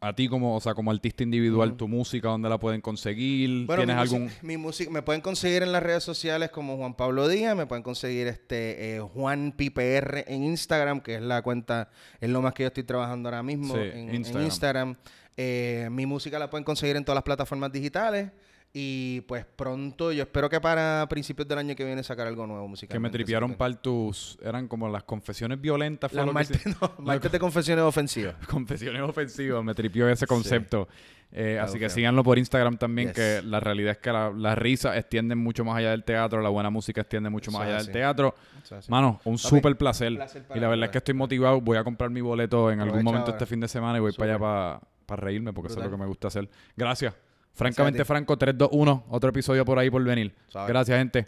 a 0.03 0.13
ti 0.13 0.27
como, 0.27 0.55
o 0.55 0.59
sea, 0.59 0.73
como 0.73 0.91
artista 0.91 1.23
individual, 1.23 1.77
tu 1.77 1.87
música, 1.87 2.27
¿dónde 2.27 2.49
la 2.49 2.59
pueden 2.59 2.81
conseguir? 2.81 3.65
Bueno, 3.65 3.83
¿Tienes 3.83 3.95
mi 3.95 4.01
algún...? 4.01 4.31
mi 4.41 4.57
música 4.57 4.91
me 4.91 5.01
pueden 5.01 5.21
conseguir 5.21 5.63
en 5.63 5.71
las 5.71 5.81
redes 5.81 6.03
sociales 6.03 6.51
como 6.51 6.75
Juan 6.75 6.93
Pablo 6.93 7.27
Díaz, 7.29 7.55
me 7.55 7.65
pueden 7.67 7.83
conseguir 7.83 8.27
este 8.27 8.97
eh, 8.97 8.99
Juan 8.99 9.53
PPR 9.53 10.25
en 10.27 10.43
Instagram, 10.43 10.99
que 10.99 11.15
es 11.15 11.21
la 11.21 11.41
cuenta, 11.41 11.89
es 12.19 12.29
lo 12.29 12.41
más 12.41 12.53
que 12.53 12.63
yo 12.63 12.67
estoy 12.67 12.83
trabajando 12.83 13.29
ahora 13.29 13.43
mismo 13.43 13.75
Sí, 13.75 13.81
en 13.81 14.09
en 14.09 14.41
Instagram. 14.41 14.97
Eh, 15.37 15.87
mi 15.91 16.05
música 16.05 16.37
la 16.39 16.49
pueden 16.49 16.63
conseguir 16.63 16.95
en 16.95 17.03
todas 17.05 17.15
las 17.15 17.23
plataformas 17.23 17.71
digitales 17.71 18.31
y 18.75 19.21
pues 19.21 19.45
pronto, 19.45 20.11
yo 20.11 20.23
espero 20.23 20.49
que 20.49 20.59
para 20.59 21.05
principios 21.07 21.47
del 21.47 21.59
año 21.59 21.75
que 21.75 21.85
viene 21.85 22.03
sacar 22.03 22.25
algo 22.25 22.47
nuevo 22.47 22.67
musicalmente. 22.67 22.95
Que 22.95 23.19
me 23.19 23.23
tripearon 23.23 23.53
para 23.53 23.75
tus... 23.75 24.37
Eran 24.43 24.67
como 24.67 24.89
las 24.89 25.03
confesiones 25.03 25.61
violentas. 25.61 26.11
Fue 26.11 26.25
Las 26.25 26.33
martes, 26.33 26.61
no, 26.65 26.91
martes 26.97 27.31
de 27.31 27.39
confesiones 27.39 27.83
ofensivas. 27.85 28.35
confesiones 28.49 29.01
ofensivas. 29.03 29.63
Me 29.63 29.75
tripió 29.75 30.09
ese 30.09 30.25
concepto. 30.25 30.87
Eh, 31.35 31.59
así 31.59 31.79
que 31.79 31.89
síganlo 31.89 32.23
por 32.23 32.37
Instagram 32.37 32.77
también, 32.77 33.07
Yes. 33.09 33.15
que 33.15 33.41
la 33.43 33.59
realidad 33.59 33.93
es 33.93 33.97
que 33.97 34.11
la- 34.11 34.31
las 34.31 34.55
risas 34.55 34.95
extienden 34.97 35.39
mucho 35.39 35.65
más 35.65 35.77
allá 35.77 35.89
del 35.91 36.03
teatro, 36.03 36.41
la 36.41 36.49
buena 36.49 36.69
música 36.69 37.01
extiende 37.01 37.29
mucho 37.31 37.51
más 37.51 37.63
allá 37.63 37.77
del 37.77 37.91
teatro. 37.91 38.35
Es 38.63 38.71
así. 38.71 38.91
Mano, 38.91 39.19
un 39.23 39.37
súper 39.39 39.75
placer. 39.75 40.11
y 40.13 40.59
la 40.59 40.67
verdad 40.67 40.85
es 40.85 40.91
que 40.91 40.97
estoy 40.99 41.15
motivado. 41.15 41.59
Voy 41.59 41.77
a 41.77 41.83
comprar 41.83 42.09
mi 42.11 42.21
boleto 42.21 42.71
en 42.71 42.81
algún 42.81 43.03
momento 43.03 43.25
ahora. 43.31 43.37
este 43.37 43.45
fin 43.47 43.59
de 43.59 43.67
semana 43.67 43.97
y 43.97 44.01
voy 44.01 44.13
para 44.13 44.31
allá 44.33 44.39
para, 44.39 44.81
para 45.05 45.21
reírme 45.21 45.53
porque 45.53 45.71
eso 45.71 45.79
es 45.79 45.85
lo 45.85 45.91
que 45.91 45.97
me 45.97 46.05
gusta 46.05 46.27
hacer. 46.27 46.49
Gracias. 46.75 47.13
Francamente. 47.53 48.03
Franco, 48.05 48.37
3, 48.37 48.57
2, 48.57 48.69
1. 48.71 49.05
Otro 49.09 49.29
episodio 49.29 49.63
por 49.63 49.77
ahí 49.77 49.89
por 49.89 50.03
venir. 50.03 50.33
Gracias, 50.67 50.97
gente. 50.97 51.27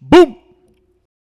¡Boom! 0.00 0.45